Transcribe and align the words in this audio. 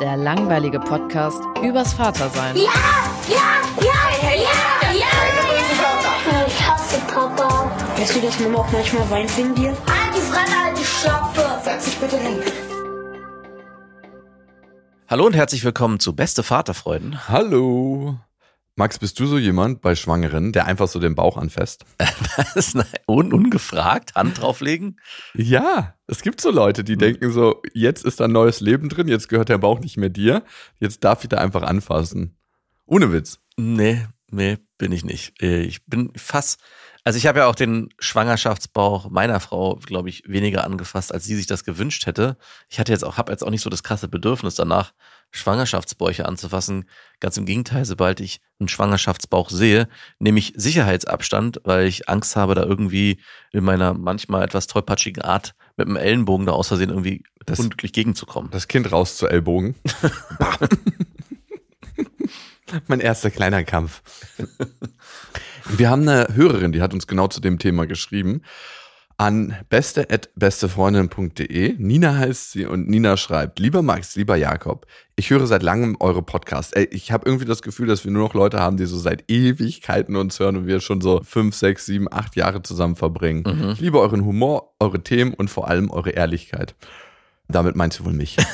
Der 0.00 0.16
langweilige 0.16 0.80
Podcast 0.80 1.42
übers 1.62 1.92
Vatersein. 1.92 2.56
Ja, 2.56 2.62
ja, 3.28 3.36
ja, 3.82 4.34
ja, 4.34 4.92
ja. 4.94 6.46
Ich 6.46 6.66
hasse 6.66 6.98
Papa. 7.00 7.70
Weißt 7.98 8.16
du, 8.16 8.20
dass 8.22 8.40
Mama 8.40 8.60
auch 8.60 8.72
manchmal 8.72 9.10
weint 9.10 9.36
wegen 9.36 9.54
dir? 9.54 9.68
Halt 9.68 10.16
die 10.16 10.20
Fremde, 10.20 10.64
halt 10.64 10.78
die 10.78 10.84
Schöpfe. 10.84 11.60
Setz 11.62 11.84
dich 11.84 11.98
bitte 11.98 12.16
hin. 12.16 12.40
Hallo 15.06 15.26
und 15.26 15.36
herzlich 15.36 15.62
willkommen 15.64 16.00
zu 16.00 16.16
Beste 16.16 16.42
Vaterfreuden. 16.42 17.28
Hallo. 17.28 18.16
Max, 18.80 18.98
bist 18.98 19.20
du 19.20 19.26
so 19.26 19.36
jemand 19.36 19.82
bei 19.82 19.94
Schwangeren, 19.94 20.52
der 20.52 20.64
einfach 20.64 20.88
so 20.88 21.00
den 21.00 21.14
Bauch 21.14 21.36
anfasst? 21.36 21.84
Was? 22.54 22.72
Un 23.06 23.30
ungefragt, 23.30 24.14
Hand 24.14 24.40
drauflegen? 24.40 24.98
Ja, 25.34 25.96
es 26.06 26.22
gibt 26.22 26.40
so 26.40 26.50
Leute, 26.50 26.82
die 26.82 26.96
denken 26.96 27.30
so, 27.30 27.60
jetzt 27.74 28.06
ist 28.06 28.20
da 28.20 28.24
ein 28.24 28.32
neues 28.32 28.62
Leben 28.62 28.88
drin, 28.88 29.06
jetzt 29.06 29.28
gehört 29.28 29.50
der 29.50 29.58
Bauch 29.58 29.80
nicht 29.80 29.98
mehr 29.98 30.08
dir, 30.08 30.44
jetzt 30.78 31.04
darf 31.04 31.22
ich 31.24 31.28
da 31.28 31.36
einfach 31.36 31.60
anfassen. 31.60 32.38
Ohne 32.86 33.12
Witz. 33.12 33.38
Nee, 33.58 34.06
nee, 34.30 34.56
bin 34.78 34.92
ich 34.92 35.04
nicht. 35.04 35.42
Äh, 35.42 35.60
Ich 35.60 35.84
bin 35.84 36.10
fast, 36.16 36.58
also 37.04 37.16
ich 37.16 37.26
habe 37.26 37.40
ja 37.40 37.46
auch 37.46 37.54
den 37.54 37.88
Schwangerschaftsbauch 37.98 39.10
meiner 39.10 39.40
Frau, 39.40 39.76
glaube 39.76 40.08
ich, 40.08 40.22
weniger 40.26 40.64
angefasst, 40.64 41.12
als 41.14 41.24
sie 41.24 41.34
sich 41.36 41.46
das 41.46 41.64
gewünscht 41.64 42.06
hätte. 42.06 42.36
Ich 42.68 42.78
hatte 42.78 42.92
jetzt 42.92 43.04
auch, 43.04 43.16
habe 43.16 43.32
jetzt 43.32 43.42
auch 43.42 43.50
nicht 43.50 43.62
so 43.62 43.70
das 43.70 43.82
krasse 43.82 44.08
Bedürfnis 44.08 44.54
danach, 44.54 44.92
Schwangerschaftsbäuche 45.32 46.26
anzufassen. 46.26 46.88
Ganz 47.20 47.36
im 47.36 47.46
Gegenteil, 47.46 47.84
sobald 47.84 48.18
ich 48.20 48.40
einen 48.58 48.68
Schwangerschaftsbauch 48.68 49.48
sehe, 49.50 49.88
nehme 50.18 50.38
ich 50.40 50.52
Sicherheitsabstand, 50.56 51.60
weil 51.64 51.86
ich 51.86 52.08
Angst 52.08 52.34
habe, 52.36 52.54
da 52.56 52.64
irgendwie 52.64 53.20
in 53.52 53.62
meiner 53.64 53.94
manchmal 53.94 54.42
etwas 54.42 54.66
tollpatschigen 54.66 55.22
Art 55.22 55.54
mit 55.76 55.86
dem 55.88 55.96
Ellenbogen 55.96 56.46
da 56.46 56.52
aus 56.52 56.68
Versehen 56.68 56.90
irgendwie 56.90 57.22
Das- 57.46 57.60
unglücklich 57.60 57.92
gegenzukommen. 57.92 58.50
Das 58.50 58.66
Kind 58.68 58.90
raus 58.90 59.16
zu 59.16 59.26
Ellbogen. 59.28 59.76
Mein 62.86 63.00
erster 63.00 63.30
kleiner 63.30 63.64
Kampf. 63.64 64.02
Wir 65.68 65.90
haben 65.90 66.08
eine 66.08 66.28
Hörerin, 66.34 66.72
die 66.72 66.82
hat 66.82 66.94
uns 66.94 67.06
genau 67.06 67.28
zu 67.28 67.40
dem 67.40 67.58
Thema 67.58 67.86
geschrieben. 67.86 68.42
An 69.16 69.54
beste.bestefreundin.de. 69.68 71.74
Nina 71.76 72.16
heißt 72.16 72.52
sie 72.52 72.64
und 72.64 72.88
Nina 72.88 73.18
schreibt, 73.18 73.58
lieber 73.58 73.82
Max, 73.82 74.16
lieber 74.16 74.36
Jakob, 74.36 74.86
ich 75.14 75.28
höre 75.28 75.46
seit 75.46 75.62
langem 75.62 75.98
eure 76.00 76.22
Podcasts. 76.22 76.72
Ich 76.90 77.12
habe 77.12 77.26
irgendwie 77.26 77.44
das 77.44 77.60
Gefühl, 77.60 77.86
dass 77.86 78.04
wir 78.04 78.12
nur 78.12 78.22
noch 78.22 78.32
Leute 78.32 78.60
haben, 78.60 78.78
die 78.78 78.86
so 78.86 78.96
seit 78.96 79.30
Ewigkeiten 79.30 80.16
uns 80.16 80.40
hören 80.40 80.56
und 80.56 80.66
wir 80.66 80.80
schon 80.80 81.02
so 81.02 81.20
fünf, 81.22 81.54
sechs, 81.54 81.84
sieben, 81.84 82.10
acht 82.10 82.34
Jahre 82.34 82.62
zusammen 82.62 82.96
verbringen. 82.96 83.72
Ich 83.72 83.80
liebe 83.80 84.00
euren 84.00 84.24
Humor, 84.24 84.72
eure 84.80 85.02
Themen 85.02 85.34
und 85.34 85.50
vor 85.50 85.68
allem 85.68 85.90
eure 85.90 86.10
Ehrlichkeit. 86.10 86.74
Damit 87.48 87.76
meinst 87.76 87.98
du 87.98 88.06
wohl 88.06 88.14
mich. 88.14 88.38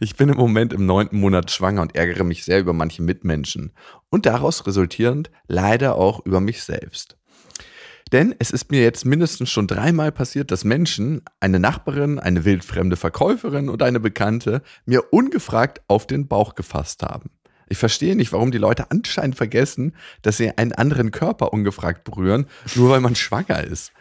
Ich 0.00 0.16
bin 0.16 0.28
im 0.28 0.36
Moment 0.36 0.72
im 0.72 0.86
neunten 0.86 1.18
Monat 1.18 1.50
schwanger 1.50 1.82
und 1.82 1.94
ärgere 1.94 2.24
mich 2.24 2.44
sehr 2.44 2.60
über 2.60 2.72
manche 2.72 3.02
Mitmenschen 3.02 3.72
und 4.08 4.26
daraus 4.26 4.66
resultierend 4.66 5.30
leider 5.48 5.96
auch 5.96 6.24
über 6.24 6.40
mich 6.40 6.62
selbst. 6.62 7.16
Denn 8.12 8.34
es 8.38 8.52
ist 8.52 8.70
mir 8.70 8.82
jetzt 8.82 9.04
mindestens 9.04 9.50
schon 9.50 9.66
dreimal 9.66 10.12
passiert, 10.12 10.52
dass 10.52 10.62
Menschen, 10.62 11.22
eine 11.40 11.58
Nachbarin, 11.58 12.20
eine 12.20 12.44
wildfremde 12.44 12.96
Verkäuferin 12.96 13.68
und 13.68 13.82
eine 13.82 13.98
Bekannte, 13.98 14.62
mir 14.84 15.12
ungefragt 15.12 15.80
auf 15.88 16.06
den 16.06 16.28
Bauch 16.28 16.54
gefasst 16.54 17.02
haben. 17.02 17.30
Ich 17.68 17.78
verstehe 17.78 18.14
nicht, 18.14 18.32
warum 18.32 18.52
die 18.52 18.58
Leute 18.58 18.92
anscheinend 18.92 19.34
vergessen, 19.34 19.96
dass 20.22 20.36
sie 20.36 20.56
einen 20.56 20.72
anderen 20.72 21.10
Körper 21.10 21.52
ungefragt 21.52 22.04
berühren, 22.04 22.46
nur 22.76 22.90
weil 22.90 23.00
man 23.00 23.16
schwanger 23.16 23.64
ist. 23.64 23.92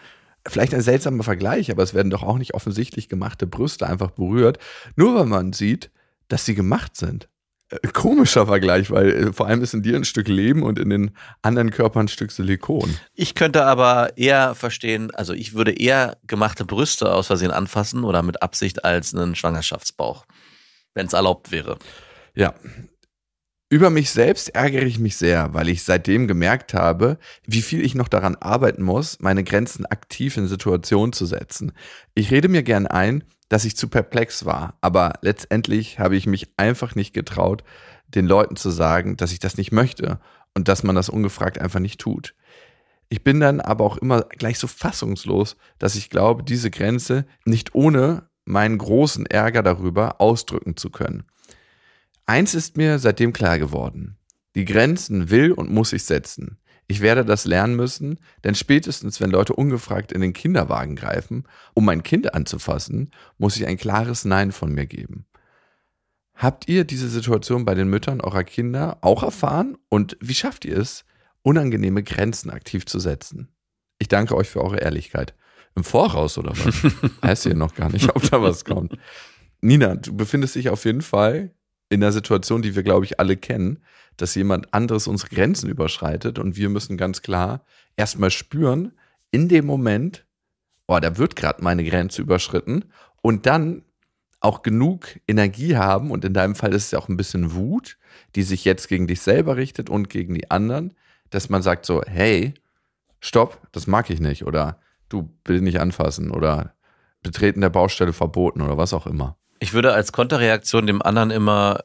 Vielleicht 0.48 0.74
ein 0.74 0.82
seltsamer 0.82 1.24
Vergleich, 1.24 1.72
aber 1.72 1.84
es 1.84 1.94
werden 1.94 2.10
doch 2.10 2.24
auch 2.24 2.38
nicht 2.38 2.54
offensichtlich 2.54 3.10
gemachte 3.10 3.48
Brüste 3.48 3.88
einfach 3.88 4.12
berührt, 4.12 4.60
nur 4.96 5.16
weil 5.16 5.26
man 5.26 5.54
sieht, 5.54 5.92
dass 6.28 6.46
sie 6.46 6.56
gemacht 6.56 6.96
sind. 6.96 7.30
Äh, 7.70 7.88
Komischer 7.94 8.46
Vergleich, 8.46 8.92
weil 8.92 9.10
äh, 9.10 9.34
vor 9.34 9.48
allem 9.48 9.62
ist 9.62 9.74
in 9.74 9.82
dir 9.82 9.96
ein 9.96 10.06
Stück 10.06 10.28
Leben 10.28 10.64
und 10.64 10.78
in 10.78 10.90
den 10.90 11.12
anderen 11.42 11.72
Körpern 11.72 12.06
ein 12.06 12.10
Stück 12.10 12.32
Silikon. 12.32 12.96
Ich 13.14 13.34
könnte 13.34 13.66
aber 13.66 14.18
eher 14.18 14.54
verstehen, 14.56 15.12
also 15.16 15.34
ich 15.34 15.56
würde 15.56 15.72
eher 15.72 16.18
gemachte 16.28 16.66
Brüste 16.66 17.12
aus 17.12 17.28
Versehen 17.28 17.52
anfassen 17.52 18.04
oder 18.04 18.22
mit 18.22 18.44
Absicht 18.44 18.86
als 18.86 19.16
einen 19.16 19.36
Schwangerschaftsbauch, 19.36 20.26
wenn 20.94 21.08
es 21.08 21.14
erlaubt 21.14 21.52
wäre. 21.52 21.78
Ja. 22.36 22.54
Über 23.75 23.90
mich 23.90 24.12
selbst 24.12 24.56
ärgere 24.56 24.86
ich 24.86 25.00
mich 25.00 25.18
sehr, 25.18 25.53
weil 25.53 25.68
ich 25.68 25.84
seitdem 25.84 26.30
gemerkt 26.30 26.74
habe, 26.74 27.18
wie 27.46 27.62
viel 27.62 27.84
ich 27.84 27.94
noch 27.94 28.08
daran 28.08 28.36
arbeiten 28.36 28.81
muss, 28.81 29.19
meine 29.19 29.44
Grenzen 29.44 29.86
aktiv 29.86 30.38
in 30.38 30.47
Situationen 30.47 31.12
zu 31.12 31.25
setzen. 31.25 31.74
Ich 32.14 32.31
rede 32.31 32.47
mir 32.47 32.64
gern 32.64 32.88
ein, 32.88 33.25
dass 33.50 33.66
ich 33.66 33.75
zu 33.75 33.90
perplex 33.90 34.46
war, 34.46 34.78
aber 34.80 35.16
letztendlich 35.19 36.00
habe 36.00 36.16
ich 36.16 36.25
mich 36.25 36.53
einfach 36.56 36.96
nicht 36.96 37.14
getraut, 37.14 37.66
den 38.08 38.28
Leuten 38.28 38.56
zu 38.56 38.69
sagen, 38.69 39.18
dass 39.18 39.34
ich 39.34 39.40
das 39.40 39.58
nicht 39.58 39.74
möchte 39.74 40.22
und 40.53 40.69
dass 40.69 40.84
man 40.84 40.96
das 40.96 41.09
ungefragt 41.09 41.59
einfach 41.59 41.81
nicht 41.81 42.00
tut. 42.00 42.34
Ich 43.09 43.25
bin 43.25 43.41
dann 43.41 43.59
aber 43.59 43.84
auch 43.84 43.97
immer 43.97 44.22
gleich 44.22 44.58
so 44.58 44.68
fassungslos, 44.68 45.58
dass 45.80 45.96
ich 45.96 46.09
glaube, 46.09 46.44
diese 46.44 46.72
Grenze 46.72 47.25
nicht 47.44 47.75
ohne 47.75 48.30
meinen 48.46 48.78
großen 48.78 49.25
Ärger 49.25 49.64
darüber 49.64 50.22
ausdrücken 50.22 50.78
zu 50.78 50.90
können. 50.91 51.25
Eins 52.25 52.56
ist 52.56 52.75
mir 52.75 52.97
seitdem 53.00 53.34
klar 53.34 53.59
geworden. 53.59 54.18
Die 54.56 54.66
Grenzen 54.66 55.30
will 55.30 55.52
und 55.52 55.69
muss 55.69 55.94
ich 55.94 56.06
setzen. 56.06 56.58
Ich 56.88 57.02
werde 57.02 57.25
das 57.25 57.46
lernen 57.46 57.75
müssen, 57.75 58.19
denn 58.44 58.56
spätestens, 58.56 59.19
wenn 59.19 59.31
Leute 59.31 59.53
ungefragt 59.53 60.12
in 60.12 60.22
den 60.22 60.34
Kinderwagen 60.34 60.96
greifen, 60.96 61.46
um 61.74 61.85
mein 61.85 62.03
Kind 62.03 62.34
anzufassen, 62.34 63.12
muss 63.38 63.58
ich 63.58 63.66
ein 63.66 63.78
klares 63.78 64.24
Nein 64.24 64.52
von 64.52 64.72
mir 64.72 64.85
geben. 64.85 65.25
Habt 66.35 66.68
ihr 66.68 66.84
diese 66.84 67.09
Situation 67.09 67.66
bei 67.66 67.75
den 67.75 67.90
Müttern 67.90 68.22
eurer 68.22 68.44
Kinder 68.44 68.97
auch 69.02 69.24
erfahren? 69.24 69.78
Und 69.90 70.18
wie 70.19 70.34
schafft 70.34 70.66
ihr 70.66 70.78
es, 70.78 71.06
unangenehme 71.41 72.03
Grenzen 72.03 72.50
aktiv 72.50 72.85
zu 72.85 73.00
setzen? 73.00 73.50
Ich 74.00 74.09
danke 74.09 74.35
euch 74.35 74.50
für 74.50 74.62
eure 74.62 74.78
Ehrlichkeit. 74.78 75.34
Im 75.75 75.84
Voraus 75.84 76.38
oder 76.38 76.52
was? 76.52 77.12
Heißt 77.24 77.46
ihr 77.46 77.56
noch 77.56 77.73
gar 77.73 77.90
nicht, 77.90 78.16
ob 78.16 78.29
da 78.29 78.41
was 78.41 78.66
kommt. 78.66 78.97
Nina, 79.61 79.96
du 79.96 80.16
befindest 80.16 80.55
dich 80.55 80.70
auf 80.70 80.85
jeden 80.85 81.02
Fall 81.02 81.52
in 81.90 82.02
der 82.02 82.11
Situation, 82.11 82.61
die 82.61 82.76
wir, 82.76 82.84
glaube 82.84 83.05
ich, 83.05 83.20
alle 83.20 83.37
kennen, 83.37 83.79
dass 84.17 84.35
jemand 84.35 84.73
anderes 84.73 85.08
unsere 85.08 85.34
Grenzen 85.34 85.70
überschreitet 85.70 86.40
und 86.40 86.55
wir 86.55 86.70
müssen 86.70 86.97
ganz 86.97 87.22
klar 87.22 87.64
erstmal 87.96 88.32
spüren, 88.32 88.93
in 89.32 89.49
dem 89.49 89.66
Moment, 89.66 90.26
oh, 90.87 90.99
da 90.99 91.17
wird 91.17 91.35
gerade 91.35 91.64
meine 91.64 91.84
Grenze 91.84 92.22
überschritten 92.22 92.85
und 93.22 93.46
dann 93.46 93.84
auch 94.40 94.61
genug 94.61 95.20
Energie 95.28 95.76
haben 95.76 96.11
und 96.11 96.23
in 96.23 96.34
deinem 96.34 96.55
Fall 96.55 96.73
ist 96.73 96.85
es 96.85 96.91
ja 96.91 96.99
auch 96.99 97.09
ein 97.09 97.17
bisschen 97.17 97.53
Wut, 97.53 97.97
die 98.35 98.43
sich 98.43 98.64
jetzt 98.64 98.88
gegen 98.88 99.08
dich 99.08 99.22
selber 99.22 99.58
richtet 99.58 99.90
und 99.90 100.09
gegen 100.09 100.35
die 100.35 100.52
anderen, 100.52 100.93
dass 101.31 101.49
man 101.49 101.61
sagt 101.61 101.85
so, 101.85 102.02
hey, 102.05 102.53
stopp, 103.20 103.67
das 103.72 103.88
mag 103.88 104.09
ich 104.09 104.20
nicht 104.20 104.46
oder 104.46 104.79
du 105.09 105.23
bitte 105.43 105.64
nicht 105.64 105.79
anfassen 105.79 106.31
oder 106.31 106.76
Betreten 107.23 107.61
der 107.61 107.70
Baustelle 107.70 108.14
verboten 108.14 108.61
oder 108.61 108.78
was 108.78 108.93
auch 108.93 109.08
immer. 109.08 109.38
Ich 109.59 109.73
würde 109.73 109.93
als 109.93 110.11
Konterreaktion 110.11 110.87
dem 110.87 111.02
anderen 111.02 111.31
immer 111.31 111.81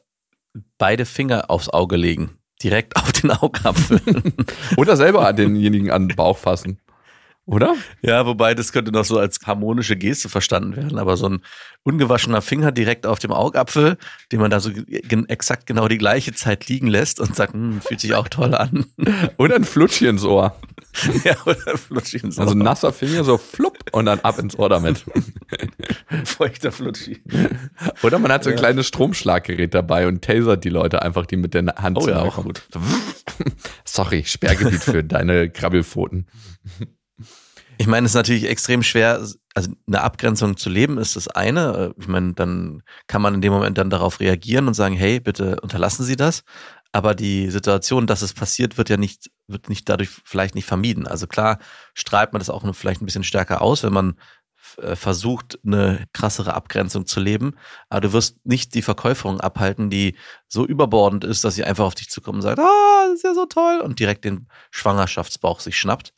beide 0.77 1.05
Finger 1.05 1.49
aufs 1.49 1.69
Auge 1.69 1.95
legen. 1.95 2.37
Direkt 2.61 2.95
auf 2.95 3.11
den 3.11 3.31
Augapfel. 3.31 4.01
Oder 4.77 4.97
selber 4.97 5.31
denjenigen 5.33 5.91
an 5.91 6.07
den 6.07 6.15
Bauch 6.15 6.37
fassen. 6.37 6.79
Oder? 7.45 7.75
Ja, 8.01 8.25
wobei 8.27 8.53
das 8.53 8.71
könnte 8.71 8.91
noch 8.91 9.03
so 9.03 9.17
als 9.17 9.39
harmonische 9.45 9.95
Geste 9.95 10.29
verstanden 10.29 10.75
werden, 10.75 10.99
aber 10.99 11.17
so 11.17 11.27
ein 11.27 11.41
ungewaschener 11.83 12.41
Finger 12.41 12.71
direkt 12.71 13.07
auf 13.07 13.17
dem 13.17 13.31
Augapfel, 13.31 13.97
den 14.31 14.39
man 14.39 14.51
da 14.51 14.59
so 14.59 14.69
exakt 15.27 15.65
genau 15.65 15.87
die 15.87 15.97
gleiche 15.97 16.33
Zeit 16.33 16.67
liegen 16.67 16.87
lässt 16.87 17.19
und 17.19 17.35
sagt, 17.35 17.53
hm, 17.53 17.81
fühlt 17.81 17.99
sich 17.99 18.13
auch 18.13 18.27
toll 18.27 18.53
an. 18.53 18.85
Oder 19.37 19.55
ein 19.55 19.63
Flutschi 19.63 20.07
ins 20.07 20.23
Ohr. 20.23 20.55
ja, 21.23 21.35
oder 21.45 21.77
Flutschi 21.77 22.17
ins 22.17 22.37
Ohr. 22.37 22.43
Also 22.43 22.53
ein 22.53 22.59
nasser 22.59 22.91
Finger, 22.91 23.23
so 23.23 23.37
flupp 23.37 23.77
und 23.93 24.05
dann 24.05 24.19
ab 24.19 24.37
ins 24.39 24.59
Ohr 24.59 24.67
damit. 24.67 25.05
feuchter 26.25 26.71
Flutschi. 26.71 27.23
Oder 28.03 28.19
man 28.19 28.31
hat 28.31 28.43
so 28.43 28.49
ein 28.49 28.57
kleines 28.57 28.87
Stromschlaggerät 28.87 29.73
dabei 29.73 30.07
und 30.07 30.21
tasert 30.21 30.65
die 30.65 30.69
Leute 30.69 31.01
einfach, 31.01 31.25
die 31.25 31.37
mit 31.37 31.53
der 31.53 31.65
Hand 31.77 31.97
Oh 31.97 32.07
ja, 32.07 32.19
auch 32.19 32.43
gut. 32.43 32.63
Sorry, 33.85 34.25
Sperrgebiet 34.25 34.83
für 34.83 35.03
deine 35.03 35.49
Krabbelpfoten. 35.49 36.27
Ich 37.81 37.87
meine, 37.87 38.05
es 38.05 38.11
ist 38.11 38.15
natürlich 38.15 38.47
extrem 38.47 38.83
schwer, 38.83 39.27
also 39.55 39.71
eine 39.87 40.01
Abgrenzung 40.01 40.55
zu 40.55 40.69
leben 40.69 40.99
ist 40.99 41.15
das 41.15 41.27
eine. 41.27 41.95
Ich 41.97 42.07
meine, 42.07 42.33
dann 42.33 42.83
kann 43.07 43.23
man 43.23 43.33
in 43.33 43.41
dem 43.41 43.51
Moment 43.51 43.75
dann 43.79 43.89
darauf 43.89 44.19
reagieren 44.19 44.67
und 44.67 44.75
sagen, 44.75 44.93
hey, 44.95 45.19
bitte 45.19 45.59
unterlassen 45.61 46.05
Sie 46.05 46.15
das. 46.15 46.43
Aber 46.91 47.15
die 47.15 47.49
Situation, 47.49 48.05
dass 48.05 48.21
es 48.21 48.35
passiert, 48.35 48.77
wird 48.77 48.89
ja 48.89 48.97
nicht, 48.97 49.31
wird 49.47 49.67
nicht 49.67 49.89
dadurch 49.89 50.09
vielleicht 50.25 50.53
nicht 50.53 50.67
vermieden. 50.67 51.07
Also 51.07 51.25
klar 51.25 51.57
strahlt 51.95 52.33
man 52.33 52.39
das 52.39 52.51
auch 52.51 52.63
vielleicht 52.75 53.01
ein 53.01 53.07
bisschen 53.07 53.23
stärker 53.23 53.63
aus, 53.63 53.81
wenn 53.81 53.93
man 53.93 54.15
äh, 54.77 54.95
versucht, 54.95 55.57
eine 55.65 56.05
krassere 56.13 56.53
Abgrenzung 56.53 57.07
zu 57.07 57.19
leben. 57.19 57.55
Aber 57.89 58.01
du 58.01 58.13
wirst 58.13 58.45
nicht 58.45 58.75
die 58.75 58.83
Verkäuferin 58.83 59.41
abhalten, 59.41 59.89
die 59.89 60.15
so 60.47 60.67
überbordend 60.67 61.23
ist, 61.23 61.43
dass 61.43 61.55
sie 61.55 61.63
einfach 61.63 61.85
auf 61.85 61.95
dich 61.95 62.11
zukommt 62.11 62.35
und 62.35 62.41
sagt, 62.43 62.59
ah, 62.59 63.05
das 63.07 63.15
ist 63.15 63.23
ja 63.23 63.33
so 63.33 63.47
toll 63.47 63.81
und 63.83 63.97
direkt 63.97 64.23
den 64.23 64.47
Schwangerschaftsbauch 64.69 65.61
sich 65.61 65.79
schnappt. 65.79 66.13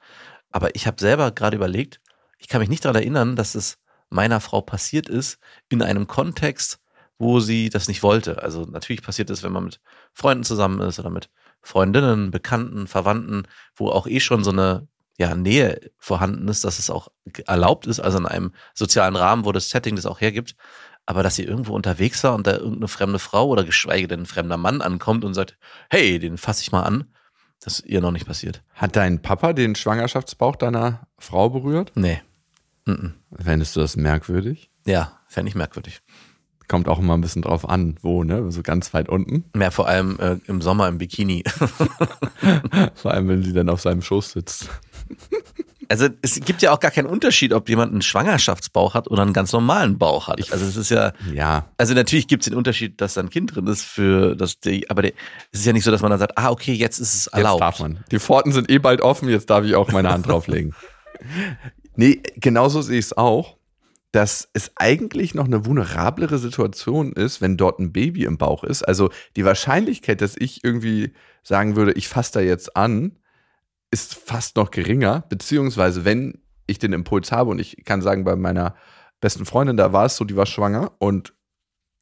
Aber 0.53 0.75
ich 0.75 0.88
habe 0.88 1.01
selber 1.01 1.31
gerade 1.31 1.57
überlegt, 1.57 2.00
ich 2.38 2.47
kann 2.47 2.61
mich 2.61 2.69
nicht 2.69 2.85
daran 2.85 2.95
erinnern, 2.95 3.35
dass 3.35 3.55
es 3.55 3.79
meiner 4.09 4.39
Frau 4.39 4.61
passiert 4.61 5.09
ist 5.09 5.39
in 5.67 5.81
einem 5.81 6.07
Kontext, 6.07 6.79
wo 7.17 7.39
sie 7.39 7.69
das 7.69 7.88
nicht 7.88 8.03
wollte. 8.03 8.41
Also 8.41 8.61
natürlich 8.61 9.01
passiert 9.01 9.29
es, 9.29 9.44
wenn 9.44 9.51
man 9.51 9.65
mit 9.65 9.81
Freunden 10.13 10.44
zusammen 10.44 10.79
ist 10.81 11.00
oder 11.00 11.09
mit 11.09 11.29
Freundinnen, 11.61 12.31
Bekannten, 12.31 12.88
Verwandten, 12.88 13.47
wo 13.75 13.89
auch 13.89 14.05
eh 14.07 14.19
schon 14.19 14.44
so 14.44 14.51
eine 14.51 14.88
ja, 15.17 15.35
Nähe 15.35 15.91
vorhanden 15.97 16.47
ist, 16.47 16.63
dass 16.65 16.79
es 16.79 16.89
auch 16.89 17.07
erlaubt 17.45 17.88
ist, 17.88 18.00
also 18.00 18.17
in 18.19 18.25
einem 18.25 18.53
sozialen 18.73 19.15
Rahmen, 19.15 19.45
wo 19.45 19.51
das 19.51 19.69
Setting 19.69 19.95
das 19.95 20.05
auch 20.05 20.21
hergibt. 20.21 20.55
Aber 21.05 21.23
dass 21.23 21.35
sie 21.35 21.44
irgendwo 21.44 21.73
unterwegs 21.73 22.23
war 22.23 22.35
und 22.35 22.47
da 22.47 22.53
irgendeine 22.53 22.88
fremde 22.88 23.19
Frau 23.19 23.47
oder 23.47 23.63
geschweige 23.63 24.07
denn 24.07 24.21
ein 24.21 24.25
fremder 24.25 24.57
Mann 24.57 24.81
ankommt 24.81 25.25
und 25.25 25.33
sagt, 25.33 25.57
hey, 25.89 26.19
den 26.19 26.38
fasse 26.38 26.61
ich 26.61 26.71
mal 26.71 26.83
an, 26.83 27.13
das 27.63 27.80
ist 27.80 27.86
ihr 27.86 28.01
noch 28.01 28.12
nicht 28.12 28.27
passiert. 28.27 28.62
Hat 28.74 28.95
dein 28.95 29.21
Papa 29.21 29.54
den 29.54 29.75
Schwangerschaftsbauch 29.75 30.56
deiner 30.56 31.07
Frau 31.18 31.50
berührt? 31.50 31.92
Nee. 31.95 32.21
Mhm. 32.86 33.13
Fändest 33.42 33.75
du 33.75 33.80
das 33.80 33.95
merkwürdig? 33.95 34.69
Ja, 34.86 35.19
fände 35.27 35.50
ich 35.50 35.56
merkwürdig. 35.56 36.01
Kommt 36.68 36.88
auch 36.88 37.00
immer 37.00 37.13
ein 37.13 37.21
bisschen 37.21 37.42
drauf 37.42 37.68
an, 37.68 37.98
wo, 38.01 38.24
ne? 38.24 38.51
So 38.51 38.63
ganz 38.63 38.94
weit 38.94 39.10
unten. 39.10 39.45
Mehr 39.54 39.71
vor 39.71 39.88
allem 39.88 40.18
äh, 40.19 40.38
im 40.48 40.62
Sommer 40.62 40.88
im 40.88 40.98
Bikini. 40.98 41.44
Vor 42.95 43.12
allem, 43.12 43.27
wenn 43.27 43.44
sie 43.44 43.54
dann 43.54 43.69
auf 43.69 43.81
seinem 43.81 44.01
Schoß 44.01 44.31
sitzt. 44.31 44.69
Also 45.89 46.07
es 46.21 46.39
gibt 46.39 46.62
ja 46.62 46.71
auch 46.71 46.80
gar 46.80 46.91
keinen 46.91 47.07
Unterschied, 47.07 47.53
ob 47.53 47.69
jemand 47.69 47.91
einen 47.91 48.01
Schwangerschaftsbauch 48.01 48.94
hat 48.94 49.09
oder 49.09 49.21
einen 49.21 49.33
ganz 49.33 49.51
normalen 49.51 49.97
Bauch 49.97 50.27
hat. 50.27 50.51
Also 50.51 50.65
es 50.65 50.75
ist 50.75 50.89
ja, 50.89 51.13
Ja, 51.33 51.68
also 51.77 51.94
natürlich 51.94 52.27
gibt 52.27 52.44
es 52.44 52.50
den 52.50 52.57
Unterschied, 52.57 53.00
dass 53.01 53.15
da 53.15 53.21
ein 53.21 53.30
Kind 53.30 53.56
drin 53.56 53.68
ist 53.68 53.83
für 53.83 54.35
das, 54.35 54.57
aber 54.89 55.03
es 55.06 55.13
ist 55.51 55.65
ja 55.65 55.74
nicht 55.74 55.83
so, 55.83 55.91
dass 55.91 56.01
man 56.01 56.12
dann 56.12 56.19
sagt, 56.19 56.38
ah 56.38 56.50
okay, 56.50 56.74
jetzt 56.74 57.00
ist 57.00 57.13
es 57.13 57.25
jetzt 57.25 57.33
erlaubt. 57.35 57.62
darf 57.62 57.80
man. 57.80 58.03
Die 58.12 58.19
Pforten 58.19 58.51
sind 58.51 58.69
eh 58.69 58.80
bald 58.80 59.01
offen, 59.01 59.30
jetzt 59.30 59.50
darf 59.50 59.65
ich 59.65 59.75
auch 59.75 59.91
meine 59.91 60.09
Hand 60.09 60.27
drauflegen. 60.27 60.74
Nee, 61.95 62.21
genauso 62.38 62.81
sehe 62.81 62.97
ich 62.97 63.06
es 63.06 63.18
auch, 63.18 63.57
dass 64.12 64.50
es 64.53 64.71
eigentlich 64.75 65.33
noch 65.33 65.45
eine 65.45 65.65
vulnerablere 65.65 66.38
Situation 66.38 67.13
ist, 67.13 67.41
wenn 67.41 67.57
dort 67.57 67.79
ein 67.79 67.91
Baby 67.91 68.25
im 68.25 68.38
Bauch 68.38 68.63
ist. 68.63 68.83
Also 68.83 69.09
die 69.36 69.45
Wahrscheinlichkeit, 69.45 70.21
dass 70.21 70.36
ich 70.38 70.63
irgendwie 70.63 71.13
sagen 71.44 71.75
würde, 71.75 71.94
ich 71.94 72.07
fasse 72.07 72.33
da 72.33 72.39
jetzt 72.39 72.75
an, 72.75 73.18
ist 73.94 74.16
fast 74.16 74.57
noch 74.57 74.72
geringer. 74.72 75.24
Beziehungsweise, 75.30 76.04
wenn 76.04 76.42
ich 76.66 76.80
den 76.80 76.94
Impuls 76.94 77.31
habe 77.31 77.51
und 77.51 77.60
ich 77.60 77.86
kann 77.86 78.01
sagen, 78.01 78.24
bei 78.24 78.36
meiner 78.36 78.75
besten 79.22 79.45
Freundin, 79.45 79.78
da 79.78 79.94
war 79.94 80.06
es 80.06 80.18
so, 80.18 80.25
die 80.25 80.36
war 80.36 80.48
schwanger 80.48 80.92
und 80.98 81.34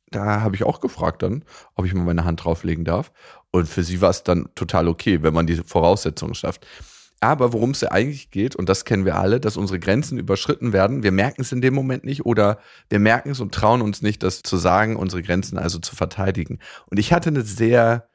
da 0.10 0.42
habe 0.42 0.56
ich 0.56 0.64
auch 0.64 0.80
gefragt 0.80 1.22
dann, 1.22 1.44
ob 1.76 1.86
ich 1.86 1.94
mal 1.94 2.04
meine 2.04 2.26
Hand 2.26 2.44
drauflegen 2.44 2.86
darf. 2.86 3.12
Und 3.52 3.68
für 3.68 3.84
sie 3.84 4.02
war 4.02 4.10
es 4.10 4.24
dann 4.24 4.50
total 4.56 4.88
okay, 4.88 5.22
wenn 5.22 5.34
man 5.34 5.48
die 5.48 5.56
Voraussetzungen 5.56 6.34
schafft. 6.34 6.66
Aber 7.20 7.54
worum 7.54 7.72
es 7.72 7.82
ja 7.82 7.92
eigentlich 7.92 8.32
geht, 8.32 8.56
und 8.56 8.68
das 8.68 8.84
kennen 8.84 9.06
wir 9.06 9.18
alle, 9.18 9.40
dass 9.40 9.56
unsere 9.56 9.80
Grenzen 9.80 10.18
überschritten 10.18 10.74
werden. 10.74 11.04
Wir 11.04 11.12
merken 11.12 11.42
es 11.42 11.52
in 11.52 11.62
dem 11.62 11.74
Moment 11.74 12.04
nicht 12.04 12.26
oder 12.26 12.58
wir 12.90 13.00
merken 13.00 13.30
es 13.32 13.40
und 13.40 13.54
trauen 13.54 13.82
uns 13.82 14.02
nicht, 14.02 14.24
das 14.24 14.42
zu 14.42 14.58
sagen, 14.58 14.96
unsere 14.96 15.22
Grenzen 15.22 15.58
also 15.58 15.78
zu 15.80 15.96
verteidigen. 15.96 16.60
Und 16.88 17.00
ich 17.00 17.14
hatte 17.14 17.30
eine 17.30 17.44
sehr, 17.44 18.10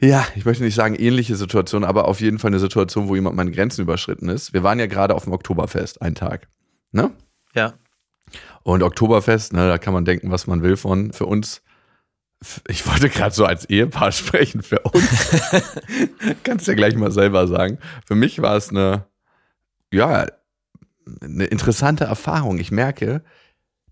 ja, 0.00 0.26
ich 0.34 0.44
möchte 0.44 0.62
nicht 0.62 0.74
sagen 0.74 0.94
ähnliche 0.94 1.36
Situation, 1.36 1.82
aber 1.84 2.06
auf 2.06 2.20
jeden 2.20 2.38
Fall 2.38 2.50
eine 2.50 2.58
Situation, 2.58 3.08
wo 3.08 3.14
jemand 3.14 3.36
meine 3.36 3.50
Grenzen 3.50 3.80
überschritten 3.80 4.28
ist. 4.28 4.52
Wir 4.52 4.62
waren 4.62 4.78
ja 4.78 4.86
gerade 4.86 5.14
auf 5.14 5.24
dem 5.24 5.32
Oktoberfest, 5.32 6.02
einen 6.02 6.14
Tag. 6.14 6.48
Ne? 6.92 7.12
Ja. 7.54 7.74
Und 8.62 8.82
Oktoberfest, 8.82 9.54
ne, 9.54 9.68
da 9.68 9.78
kann 9.78 9.94
man 9.94 10.04
denken, 10.04 10.30
was 10.30 10.46
man 10.46 10.62
will 10.62 10.76
von. 10.76 11.12
Für 11.12 11.24
uns, 11.24 11.62
ich 12.68 12.86
wollte 12.86 13.08
gerade 13.08 13.34
so 13.34 13.46
als 13.46 13.64
Ehepaar 13.64 14.12
sprechen, 14.12 14.62
für 14.62 14.80
uns. 14.80 15.30
Kannst 16.42 16.66
ja 16.66 16.74
gleich 16.74 16.94
mal 16.94 17.12
selber 17.12 17.46
sagen. 17.46 17.78
Für 18.06 18.16
mich 18.16 18.42
war 18.42 18.56
es 18.56 18.68
eine, 18.68 19.06
ja, 19.90 20.26
eine 21.22 21.44
interessante 21.46 22.04
Erfahrung. 22.04 22.58
Ich 22.58 22.70
merke, 22.70 23.22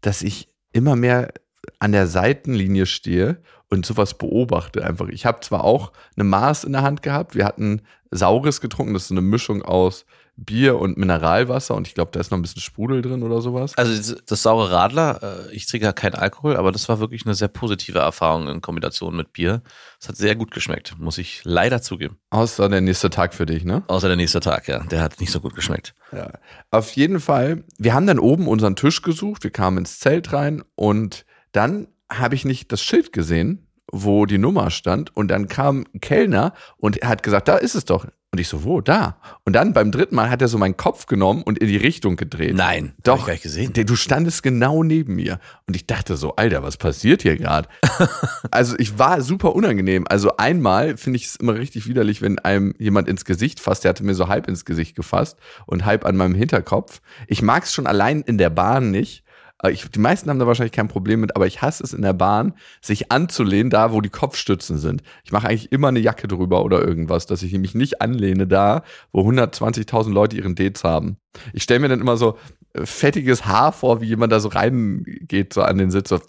dass 0.03 0.21
ich 0.21 0.49
immer 0.73 0.97
mehr 0.97 1.33
an 1.79 1.93
der 1.93 2.07
Seitenlinie 2.07 2.85
stehe 2.85 3.41
und 3.75 3.87
sowas 3.87 4.15
beobachte 4.15 4.85
einfach. 4.85 5.09
Ich 5.09 5.27
habe 5.27 5.41
zwar 5.41 5.65
auch 5.65 5.93
eine 6.17 6.25
Maß 6.25 6.65
in 6.65 6.73
der 6.73 6.83
Hand 6.83 7.03
gehabt, 7.03 7.35
wir 7.35 7.45
hatten 7.45 7.83
Saures 8.11 8.61
getrunken, 8.61 8.95
das 8.95 9.03
ist 9.03 9.09
so 9.09 9.15
eine 9.15 9.23
Mischung 9.23 9.63
aus 9.63 10.07
Bier 10.37 10.81
und 10.81 10.97
Mineralwasser 10.97 11.77
und 11.77 11.87
ich 11.87 11.95
glaube, 11.95 12.11
da 12.13 12.19
ist 12.19 12.31
noch 12.31 12.39
ein 12.39 12.43
bisschen 12.43 12.61
Sprudel 12.61 13.03
drin 13.03 13.23
oder 13.23 13.41
sowas. 13.41 13.77
Also 13.77 14.17
das, 14.27 14.43
saure 14.43 14.71
Radler, 14.71 15.21
äh, 15.23 15.55
ich 15.55 15.67
trinke 15.67 15.87
ja 15.87 15.93
keinen 15.93 16.15
Alkohol, 16.15 16.57
aber 16.57 16.73
das 16.73 16.89
war 16.89 16.99
wirklich 16.99 17.25
eine 17.25 17.35
sehr 17.35 17.49
positive 17.49 18.01
Erfahrung 18.01 18.49
in 18.49 18.61
Kombination 18.61 19.15
mit 19.15 19.33
Bier. 19.33 19.63
Es 20.01 20.09
hat 20.09 20.17
sehr 20.17 20.35
gut 20.35 20.51
geschmeckt, 20.51 20.99
muss 20.99 21.19
ich 21.19 21.43
leider 21.45 21.83
zugeben. 21.83 22.19
Außer 22.31 22.69
der 22.69 22.81
nächste 22.81 23.11
Tag 23.11 23.33
für 23.33 23.47
dich, 23.47 23.65
ne? 23.65 23.85
Außer 23.87 24.09
der 24.09 24.17
nächste 24.17 24.41
Tag, 24.41 24.67
ja. 24.67 24.81
Der 24.81 25.03
hat 25.03 25.21
nicht 25.21 25.31
so 25.31 25.41
gut 25.41 25.55
geschmeckt. 25.55 25.95
Ja. 26.11 26.33
Auf 26.71 26.91
jeden 26.93 27.21
Fall, 27.21 27.63
wir 27.79 27.95
haben 27.95 28.07
dann 28.07 28.19
oben 28.19 28.49
unseren 28.49 28.75
Tisch 28.75 29.03
gesucht, 29.03 29.45
wir 29.45 29.53
kamen 29.53 29.79
ins 29.79 30.01
Zelt 30.01 30.33
rein 30.33 30.65
und 30.75 31.27
dann 31.53 31.87
habe 32.11 32.35
ich 32.35 32.45
nicht 32.45 32.73
das 32.73 32.83
Schild 32.83 33.13
gesehen, 33.13 33.64
wo 33.95 34.27
die 34.27 34.39
Nummer 34.39 34.71
stand 34.71 35.17
und 35.17 35.29
dann 35.29 35.49
kam 35.49 35.87
ein 35.95 36.01
Kellner 36.01 36.53
und 36.77 36.99
er 36.99 37.09
hat 37.09 37.23
gesagt, 37.23 37.49
da 37.49 37.57
ist 37.57 37.75
es 37.75 37.85
doch. 37.85 38.07
Und 38.35 38.41
ich 38.41 38.49
so, 38.49 38.65
wo? 38.65 38.81
Da. 38.81 39.17
Und 39.45 39.53
dann 39.53 39.73
beim 39.73 39.93
dritten 39.93 40.17
Mal 40.17 40.29
hat 40.29 40.43
er 40.43 40.49
so 40.49 40.59
meinen 40.59 40.77
Kopf 40.77 41.07
genommen 41.07 41.45
und 41.45 41.57
in 41.59 41.69
die 41.69 41.77
Richtung 41.77 42.17
gedreht. 42.17 42.57
Nein, 42.57 42.95
hab 42.97 43.05
Doch, 43.05 43.19
ich 43.21 43.27
gar 43.27 43.33
nicht 43.35 43.43
gesehen. 43.45 43.73
Du 43.73 43.95
standest 43.95 44.43
genau 44.43 44.83
neben 44.83 45.15
mir. 45.15 45.39
Und 45.69 45.77
ich 45.77 45.87
dachte 45.87 46.17
so, 46.17 46.35
Alter, 46.35 46.65
was 46.65 46.77
passiert 46.77 47.23
hier 47.23 47.37
gerade? 47.37 47.69
also 48.51 48.75
ich 48.81 48.99
war 48.99 49.23
super 49.23 49.55
unangenehm. 49.55 50.05
Also 50.09 50.37
einmal 50.37 50.97
finde 50.97 51.19
ich 51.19 51.27
es 51.27 51.37
immer 51.37 51.55
richtig 51.55 51.87
widerlich, 51.87 52.23
wenn 52.23 52.41
einem 52.41 52.75
jemand 52.77 53.07
ins 53.07 53.25
Gesicht 53.25 53.61
fasst. 53.61 53.85
Der 53.85 53.91
hatte 53.91 54.03
mir 54.03 54.15
so 54.15 54.27
halb 54.27 54.49
ins 54.49 54.65
Gesicht 54.65 54.97
gefasst 54.97 55.39
und 55.67 55.85
halb 55.85 56.05
an 56.05 56.17
meinem 56.17 56.35
Hinterkopf. 56.35 57.03
Ich 57.29 57.41
mag 57.41 57.63
es 57.63 57.73
schon 57.73 57.87
allein 57.87 58.23
in 58.23 58.37
der 58.37 58.51
Bahn 58.51 58.91
nicht. 58.91 59.24
Ich, 59.71 59.89
die 59.91 59.99
meisten 59.99 60.29
haben 60.29 60.39
da 60.39 60.47
wahrscheinlich 60.47 60.73
kein 60.73 60.89
Problem 60.89 61.21
mit, 61.21 61.37
aber 61.37 61.47
ich 61.47 61.63
hasse 61.63 61.83
es 61.83 61.93
in 61.93 62.03
der 62.03 62.13
Bahn, 62.13 62.55
sich 62.81 63.11
anzulehnen, 63.11 63.71
da 63.71 63.93
wo 63.93 64.01
die 64.01 64.11
Kopfstützen 64.11 64.79
sind. 64.79 65.03
Ich 65.25 65.33
mache 65.33 65.49
eigentlich 65.49 65.73
immer 65.73 65.89
eine 65.89 66.01
Jacke 66.01 66.29
drüber 66.29 66.65
oder 66.65 66.87
irgendwas, 66.87 67.27
dass 67.27 67.43
ich 67.43 67.53
mich 67.55 67.75
nicht 67.75 68.01
anlehne 68.01 68.47
da, 68.47 68.83
wo 69.13 69.23
120.000 69.29 70.13
Leute 70.13 70.37
ihren 70.37 70.55
Dates 70.55 70.85
haben. 70.85 71.17
Ich 71.53 71.63
stelle 71.63 71.81
mir 71.81 71.89
dann 71.89 72.01
immer 72.01 72.17
so 72.17 72.39
äh, 72.75 72.85
fettiges 72.85 73.47
Haar 73.47 73.73
vor, 73.73 74.01
wie 74.01 74.07
jemand 74.07 74.33
da 74.33 74.41
so 74.41 74.49
reingeht, 74.49 75.53
so 75.55 75.63
an 75.63 75.79
den 75.79 75.91
Sitz. 75.91 76.11
So. 76.11 76.21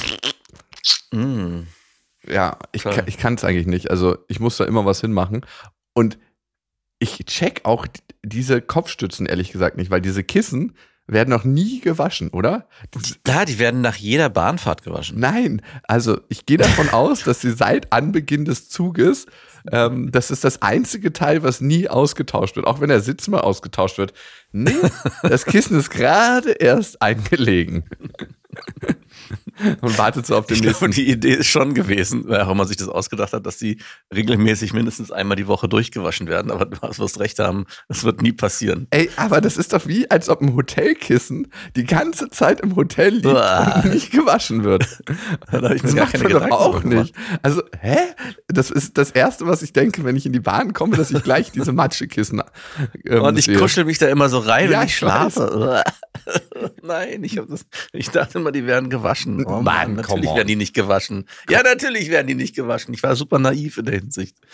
Mm. 1.12 1.68
Ja, 2.28 2.58
ich, 2.72 2.82
Klar. 2.82 3.08
ich 3.08 3.18
kann 3.18 3.36
es 3.36 3.44
eigentlich 3.44 3.68
nicht. 3.68 3.92
Also 3.92 4.18
ich 4.28 4.40
muss 4.40 4.58
da 4.58 4.66
immer 4.66 4.86
was 4.86 5.02
hinmachen. 5.02 5.46
Und 5.94 6.18
ich 7.00 7.18
check 7.26 7.62
auch 7.64 7.86
diese 8.24 8.62
Kopfstützen, 8.62 9.26
ehrlich 9.26 9.52
gesagt, 9.52 9.78
nicht, 9.78 9.92
weil 9.92 10.02
diese 10.02 10.24
Kissen 10.24 10.76
werden 11.08 11.30
noch 11.30 11.44
nie 11.44 11.82
gewaschen, 11.82 12.30
oder? 12.30 12.68
Da, 13.24 13.46
die 13.46 13.60
werden 13.60 13.82
nach 13.82 13.96
jeder 13.96 14.30
Bahnfahrt 14.30 14.84
gewaschen. 14.84 15.20
Nein, 15.20 15.62
also 15.84 16.20
ich 16.30 16.46
gehe 16.46 16.58
davon 16.58 16.90
aus, 16.92 17.24
dass 17.24 17.42
sie 17.42 17.52
seit 17.52 17.94
Anbeginn 17.94 18.46
des 18.46 18.70
Zuges, 18.70 19.28
ähm, 19.72 20.12
das 20.12 20.32
ist 20.32 20.44
das 20.44 20.62
einzige 20.62 21.14
Teil, 21.14 21.44
was 21.44 21.62
nie 21.62 21.88
ausgetauscht 21.88 22.56
wird, 22.56 22.68
auch 22.68 22.82
wenn 22.82 22.90
der 22.90 23.02
Sitz 23.02 23.28
mal 23.28 23.42
ausgetauscht 23.42 23.98
wird. 23.98 24.14
Nee, 24.52 24.76
das 25.24 25.46
Kissen 25.46 25.78
ist 25.78 25.90
gerade 25.90 26.52
erst 26.52 27.02
eingelegen. 27.02 27.86
und 29.82 29.98
wartet 29.98 30.26
so 30.26 30.36
auf 30.36 30.46
den 30.48 30.56
Ich 30.56 30.62
nächsten. 30.64 30.80
glaube, 30.80 30.94
die 30.96 31.10
Idee 31.10 31.34
ist 31.36 31.48
schon 31.48 31.74
gewesen, 31.74 32.32
auch 32.34 32.52
immer 32.52 32.66
sich 32.66 32.78
das 32.78 32.88
ausgedacht 32.90 33.34
hat, 33.34 33.46
dass 33.46 33.58
die 33.58 33.80
regelmäßig 34.14 34.74
mindestens 34.74 35.12
einmal 35.12 35.38
die 35.38 35.48
Woche 35.48 35.68
durchgewaschen 35.70 36.28
werden. 36.28 36.52
Aber 36.52 36.66
du 36.66 36.78
wirst 36.98 37.20
recht 37.20 37.40
haben, 37.40 37.66
das 37.88 38.04
wird 38.04 38.22
nie 38.22 38.32
passieren. 38.34 38.88
Ey, 38.90 39.10
aber 39.16 39.42
das 39.42 39.58
ist 39.58 39.74
doch 39.74 39.88
wie, 39.88 40.10
als 40.12 40.30
ob 40.30 40.42
ein 40.42 40.56
Hotelkissen 40.56 41.48
die 41.76 41.84
ganze 41.86 42.30
Zeit 42.30 42.62
im 42.62 42.76
Hotel 42.76 43.14
liegt 43.16 43.26
Uah. 43.28 43.82
und 43.84 43.86
nicht 43.94 44.12
gewaschen 44.12 44.64
wird. 44.64 44.86
Da 45.52 45.62
habe 45.62 45.76
ich 45.76 45.84
mir 45.84 45.90
Das 45.90 45.96
gar 45.96 46.04
macht 46.06 46.12
keine 46.14 46.24
man 46.26 46.34
doch 46.34 46.44
Gedanken 46.44 46.56
auch 46.64 46.84
nicht. 46.84 47.16
Also, 47.42 47.62
hä? 47.80 47.98
Das 48.48 48.72
ist 48.72 48.98
das 48.98 49.12
Erste, 49.12 49.48
was 49.48 49.62
ich 49.62 49.74
denke, 49.74 50.04
wenn 50.04 50.16
ich 50.16 50.26
in 50.26 50.34
die 50.34 50.40
Bahn 50.40 50.74
komme, 50.74 50.98
dass 50.98 51.12
ich 51.12 51.24
gleich 51.24 51.52
diese 51.52 51.72
Matschekissen 51.72 52.42
ähm, 53.06 53.22
Und 53.22 53.38
ich 53.40 53.46
sehe. 53.46 53.58
kuschel 53.58 53.86
mich 53.86 53.98
da 53.98 54.08
immer 54.08 54.28
so 54.30 54.40
rein, 54.40 54.70
Ja, 54.72 54.80
wenn 54.80 54.86
ich 54.88 54.92
ich 54.94 54.98
schlafe. 54.98 55.84
Nein, 56.82 57.24
ich 57.24 57.38
hab 57.38 57.48
das. 57.48 57.66
Ich 57.94 58.10
dachte 58.10 58.40
immer, 58.40 58.52
die 58.52 58.66
werden 58.66 58.90
gewaschen. 58.90 59.45
Oh 59.46 59.62
Mann, 59.62 59.64
Mann, 59.64 60.02
come 60.02 60.22
natürlich 60.22 60.36
werden 60.36 60.48
die 60.48 60.56
nicht 60.56 60.74
gewaschen. 60.74 61.26
Ja, 61.50 61.62
natürlich 61.62 62.10
werden 62.10 62.28
die 62.28 62.36
nicht 62.36 62.56
gewaschen. 62.56 62.94
Ich 62.94 63.04
war 63.04 63.16
super 63.16 63.40
naiv 63.40 63.78
in 63.78 63.86
der 63.86 63.96
Hinsicht. 63.96 64.38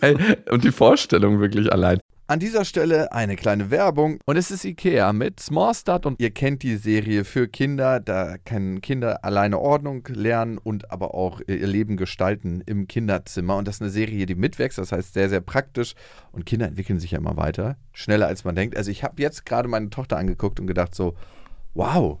Hey, 0.00 0.16
und 0.50 0.62
die 0.62 0.72
Vorstellung 0.72 1.40
wirklich 1.40 1.72
allein. 1.72 1.98
An 2.26 2.38
dieser 2.38 2.64
Stelle 2.64 3.12
eine 3.12 3.36
kleine 3.36 3.70
Werbung 3.70 4.18
und 4.24 4.38
es 4.38 4.50
ist 4.50 4.64
Ikea 4.64 5.12
mit 5.12 5.40
Smallstart 5.40 6.06
und 6.06 6.20
ihr 6.20 6.30
kennt 6.30 6.62
die 6.62 6.76
Serie 6.76 7.22
für 7.24 7.48
Kinder, 7.48 8.00
da 8.00 8.38
können 8.38 8.80
Kinder 8.80 9.24
alleine 9.24 9.58
Ordnung 9.58 10.08
lernen 10.08 10.56
und 10.56 10.90
aber 10.90 11.14
auch 11.14 11.42
ihr 11.46 11.66
Leben 11.66 11.98
gestalten 11.98 12.62
im 12.64 12.88
Kinderzimmer 12.88 13.56
und 13.56 13.68
das 13.68 13.76
ist 13.76 13.82
eine 13.82 13.90
Serie, 13.90 14.24
die 14.24 14.36
mitwächst, 14.36 14.78
das 14.78 14.90
heißt 14.90 15.12
sehr, 15.12 15.28
sehr 15.28 15.42
praktisch 15.42 15.94
und 16.32 16.46
Kinder 16.46 16.66
entwickeln 16.66 16.98
sich 16.98 17.10
ja 17.10 17.18
immer 17.18 17.36
weiter, 17.36 17.76
schneller 17.92 18.26
als 18.26 18.44
man 18.44 18.56
denkt. 18.56 18.74
Also 18.74 18.90
ich 18.90 19.04
habe 19.04 19.20
jetzt 19.20 19.44
gerade 19.44 19.68
meine 19.68 19.90
Tochter 19.90 20.16
angeguckt 20.16 20.58
und 20.60 20.66
gedacht 20.66 20.94
so, 20.94 21.16
wow, 21.74 22.20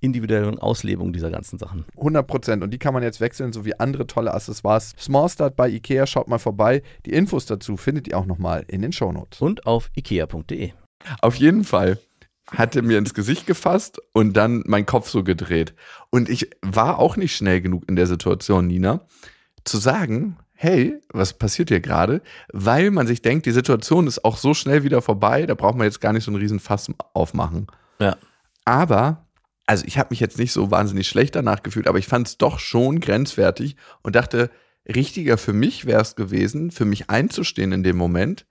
individuellen 0.00 0.58
Auslebung 0.58 1.12
dieser 1.12 1.30
ganzen 1.30 1.58
Sachen. 1.58 1.84
100 1.96 2.26
Prozent. 2.26 2.62
Und 2.62 2.70
die 2.70 2.78
kann 2.78 2.94
man 2.94 3.02
jetzt 3.02 3.20
wechseln, 3.20 3.52
sowie 3.52 3.74
andere 3.78 4.06
tolle 4.06 4.34
Accessoires. 4.34 4.94
Small 4.98 5.28
Start 5.28 5.56
bei 5.56 5.68
Ikea, 5.68 6.06
schaut 6.06 6.28
mal 6.28 6.38
vorbei. 6.38 6.82
Die 7.06 7.12
Infos 7.12 7.46
dazu 7.46 7.76
findet 7.76 8.08
ihr 8.08 8.18
auch 8.18 8.26
nochmal 8.26 8.64
in 8.68 8.82
den 8.82 8.92
Shownotes. 8.92 9.40
Und 9.40 9.66
auf 9.66 9.90
ikea.de. 9.96 10.72
Auf 11.20 11.36
jeden 11.36 11.64
Fall 11.64 11.98
hat 12.50 12.76
er 12.76 12.82
mir 12.82 12.98
ins 12.98 13.14
Gesicht 13.14 13.46
gefasst 13.46 14.00
und 14.12 14.36
dann 14.36 14.62
meinen 14.66 14.86
Kopf 14.86 15.08
so 15.08 15.24
gedreht. 15.24 15.74
Und 16.10 16.28
ich 16.28 16.50
war 16.62 16.98
auch 16.98 17.16
nicht 17.16 17.34
schnell 17.34 17.60
genug 17.60 17.84
in 17.88 17.96
der 17.96 18.06
Situation, 18.06 18.66
Nina, 18.68 19.00
zu 19.64 19.78
sagen, 19.78 20.36
hey, 20.52 20.98
was 21.12 21.32
passiert 21.34 21.68
hier 21.70 21.80
gerade? 21.80 22.22
Weil 22.52 22.90
man 22.90 23.06
sich 23.06 23.20
denkt, 23.20 23.46
die 23.46 23.52
Situation 23.52 24.06
ist 24.06 24.24
auch 24.24 24.36
so 24.36 24.54
schnell 24.54 24.84
wieder 24.84 25.02
vorbei, 25.02 25.44
da 25.46 25.54
braucht 25.54 25.76
man 25.76 25.86
jetzt 25.86 26.00
gar 26.00 26.12
nicht 26.12 26.24
so 26.24 26.30
einen 26.30 26.40
riesen 26.40 26.60
Fass 26.60 26.90
aufmachen. 27.14 27.66
Ja. 27.98 28.16
Aber, 28.64 29.25
also 29.66 29.84
ich 29.86 29.98
habe 29.98 30.08
mich 30.10 30.20
jetzt 30.20 30.38
nicht 30.38 30.52
so 30.52 30.70
wahnsinnig 30.70 31.08
schlecht 31.08 31.34
danach 31.34 31.62
gefühlt, 31.62 31.88
aber 31.88 31.98
ich 31.98 32.06
fand 32.06 32.28
es 32.28 32.38
doch 32.38 32.58
schon 32.58 33.00
grenzwertig 33.00 33.76
und 34.02 34.16
dachte, 34.16 34.50
richtiger 34.86 35.36
für 35.36 35.52
mich 35.52 35.84
wäre 35.84 36.00
es 36.00 36.14
gewesen, 36.14 36.70
für 36.70 36.84
mich 36.84 37.10
einzustehen 37.10 37.72
in 37.72 37.82
dem 37.82 37.96
Moment, 37.96 38.46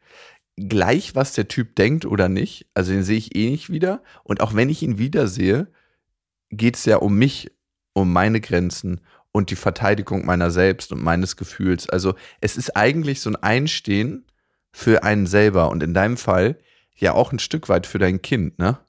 gleich 0.58 1.16
was 1.16 1.34
der 1.34 1.48
Typ 1.48 1.76
denkt 1.76 2.06
oder 2.06 2.30
nicht. 2.30 2.68
Also 2.74 2.92
den 2.92 3.04
sehe 3.04 3.18
ich 3.18 3.36
eh 3.36 3.50
nicht 3.50 3.70
wieder. 3.70 4.04
Und 4.24 4.42
auch 4.42 4.54
wenn 4.54 4.70
ich 4.70 4.84
ihn 4.84 4.98
wiedersehe, 4.98 5.68
geht 6.50 6.76
es 6.76 6.86
ja 6.86 6.98
um 6.98 7.16
mich, 7.16 7.52
um 7.94 8.12
meine 8.12 8.42
Grenzen 8.42 9.02
und 9.32 9.50
die 9.50 9.56
Verteidigung 9.56 10.26
meiner 10.26 10.52
selbst 10.52 10.92
und 10.92 11.02
meines 11.02 11.36
Gefühls. 11.36 11.90
Also 11.90 12.16
es 12.42 12.58
ist 12.58 12.76
eigentlich 12.76 13.22
so 13.22 13.30
ein 13.30 13.36
Einstehen 13.38 14.26
für 14.72 15.04
einen 15.04 15.28
selber 15.28 15.70
und 15.70 15.84
in 15.84 15.94
deinem 15.94 16.18
Fall 16.18 16.58
ja 16.96 17.14
auch 17.14 17.32
ein 17.32 17.40
Stück 17.40 17.68
weit 17.70 17.88
für 17.88 18.00
dein 18.00 18.22
Kind, 18.22 18.60
ne? 18.60 18.80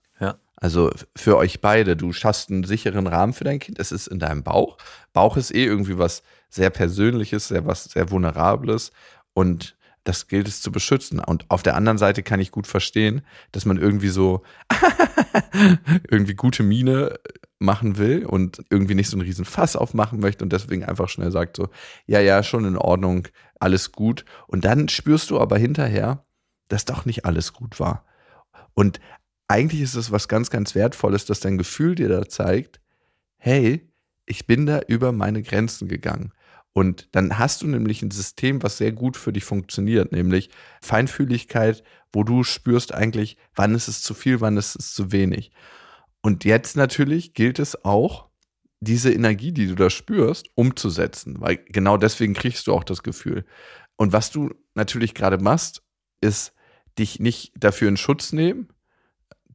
Also 0.56 0.90
für 1.14 1.36
euch 1.36 1.60
beide. 1.60 1.96
Du 1.96 2.12
schaffst 2.12 2.50
einen 2.50 2.64
sicheren 2.64 3.06
Rahmen 3.06 3.34
für 3.34 3.44
dein 3.44 3.58
Kind. 3.58 3.78
Es 3.78 3.92
ist 3.92 4.06
in 4.06 4.18
deinem 4.18 4.42
Bauch. 4.42 4.78
Bauch 5.12 5.36
ist 5.36 5.54
eh 5.54 5.64
irgendwie 5.64 5.98
was 5.98 6.22
sehr 6.48 6.70
Persönliches, 6.70 7.48
sehr 7.48 7.66
was 7.66 7.84
sehr 7.84 8.10
Vulnerables 8.10 8.92
und 9.34 9.76
das 10.04 10.28
gilt 10.28 10.48
es 10.48 10.62
zu 10.62 10.70
beschützen. 10.70 11.18
Und 11.20 11.50
auf 11.50 11.62
der 11.62 11.74
anderen 11.74 11.98
Seite 11.98 12.22
kann 12.22 12.40
ich 12.40 12.52
gut 12.52 12.66
verstehen, 12.66 13.22
dass 13.52 13.66
man 13.66 13.76
irgendwie 13.76 14.08
so 14.08 14.42
irgendwie 16.08 16.34
gute 16.34 16.62
Miene 16.62 17.18
machen 17.58 17.98
will 17.98 18.24
und 18.24 18.62
irgendwie 18.70 18.94
nicht 18.94 19.10
so 19.10 19.16
einen 19.16 19.26
riesen 19.26 19.44
Fass 19.44 19.76
aufmachen 19.76 20.20
möchte 20.20 20.44
und 20.44 20.52
deswegen 20.52 20.84
einfach 20.84 21.08
schnell 21.08 21.32
sagt 21.32 21.56
so, 21.56 21.68
ja, 22.06 22.20
ja, 22.20 22.42
schon 22.42 22.64
in 22.64 22.76
Ordnung, 22.76 23.28
alles 23.58 23.92
gut. 23.92 24.24
Und 24.46 24.64
dann 24.64 24.88
spürst 24.88 25.30
du 25.30 25.40
aber 25.40 25.58
hinterher, 25.58 26.24
dass 26.68 26.84
doch 26.84 27.04
nicht 27.04 27.24
alles 27.24 27.52
gut 27.52 27.80
war. 27.80 28.04
Und 28.74 29.00
eigentlich 29.48 29.82
ist 29.82 29.94
es 29.94 30.10
was 30.10 30.28
ganz, 30.28 30.50
ganz 30.50 30.74
Wertvolles, 30.74 31.24
dass 31.24 31.40
dein 31.40 31.58
Gefühl 31.58 31.94
dir 31.94 32.08
da 32.08 32.28
zeigt, 32.28 32.80
hey, 33.36 33.88
ich 34.26 34.46
bin 34.46 34.66
da 34.66 34.80
über 34.88 35.12
meine 35.12 35.42
Grenzen 35.42 35.88
gegangen. 35.88 36.32
Und 36.72 37.08
dann 37.12 37.38
hast 37.38 37.62
du 37.62 37.66
nämlich 37.66 38.02
ein 38.02 38.10
System, 38.10 38.62
was 38.62 38.76
sehr 38.76 38.92
gut 38.92 39.16
für 39.16 39.32
dich 39.32 39.44
funktioniert, 39.44 40.12
nämlich 40.12 40.50
Feinfühligkeit, 40.82 41.82
wo 42.12 42.22
du 42.22 42.44
spürst 42.44 42.92
eigentlich, 42.92 43.38
wann 43.54 43.74
ist 43.74 43.88
es 43.88 44.02
zu 44.02 44.12
viel, 44.12 44.40
wann 44.40 44.56
ist 44.56 44.76
es 44.76 44.92
zu 44.92 45.10
wenig. 45.10 45.52
Und 46.20 46.44
jetzt 46.44 46.76
natürlich 46.76 47.32
gilt 47.32 47.58
es 47.58 47.84
auch, 47.84 48.26
diese 48.80 49.10
Energie, 49.10 49.52
die 49.52 49.66
du 49.68 49.74
da 49.74 49.88
spürst, 49.88 50.50
umzusetzen, 50.54 51.40
weil 51.40 51.56
genau 51.56 51.96
deswegen 51.96 52.34
kriegst 52.34 52.66
du 52.66 52.74
auch 52.74 52.84
das 52.84 53.02
Gefühl. 53.02 53.46
Und 53.96 54.12
was 54.12 54.30
du 54.30 54.54
natürlich 54.74 55.14
gerade 55.14 55.38
machst, 55.38 55.82
ist 56.20 56.52
dich 56.98 57.20
nicht 57.20 57.52
dafür 57.58 57.88
in 57.88 57.96
Schutz 57.96 58.32
nehmen, 58.32 58.68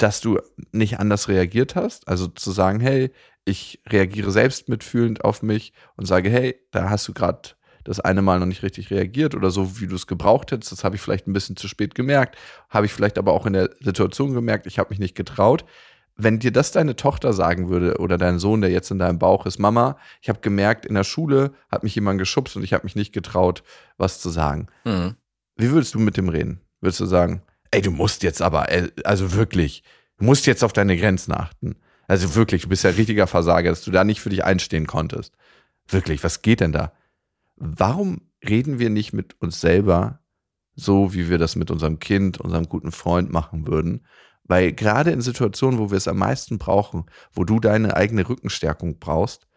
dass 0.01 0.21
du 0.21 0.39
nicht 0.71 0.99
anders 0.99 1.27
reagiert 1.27 1.75
hast. 1.75 2.07
Also 2.07 2.27
zu 2.27 2.51
sagen, 2.51 2.79
hey, 2.79 3.11
ich 3.45 3.81
reagiere 3.87 4.31
selbst 4.31 4.69
mitfühlend 4.69 5.23
auf 5.23 5.43
mich 5.43 5.73
und 5.95 6.05
sage, 6.05 6.29
hey, 6.29 6.59
da 6.71 6.89
hast 6.89 7.07
du 7.07 7.13
gerade 7.13 7.49
das 7.83 7.99
eine 7.99 8.21
Mal 8.21 8.39
noch 8.39 8.45
nicht 8.45 8.63
richtig 8.63 8.91
reagiert 8.91 9.35
oder 9.35 9.49
so, 9.49 9.79
wie 9.79 9.87
du 9.87 9.95
es 9.95 10.07
gebraucht 10.07 10.51
hättest. 10.51 10.71
Das 10.71 10.83
habe 10.83 10.95
ich 10.95 11.01
vielleicht 11.01 11.27
ein 11.27 11.33
bisschen 11.33 11.55
zu 11.55 11.67
spät 11.67 11.95
gemerkt, 11.95 12.37
habe 12.69 12.85
ich 12.85 12.93
vielleicht 12.93 13.17
aber 13.17 13.33
auch 13.33 13.45
in 13.45 13.53
der 13.53 13.71
Situation 13.79 14.33
gemerkt, 14.33 14.67
ich 14.67 14.79
habe 14.79 14.89
mich 14.89 14.99
nicht 14.99 15.15
getraut. 15.15 15.65
Wenn 16.15 16.39
dir 16.39 16.51
das 16.51 16.71
deine 16.71 16.95
Tochter 16.95 17.33
sagen 17.33 17.69
würde 17.69 17.97
oder 17.97 18.17
dein 18.17 18.37
Sohn, 18.37 18.61
der 18.61 18.69
jetzt 18.69 18.91
in 18.91 18.99
deinem 18.99 19.17
Bauch 19.17 19.45
ist, 19.45 19.57
Mama, 19.57 19.97
ich 20.21 20.29
habe 20.29 20.41
gemerkt, 20.41 20.85
in 20.85 20.93
der 20.93 21.03
Schule 21.03 21.53
hat 21.71 21.83
mich 21.83 21.95
jemand 21.95 22.19
geschubst 22.19 22.55
und 22.55 22.63
ich 22.63 22.73
habe 22.73 22.83
mich 22.83 22.95
nicht 22.95 23.13
getraut, 23.13 23.63
was 23.97 24.19
zu 24.19 24.29
sagen. 24.29 24.67
Mhm. 24.83 25.15
Wie 25.55 25.71
würdest 25.71 25.95
du 25.95 25.99
mit 25.99 26.17
dem 26.17 26.29
reden? 26.29 26.61
Würdest 26.81 26.99
du 26.99 27.05
sagen, 27.05 27.41
ey, 27.71 27.81
du 27.81 27.91
musst 27.91 28.23
jetzt 28.23 28.41
aber, 28.41 28.71
ey, 28.71 28.89
also 29.03 29.33
wirklich, 29.33 29.83
du 30.17 30.25
musst 30.25 30.45
jetzt 30.45 30.63
auf 30.63 30.73
deine 30.73 30.97
Grenzen 30.97 31.33
achten. 31.33 31.75
Also 32.07 32.35
wirklich, 32.35 32.63
du 32.63 32.69
bist 32.69 32.83
ja 32.83 32.89
richtiger 32.91 33.27
Versager, 33.27 33.69
dass 33.69 33.83
du 33.83 33.91
da 33.91 34.03
nicht 34.03 34.21
für 34.21 34.29
dich 34.29 34.43
einstehen 34.43 34.85
konntest. 34.85 35.33
Wirklich, 35.87 36.23
was 36.23 36.41
geht 36.41 36.59
denn 36.59 36.73
da? 36.73 36.93
Warum 37.55 38.21
reden 38.47 38.79
wir 38.79 38.89
nicht 38.89 39.13
mit 39.13 39.39
uns 39.41 39.61
selber 39.61 40.19
so, 40.75 41.13
wie 41.13 41.29
wir 41.29 41.37
das 41.37 41.55
mit 41.55 41.71
unserem 41.71 41.99
Kind, 41.99 42.39
unserem 42.39 42.67
guten 42.67 42.91
Freund 42.91 43.31
machen 43.31 43.67
würden? 43.67 44.05
Weil 44.43 44.73
gerade 44.73 45.11
in 45.11 45.21
Situationen, 45.21 45.79
wo 45.79 45.91
wir 45.91 45.97
es 45.97 46.07
am 46.07 46.17
meisten 46.17 46.57
brauchen, 46.57 47.05
wo 47.31 47.45
du 47.45 47.59
deine 47.59 47.95
eigene 47.95 48.27
Rückenstärkung 48.27 48.99
brauchst, 48.99 49.47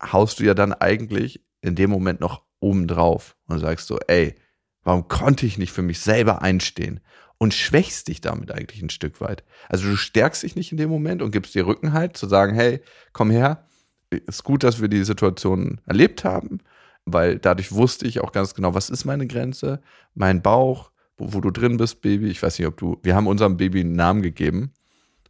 haust 0.00 0.38
du 0.38 0.44
ja 0.44 0.54
dann 0.54 0.72
eigentlich 0.72 1.44
in 1.60 1.74
dem 1.74 1.90
Moment 1.90 2.20
noch 2.20 2.42
oben 2.60 2.86
drauf 2.86 3.36
und 3.46 3.58
sagst 3.58 3.86
so, 3.86 3.98
ey, 4.06 4.36
warum 4.82 5.08
konnte 5.08 5.46
ich 5.46 5.58
nicht 5.58 5.72
für 5.72 5.82
mich 5.82 6.00
selber 6.00 6.42
einstehen? 6.42 7.00
Und 7.38 7.52
schwächst 7.52 8.08
dich 8.08 8.20
damit 8.20 8.52
eigentlich 8.52 8.80
ein 8.82 8.90
Stück 8.90 9.20
weit. 9.20 9.44
Also 9.68 9.88
du 9.88 9.96
stärkst 9.96 10.42
dich 10.42 10.56
nicht 10.56 10.72
in 10.72 10.78
dem 10.78 10.88
Moment 10.88 11.20
und 11.20 11.30
gibst 11.30 11.54
dir 11.54 11.66
Rückenhalt 11.66 12.16
zu 12.16 12.26
sagen, 12.26 12.54
hey, 12.54 12.80
komm 13.12 13.30
her, 13.30 13.64
ist 14.10 14.44
gut, 14.44 14.62
dass 14.62 14.80
wir 14.80 14.88
die 14.88 15.04
Situation 15.04 15.80
erlebt 15.86 16.24
haben, 16.24 16.60
weil 17.04 17.38
dadurch 17.38 17.72
wusste 17.72 18.06
ich 18.06 18.20
auch 18.20 18.32
ganz 18.32 18.54
genau, 18.54 18.74
was 18.74 18.88
ist 18.88 19.04
meine 19.04 19.26
Grenze, 19.26 19.82
mein 20.14 20.42
Bauch, 20.42 20.90
wo, 21.16 21.34
wo 21.34 21.40
du 21.40 21.50
drin 21.50 21.76
bist, 21.76 22.00
Baby. 22.00 22.28
Ich 22.28 22.42
weiß 22.42 22.58
nicht, 22.58 22.68
ob 22.68 22.76
du, 22.76 22.98
wir 23.02 23.14
haben 23.14 23.26
unserem 23.26 23.56
Baby 23.56 23.80
einen 23.80 23.96
Namen 23.96 24.22
gegeben 24.22 24.72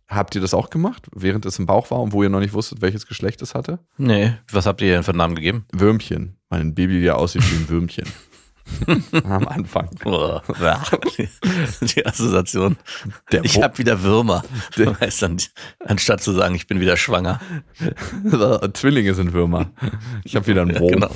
Habt 0.06 0.34
ihr 0.34 0.40
das 0.42 0.52
auch 0.52 0.68
gemacht, 0.68 1.08
während 1.14 1.46
es 1.46 1.58
im 1.58 1.66
Bauch 1.66 1.90
war 1.90 2.00
und 2.00 2.12
wo 2.12 2.22
ihr 2.22 2.28
noch 2.28 2.40
nicht 2.40 2.52
wusstet, 2.52 2.82
welches 2.82 3.06
Geschlecht 3.06 3.40
es 3.40 3.54
hatte? 3.54 3.78
Nee, 3.96 4.34
was 4.50 4.66
habt 4.66 4.82
ihr 4.82 4.92
denn 4.92 5.02
für 5.02 5.12
einen 5.12 5.18
Namen 5.18 5.34
gegeben? 5.34 5.64
Würmchen. 5.72 6.36
Weil 6.50 6.60
ein 6.60 6.74
Baby 6.74 7.02
ja 7.02 7.14
aussieht 7.14 7.42
wie 7.50 7.56
ein 7.56 7.68
Würmchen. 7.68 8.06
Am 9.24 9.46
Anfang. 9.48 9.90
Die, 11.82 12.06
Assoziation. 12.06 12.76
Der 13.30 13.44
ich 13.44 13.62
habe 13.62 13.76
wieder 13.78 14.02
Würmer. 14.02 14.42
Der- 14.76 14.98
Heißt 15.00 15.22
dann, 15.22 15.36
anstatt 15.80 16.22
zu 16.22 16.32
sagen, 16.32 16.54
ich 16.54 16.66
bin 16.66 16.80
wieder 16.80 16.96
schwanger. 16.96 17.40
Zwillinge 18.72 19.14
sind 19.14 19.32
Würmer. 19.32 19.70
Ich 20.24 20.34
habe 20.36 20.46
wieder 20.46 20.62
einen 20.62 20.78
Wurm. 20.78 20.92
Genau. 20.92 21.10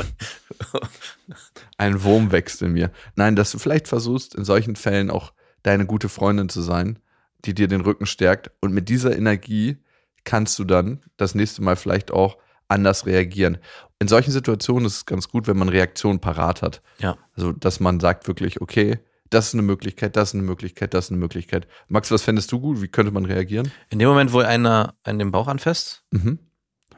Ein 1.76 2.02
Wurm 2.02 2.32
wächst 2.32 2.62
in 2.62 2.72
mir. 2.72 2.90
Nein, 3.16 3.36
dass 3.36 3.50
du 3.52 3.58
vielleicht 3.58 3.88
versuchst, 3.88 4.34
in 4.34 4.44
solchen 4.44 4.76
Fällen 4.76 5.10
auch 5.10 5.32
deine 5.62 5.86
gute 5.86 6.08
Freundin 6.08 6.48
zu 6.48 6.60
sein, 6.60 6.98
die 7.44 7.54
dir 7.54 7.68
den 7.68 7.80
Rücken 7.80 8.06
stärkt. 8.06 8.50
Und 8.60 8.72
mit 8.72 8.88
dieser 8.88 9.16
Energie 9.16 9.78
kannst 10.24 10.58
du 10.58 10.64
dann 10.64 11.00
das 11.16 11.34
nächste 11.34 11.62
Mal 11.62 11.76
vielleicht 11.76 12.10
auch 12.10 12.36
anders 12.68 13.06
reagieren. 13.06 13.58
In 14.00 14.08
solchen 14.08 14.30
Situationen 14.30 14.86
ist 14.86 14.96
es 14.96 15.06
ganz 15.06 15.28
gut, 15.28 15.46
wenn 15.46 15.58
man 15.58 15.68
Reaktionen 15.68 16.20
parat 16.20 16.62
hat. 16.62 16.82
Ja. 16.98 17.16
Also, 17.34 17.52
dass 17.52 17.80
man 17.80 17.98
sagt 17.98 18.28
wirklich, 18.28 18.60
okay, 18.60 19.00
das 19.30 19.48
ist 19.48 19.54
eine 19.54 19.62
Möglichkeit, 19.62 20.16
das 20.16 20.30
ist 20.30 20.34
eine 20.34 20.44
Möglichkeit, 20.44 20.94
das 20.94 21.06
ist 21.06 21.10
eine 21.10 21.18
Möglichkeit. 21.20 21.66
Max, 21.88 22.10
was 22.10 22.22
fändest 22.22 22.50
du 22.52 22.60
gut? 22.60 22.80
Wie 22.80 22.88
könnte 22.88 23.12
man 23.12 23.24
reagieren? 23.24 23.70
In 23.90 23.98
dem 23.98 24.08
Moment, 24.08 24.32
wo 24.32 24.38
einer 24.38 24.94
einen 25.02 25.18
den 25.18 25.30
Bauch 25.30 25.48
anfasst, 25.48 26.04
Mhm. 26.10 26.38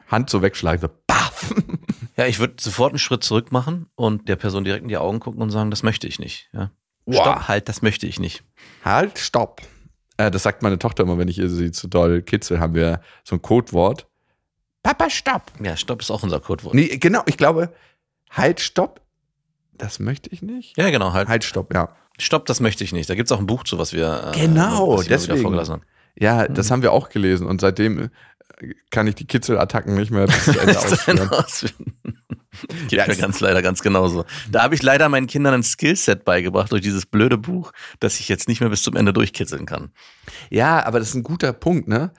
Hand 0.07 0.29
so 0.29 0.41
wegschlagen, 0.41 0.81
so, 0.81 0.89
baff. 1.07 1.53
ja, 2.17 2.25
ich 2.25 2.39
würde 2.39 2.55
sofort 2.59 2.91
einen 2.91 2.99
Schritt 2.99 3.23
zurück 3.23 3.51
machen 3.53 3.87
und 3.95 4.27
der 4.27 4.35
Person 4.35 4.65
direkt 4.65 4.83
in 4.83 4.89
die 4.89 4.97
Augen 4.97 5.21
gucken 5.21 5.41
und 5.41 5.51
sagen, 5.51 5.71
das 5.71 5.83
möchte 5.83 6.05
ich 6.05 6.19
nicht. 6.19 6.49
Ja. 6.51 6.71
Wow. 7.05 7.21
Stopp, 7.21 7.47
halt, 7.47 7.69
das 7.69 7.81
möchte 7.81 8.07
ich 8.07 8.19
nicht. 8.19 8.43
Halt, 8.83 9.17
stopp. 9.17 9.61
Äh, 10.17 10.29
das 10.29 10.43
sagt 10.43 10.63
meine 10.63 10.77
Tochter 10.77 11.03
immer, 11.03 11.17
wenn 11.17 11.29
ich 11.29 11.37
sie 11.37 11.71
zu 11.71 11.87
doll 11.87 12.21
kitzel, 12.21 12.59
haben 12.59 12.75
wir 12.75 13.01
so 13.23 13.35
ein 13.35 13.41
Codewort. 13.41 14.07
Papa, 14.83 15.09
stopp. 15.09 15.51
Ja, 15.61 15.77
Stopp 15.77 16.01
ist 16.01 16.09
auch 16.11 16.23
unser 16.23 16.39
Codewort. 16.39 16.73
Nee, 16.73 16.97
genau, 16.97 17.21
ich 17.25 17.37
glaube, 17.37 17.73
halt, 18.31 18.59
stopp. 18.59 19.01
Das 19.73 19.99
möchte 19.99 20.29
ich 20.31 20.41
nicht. 20.41 20.77
Ja, 20.77 20.89
genau, 20.89 21.13
halt. 21.13 21.27
Halt, 21.27 21.43
stopp, 21.43 21.73
ja. 21.73 21.89
Stopp, 22.17 22.45
das 22.45 22.59
möchte 22.59 22.83
ich 22.83 22.91
nicht. 22.93 23.09
Da 23.09 23.15
gibt 23.15 23.27
es 23.27 23.31
auch 23.31 23.39
ein 23.39 23.47
Buch 23.47 23.63
zu, 23.63 23.77
was 23.77 23.93
wir, 23.93 24.31
äh, 24.35 24.39
Genau, 24.39 24.97
was 24.97 25.07
deswegen. 25.07 25.41
vorgelassen 25.41 25.73
haben. 25.75 25.83
Ja, 26.19 26.47
das 26.47 26.69
haben 26.71 26.81
wir 26.81 26.91
auch 26.91 27.09
gelesen 27.09 27.47
und 27.47 27.61
seitdem 27.61 27.99
äh, 27.99 28.09
kann 28.91 29.07
ich 29.07 29.15
die 29.15 29.25
Kitzelattacken 29.25 29.95
nicht 29.95 30.11
mehr 30.11 30.27
bis 30.27 30.47
Ende 31.07 31.31
ausführen. 31.31 31.93
Geht 32.89 32.91
Ja, 32.91 33.07
mir 33.07 33.15
ganz 33.15 33.39
leider 33.39 33.61
ganz 33.61 33.81
genauso. 33.81 34.25
Da 34.51 34.63
habe 34.63 34.75
ich 34.75 34.83
leider 34.83 35.07
meinen 35.09 35.25
Kindern 35.27 35.53
ein 35.53 35.63
Skillset 35.63 36.25
beigebracht 36.25 36.71
durch 36.71 36.81
dieses 36.81 37.05
blöde 37.05 37.37
Buch, 37.37 37.71
das 38.01 38.19
ich 38.19 38.27
jetzt 38.27 38.47
nicht 38.49 38.59
mehr 38.59 38.69
bis 38.69 38.83
zum 38.83 38.95
Ende 38.97 39.13
durchkitzeln 39.13 39.65
kann. 39.65 39.91
Ja, 40.49 40.85
aber 40.85 40.99
das 40.99 41.09
ist 41.09 41.15
ein 41.15 41.23
guter 41.23 41.53
Punkt, 41.53 41.87
ne? 41.87 42.11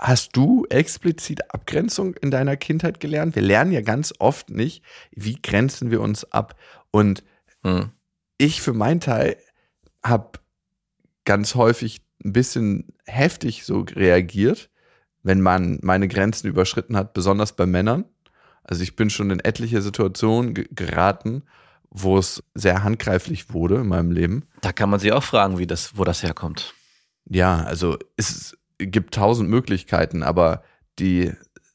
Hast 0.00 0.34
du 0.34 0.64
explizit 0.70 1.52
Abgrenzung 1.52 2.14
in 2.14 2.30
deiner 2.30 2.56
Kindheit 2.56 3.00
gelernt? 3.00 3.34
Wir 3.34 3.42
lernen 3.42 3.70
ja 3.72 3.82
ganz 3.82 4.14
oft 4.18 4.48
nicht, 4.48 4.82
wie 5.10 5.34
grenzen 5.40 5.90
wir 5.90 6.00
uns 6.00 6.24
ab. 6.32 6.56
Und 6.90 7.22
Hm. 7.64 7.90
ich 8.38 8.62
für 8.62 8.72
meinen 8.72 9.00
Teil 9.00 9.36
habe 10.02 10.38
ganz 11.26 11.54
häufig 11.54 12.00
ein 12.24 12.32
bisschen 12.32 12.88
heftig 13.06 13.64
so 13.64 13.80
reagiert, 13.80 14.70
wenn 15.22 15.42
man 15.42 15.78
meine 15.82 16.08
Grenzen 16.08 16.48
überschritten 16.48 16.96
hat, 16.96 17.12
besonders 17.12 17.54
bei 17.54 17.66
Männern. 17.66 18.06
Also 18.64 18.82
ich 18.82 18.96
bin 18.96 19.10
schon 19.10 19.30
in 19.30 19.40
etliche 19.40 19.82
Situationen 19.82 20.54
ge- 20.54 20.68
geraten, 20.70 21.42
wo 21.90 22.16
es 22.16 22.42
sehr 22.54 22.84
handgreiflich 22.84 23.52
wurde 23.52 23.76
in 23.76 23.88
meinem 23.88 24.12
Leben. 24.12 24.46
Da 24.62 24.72
kann 24.72 24.88
man 24.88 25.00
sich 25.00 25.12
auch 25.12 25.24
fragen, 25.24 25.58
wie 25.58 25.66
das, 25.66 25.98
wo 25.98 26.04
das 26.04 26.22
herkommt. 26.22 26.74
Ja, 27.28 27.64
also 27.64 27.98
es 28.16 28.56
gibt 28.86 29.14
tausend 29.14 29.50
Möglichkeiten, 29.50 30.22
aber 30.22 30.62
die 30.98 31.32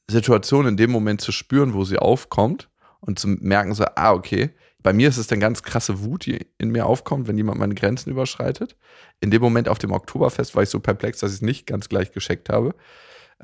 Situation 0.09 0.67
in 0.67 0.77
dem 0.77 0.91
Moment 0.91 1.21
zu 1.21 1.31
spüren, 1.31 1.73
wo 1.73 1.83
sie 1.83 1.97
aufkommt 1.97 2.69
und 2.99 3.19
zu 3.19 3.27
merken, 3.27 3.73
so, 3.73 3.85
ah, 3.95 4.13
okay, 4.13 4.51
bei 4.83 4.93
mir 4.93 5.09
ist 5.09 5.17
es 5.17 5.27
dann 5.27 5.39
ganz 5.39 5.63
krasse 5.63 6.03
Wut, 6.03 6.27
die 6.27 6.45
in 6.59 6.69
mir 6.69 6.85
aufkommt, 6.85 7.27
wenn 7.27 7.37
jemand 7.37 7.57
meine 7.57 7.73
Grenzen 7.73 8.11
überschreitet. 8.11 8.75
In 9.19 9.31
dem 9.31 9.41
Moment 9.41 9.67
auf 9.67 9.79
dem 9.79 9.91
Oktoberfest 9.91 10.55
war 10.55 10.61
ich 10.61 10.69
so 10.69 10.79
perplex, 10.79 11.19
dass 11.19 11.31
ich 11.31 11.37
es 11.37 11.41
nicht 11.41 11.65
ganz 11.65 11.89
gleich 11.89 12.11
gescheckt 12.11 12.49
habe. 12.49 12.75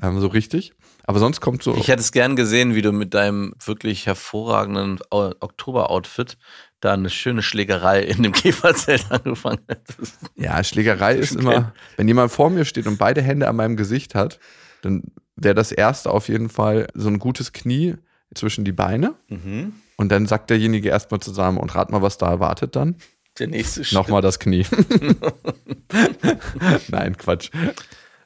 Ähm, 0.02 0.20
so 0.20 0.26
richtig. 0.26 0.74
Aber 1.04 1.18
sonst 1.18 1.40
kommt 1.40 1.62
so. 1.62 1.74
Ich 1.76 1.88
hätte 1.88 2.00
es 2.00 2.12
gern 2.12 2.36
gesehen, 2.36 2.74
wie 2.74 2.82
du 2.82 2.92
mit 2.92 3.14
deinem 3.14 3.54
wirklich 3.64 4.06
hervorragenden 4.06 4.98
Oktober-Outfit 5.10 6.36
da 6.80 6.92
eine 6.92 7.10
schöne 7.10 7.42
Schlägerei 7.42 8.02
in 8.02 8.22
dem 8.22 8.32
Käferzelt 8.32 9.10
angefangen 9.10 9.62
hättest. 9.68 10.18
Ja, 10.34 10.62
Schlägerei 10.62 11.14
ist 11.14 11.36
immer, 11.36 11.72
wenn 11.96 12.08
jemand 12.08 12.30
vor 12.32 12.50
mir 12.50 12.64
steht 12.64 12.86
und 12.86 12.98
beide 12.98 13.22
Hände 13.22 13.48
an 13.48 13.56
meinem 13.56 13.76
Gesicht 13.76 14.14
hat, 14.14 14.38
dann 14.82 15.04
wäre 15.36 15.54
das 15.54 15.72
erste 15.72 16.10
auf 16.10 16.28
jeden 16.28 16.48
Fall 16.48 16.88
so 16.94 17.08
ein 17.08 17.18
gutes 17.18 17.52
Knie 17.52 17.94
zwischen 18.34 18.64
die 18.64 18.72
Beine. 18.72 19.14
Mhm. 19.28 19.74
Und 19.96 20.10
dann 20.10 20.26
sagt 20.26 20.50
derjenige 20.50 20.88
erstmal 20.88 21.20
zusammen 21.20 21.58
und 21.58 21.74
rat 21.74 21.90
mal, 21.90 22.02
was 22.02 22.18
da 22.18 22.28
erwartet 22.28 22.74
dann. 22.74 22.96
Der 23.38 23.46
nächste 23.46 23.84
Schritt. 23.84 23.96
Nochmal 23.96 24.20
das 24.20 24.38
Knie. 24.40 24.66
Nein, 26.88 27.16
Quatsch. 27.16 27.50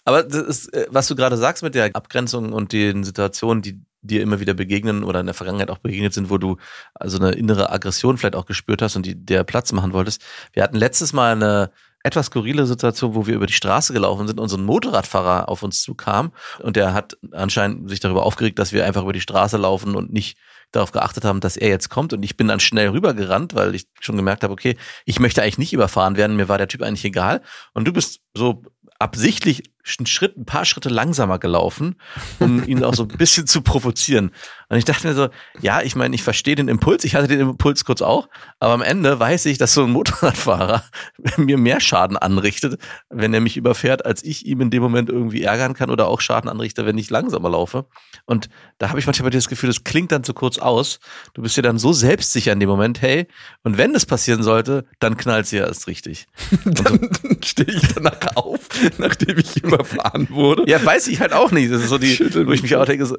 Aber 0.06 0.22
das 0.22 0.42
ist, 0.42 0.72
äh, 0.72 0.86
was 0.88 1.08
du 1.08 1.16
gerade 1.16 1.36
sagst 1.36 1.62
mit 1.62 1.74
der 1.74 1.94
Abgrenzung 1.94 2.52
und 2.52 2.72
den 2.72 3.04
Situationen, 3.04 3.60
die 3.60 3.82
dir 4.02 4.22
immer 4.22 4.38
wieder 4.38 4.54
begegnen 4.54 5.02
oder 5.02 5.18
in 5.20 5.26
der 5.26 5.34
Vergangenheit 5.34 5.68
auch 5.68 5.78
begegnet 5.78 6.14
sind, 6.14 6.30
wo 6.30 6.38
du 6.38 6.56
also 6.94 7.18
eine 7.18 7.32
innere 7.32 7.70
Aggression 7.70 8.16
vielleicht 8.16 8.36
auch 8.36 8.46
gespürt 8.46 8.80
hast 8.80 8.94
und 8.94 9.04
die 9.04 9.16
der 9.16 9.42
Platz 9.42 9.72
machen 9.72 9.92
wolltest. 9.92 10.22
Wir 10.52 10.62
hatten 10.62 10.76
letztes 10.76 11.12
Mal 11.12 11.32
eine 11.32 11.72
etwas 12.04 12.26
skurrile 12.26 12.66
Situation, 12.66 13.16
wo 13.16 13.26
wir 13.26 13.34
über 13.34 13.46
die 13.46 13.52
Straße 13.52 13.92
gelaufen 13.92 14.28
sind 14.28 14.38
und 14.38 14.48
so 14.48 14.56
ein 14.56 14.64
Motorradfahrer 14.64 15.48
auf 15.48 15.64
uns 15.64 15.82
zukam 15.82 16.32
und 16.60 16.76
der 16.76 16.94
hat 16.94 17.18
anscheinend 17.32 17.90
sich 17.90 17.98
darüber 17.98 18.24
aufgeregt, 18.24 18.60
dass 18.60 18.72
wir 18.72 18.86
einfach 18.86 19.02
über 19.02 19.12
die 19.12 19.20
Straße 19.20 19.56
laufen 19.56 19.96
und 19.96 20.12
nicht 20.12 20.38
darauf 20.70 20.92
geachtet 20.92 21.24
haben, 21.24 21.40
dass 21.40 21.56
er 21.56 21.68
jetzt 21.68 21.88
kommt 21.88 22.12
und 22.12 22.22
ich 22.22 22.36
bin 22.36 22.46
dann 22.46 22.60
schnell 22.60 22.90
rübergerannt, 22.90 23.56
weil 23.56 23.74
ich 23.74 23.88
schon 23.98 24.16
gemerkt 24.16 24.44
habe, 24.44 24.52
okay, 24.52 24.76
ich 25.04 25.18
möchte 25.18 25.42
eigentlich 25.42 25.58
nicht 25.58 25.72
überfahren 25.72 26.16
werden, 26.16 26.36
mir 26.36 26.48
war 26.48 26.58
der 26.58 26.68
Typ 26.68 26.82
eigentlich 26.82 27.04
egal 27.04 27.42
und 27.74 27.88
du 27.88 27.92
bist 27.92 28.20
so 28.34 28.62
absichtlich 29.00 29.64
einen 29.98 30.06
Schritt, 30.06 30.36
ein 30.36 30.44
paar 30.44 30.64
Schritte 30.64 30.88
langsamer 30.88 31.38
gelaufen, 31.38 31.96
um 32.38 32.64
ihn 32.66 32.84
auch 32.84 32.94
so 32.94 33.04
ein 33.04 33.08
bisschen 33.08 33.46
zu 33.46 33.62
provozieren. 33.62 34.32
Und 34.68 34.78
ich 34.78 34.84
dachte 34.84 35.06
mir 35.06 35.14
so, 35.14 35.28
ja, 35.60 35.80
ich 35.82 35.94
meine, 35.94 36.14
ich 36.14 36.22
verstehe 36.22 36.56
den 36.56 36.68
Impuls, 36.68 37.04
ich 37.04 37.14
hatte 37.14 37.28
den 37.28 37.40
Impuls 37.40 37.84
kurz 37.84 38.02
auch, 38.02 38.28
aber 38.58 38.74
am 38.74 38.82
Ende 38.82 39.18
weiß 39.18 39.46
ich, 39.46 39.58
dass 39.58 39.74
so 39.74 39.84
ein 39.84 39.90
Motorradfahrer 39.90 40.82
mir 41.36 41.56
mehr 41.56 41.80
Schaden 41.80 42.16
anrichtet, 42.16 42.80
wenn 43.08 43.32
er 43.32 43.40
mich 43.40 43.56
überfährt, 43.56 44.04
als 44.04 44.24
ich 44.24 44.46
ihm 44.46 44.60
in 44.60 44.70
dem 44.70 44.82
Moment 44.82 45.08
irgendwie 45.08 45.42
ärgern 45.42 45.74
kann 45.74 45.90
oder 45.90 46.08
auch 46.08 46.20
Schaden 46.20 46.50
anrichte, 46.50 46.84
wenn 46.84 46.98
ich 46.98 47.10
langsamer 47.10 47.50
laufe. 47.50 47.86
Und 48.24 48.48
da 48.78 48.88
habe 48.88 48.98
ich 48.98 49.06
manchmal 49.06 49.30
das 49.30 49.48
Gefühl, 49.48 49.68
das 49.68 49.84
klingt 49.84 50.10
dann 50.10 50.24
zu 50.24 50.34
kurz 50.34 50.58
aus. 50.58 50.98
Du 51.34 51.42
bist 51.42 51.56
dir 51.56 51.62
dann 51.62 51.78
so 51.78 51.92
selbstsicher 51.92 52.52
in 52.52 52.60
dem 52.60 52.68
Moment, 52.68 53.00
hey, 53.02 53.28
und 53.62 53.78
wenn 53.78 53.92
das 53.92 54.04
passieren 54.04 54.42
sollte, 54.42 54.84
dann 54.98 55.16
knallt 55.16 55.46
sie 55.46 55.58
ja 55.58 55.66
erst 55.66 55.86
richtig. 55.86 56.26
Dann 56.64 57.10
stehe 57.44 57.68
ich 57.68 57.94
danach 57.94 58.36
auf, 58.36 58.60
nachdem 58.98 59.38
ich 59.38 59.62
überfahren 59.76 60.28
wurde. 60.30 60.64
Ja, 60.68 60.84
weiß 60.84 61.06
ich 61.08 61.20
halt 61.20 61.32
auch 61.32 61.50
nicht. 61.52 61.70
Das 61.72 61.82
ist 61.82 61.88
so 61.88 61.98
die, 61.98 62.14
Schüttel 62.14 62.46
wo 62.46 62.52
ich 62.52 62.62
mich 62.62 62.76
auch 62.76 62.84
denke, 62.84 63.06
so, 63.06 63.16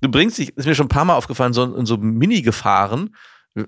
du 0.00 0.08
bringst 0.10 0.38
dich, 0.38 0.56
ist 0.56 0.66
mir 0.66 0.74
schon 0.74 0.86
ein 0.86 0.90
paar 0.90 1.04
Mal 1.04 1.16
aufgefallen, 1.16 1.52
so 1.52 1.64
in 1.74 1.86
so 1.86 1.96
Mini-Gefahren. 1.96 3.14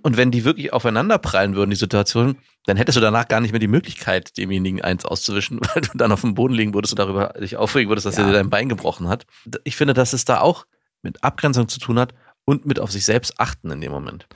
Und 0.02 0.16
wenn 0.16 0.32
die 0.32 0.44
wirklich 0.44 0.72
aufeinander 0.72 1.16
prallen 1.18 1.54
würden, 1.54 1.70
die 1.70 1.76
Situation, 1.76 2.38
dann 2.64 2.76
hättest 2.76 2.96
du 2.96 3.00
danach 3.00 3.28
gar 3.28 3.40
nicht 3.40 3.52
mehr 3.52 3.60
die 3.60 3.68
Möglichkeit, 3.68 4.36
demjenigen 4.36 4.82
eins 4.82 5.04
auszuwischen, 5.04 5.60
weil 5.74 5.82
du 5.82 5.90
dann 5.96 6.10
auf 6.10 6.22
dem 6.22 6.34
Boden 6.34 6.54
liegen 6.54 6.74
würdest 6.74 6.92
und 6.92 6.98
darüber 6.98 7.34
dich 7.40 7.56
aufregen 7.56 7.88
würdest, 7.88 8.04
dass 8.06 8.16
Ja. 8.16 8.24
er 8.24 8.28
dir 8.30 8.32
dein 8.36 8.50
Bein 8.50 8.68
gebrochen 8.68 9.08
hat. 9.08 9.26
Ich 9.62 9.76
finde, 9.76 9.94
dass 9.94 10.12
es 10.12 10.24
da 10.24 10.40
auch 10.40 10.66
mit 11.02 11.22
Abgrenzung 11.22 11.68
zu 11.68 11.78
tun 11.78 12.00
hat 12.00 12.14
und 12.44 12.66
mit 12.66 12.80
auf 12.80 12.90
sich 12.90 13.04
selbst 13.04 13.38
achten 13.38 13.70
in 13.70 13.80
dem 13.80 13.92
Moment. 13.92 14.26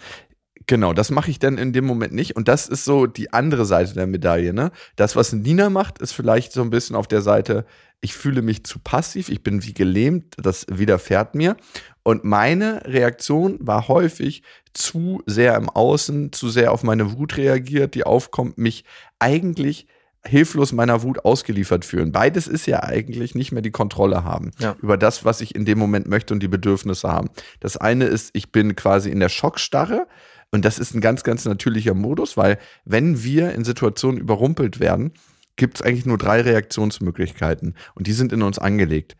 Genau, 0.66 0.92
das 0.92 1.10
mache 1.10 1.32
ich 1.32 1.40
dann 1.40 1.58
in 1.58 1.72
dem 1.72 1.84
Moment 1.84 2.12
nicht. 2.12 2.36
Und 2.36 2.46
das 2.46 2.68
ist 2.68 2.84
so 2.84 3.06
die 3.06 3.32
andere 3.32 3.64
Seite 3.64 3.94
der 3.94 4.06
Medaille. 4.06 4.52
Ne? 4.52 4.70
Das, 4.94 5.16
was 5.16 5.32
Nina 5.32 5.68
macht, 5.68 5.98
ist 5.98 6.12
vielleicht 6.12 6.52
so 6.52 6.62
ein 6.62 6.70
bisschen 6.70 6.94
auf 6.94 7.08
der 7.08 7.22
Seite, 7.22 7.64
ich 8.00 8.14
fühle 8.14 8.42
mich 8.42 8.64
zu 8.64 8.78
passiv, 8.78 9.28
ich 9.28 9.42
bin 9.42 9.64
wie 9.64 9.74
gelähmt, 9.74 10.34
das 10.38 10.66
widerfährt 10.70 11.34
mir. 11.34 11.56
Und 12.02 12.24
meine 12.24 12.82
Reaktion 12.86 13.58
war 13.60 13.88
häufig 13.88 14.42
zu 14.72 15.22
sehr 15.26 15.56
im 15.56 15.68
Außen, 15.68 16.32
zu 16.32 16.48
sehr 16.48 16.72
auf 16.72 16.82
meine 16.82 17.18
Wut 17.18 17.36
reagiert, 17.36 17.94
die 17.94 18.04
aufkommt, 18.04 18.56
mich 18.56 18.84
eigentlich 19.18 19.86
hilflos 20.24 20.72
meiner 20.72 21.02
Wut 21.02 21.24
ausgeliefert 21.24 21.84
fühlen. 21.84 22.12
Beides 22.12 22.46
ist 22.46 22.66
ja 22.66 22.82
eigentlich 22.82 23.34
nicht 23.34 23.52
mehr 23.52 23.62
die 23.62 23.70
Kontrolle 23.70 24.22
haben 24.22 24.50
Ja. 24.58 24.76
über 24.82 24.96
das, 24.98 25.24
was 25.24 25.40
ich 25.40 25.54
in 25.54 25.64
dem 25.64 25.78
Moment 25.78 26.08
möchte 26.08 26.34
und 26.34 26.42
die 26.42 26.48
Bedürfnisse 26.48 27.08
haben. 27.08 27.30
Das 27.60 27.76
eine 27.78 28.04
ist, 28.04 28.30
ich 28.34 28.52
bin 28.52 28.76
quasi 28.76 29.10
in 29.10 29.20
der 29.20 29.30
Schockstarre 29.30 30.06
und 30.50 30.64
das 30.64 30.78
ist 30.78 30.94
ein 30.94 31.00
ganz, 31.00 31.22
ganz 31.24 31.44
natürlicher 31.46 31.94
Modus, 31.94 32.36
weil 32.36 32.58
wenn 32.84 33.22
wir 33.22 33.52
in 33.52 33.64
Situationen 33.64 34.20
überrumpelt 34.20 34.78
werden, 34.78 35.12
gibt 35.60 35.76
es 35.76 35.82
eigentlich 35.82 36.06
nur 36.06 36.16
drei 36.16 36.40
Reaktionsmöglichkeiten 36.40 37.74
und 37.94 38.06
die 38.06 38.14
sind 38.14 38.32
in 38.32 38.42
uns 38.42 38.58
angelegt. 38.58 39.14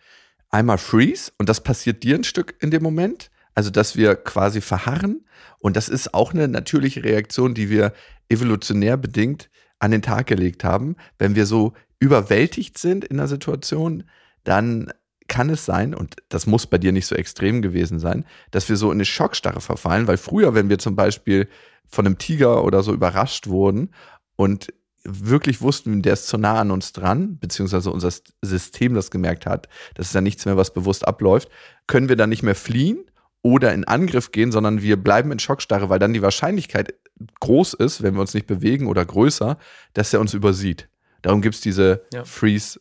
Einmal 0.49 0.79
Freeze 0.79 1.31
und 1.37 1.51
das 1.51 1.63
passiert 1.63 2.03
dir 2.03 2.15
ein 2.15 2.25
Stück 2.25 2.55
in 2.61 2.71
dem 2.71 2.83
Moment, 2.83 3.31
also 3.55 3.69
dass 3.69 3.95
wir 3.95 4.17
quasi 4.17 4.63
verharren 4.63 5.27
und 5.59 5.77
das 5.77 5.91
ist 5.91 6.15
auch 6.15 6.33
eine 6.33 6.49
natürliche 6.49 7.05
Reaktion, 7.05 7.53
die 7.53 7.69
wir 7.69 7.93
evolutionär 8.31 8.97
bedingt 8.97 9.51
an 9.81 9.91
den 9.91 10.01
Tag 10.01 10.29
gelegt 10.29 10.65
haben. 10.65 10.97
Wenn 11.19 11.35
wir 11.35 11.45
so 11.45 11.75
überwältigt 11.99 12.79
sind 12.79 13.05
in 13.05 13.21
einer 13.21 13.29
Situation, 13.29 14.05
dann 14.43 14.91
kann 15.29 15.51
es 15.51 15.67
sein, 15.67 15.95
und 15.95 16.17
das 16.31 16.47
muss 16.47 16.67
bei 16.67 16.79
dir 16.79 16.93
nicht 16.93 17.07
so 17.07 17.17
extrem 17.17 17.61
gewesen 17.61 17.99
sein, 17.99 18.25
dass 18.51 18.71
wir 18.71 18.77
so 18.77 18.91
in 18.91 18.97
eine 18.97 19.05
Schockstarre 19.05 19.61
verfallen, 19.61 20.07
weil 20.07 20.17
früher, 20.17 20.55
wenn 20.55 20.71
wir 20.71 20.79
zum 20.79 20.97
Beispiel 20.97 21.49
von 21.87 22.07
einem 22.07 22.17
Tiger 22.17 22.65
oder 22.65 22.83
so 22.83 22.95
überrascht 22.95 23.47
wurden 23.47 23.91
und 24.37 24.73
wirklich 25.05 25.61
wussten, 25.61 26.03
der 26.03 26.13
ist 26.15 26.27
zu 26.27 26.39
nah 26.39 26.61
an 26.61 26.71
uns 26.71 26.93
dran, 26.93 27.39
beziehungsweise 27.39 27.91
unser 27.91 28.13
System 28.43 28.95
das 28.95 29.11
gemerkt 29.11 29.47
hat, 29.47 29.69
das 29.95 30.09
ist 30.09 30.15
ja 30.15 30.21
nichts 30.21 30.45
mehr, 30.45 30.57
was 30.57 30.73
bewusst 30.73 31.07
abläuft, 31.07 31.49
können 31.87 32.09
wir 32.09 32.17
dann 32.17 32.31
nicht 32.31 32.43
mehr 32.43 32.55
fliehen 32.55 33.05
oder 33.43 33.73
in 33.73 33.85
Angriff 33.85 34.33
gehen, 34.33 34.53
sondern 34.53 34.83
wir 34.83 35.03
bleiben 35.03 35.33
in 35.33 35.39
Schockstarre, 35.39 35.89
weil 35.89 35.99
dann 35.99 36.13
die 36.13 36.23
Wahrscheinlichkeit 36.23 36.95
groß 37.41 37.75
ist, 37.75 38.03
wenn 38.03 38.15
wir 38.15 38.21
uns 38.21 38.35
nicht 38.35 38.47
bewegen 38.47 38.87
oder 38.87 39.05
größer, 39.05 39.59
dass 39.95 40.13
er 40.13 40.21
uns 40.21 40.35
übersieht. 40.35 40.89
Darum 41.23 41.43
gibt 41.43 41.55
es 41.55 41.61
diese 41.61 42.03
Ja. 42.13 42.25
Freeze, 42.25 42.81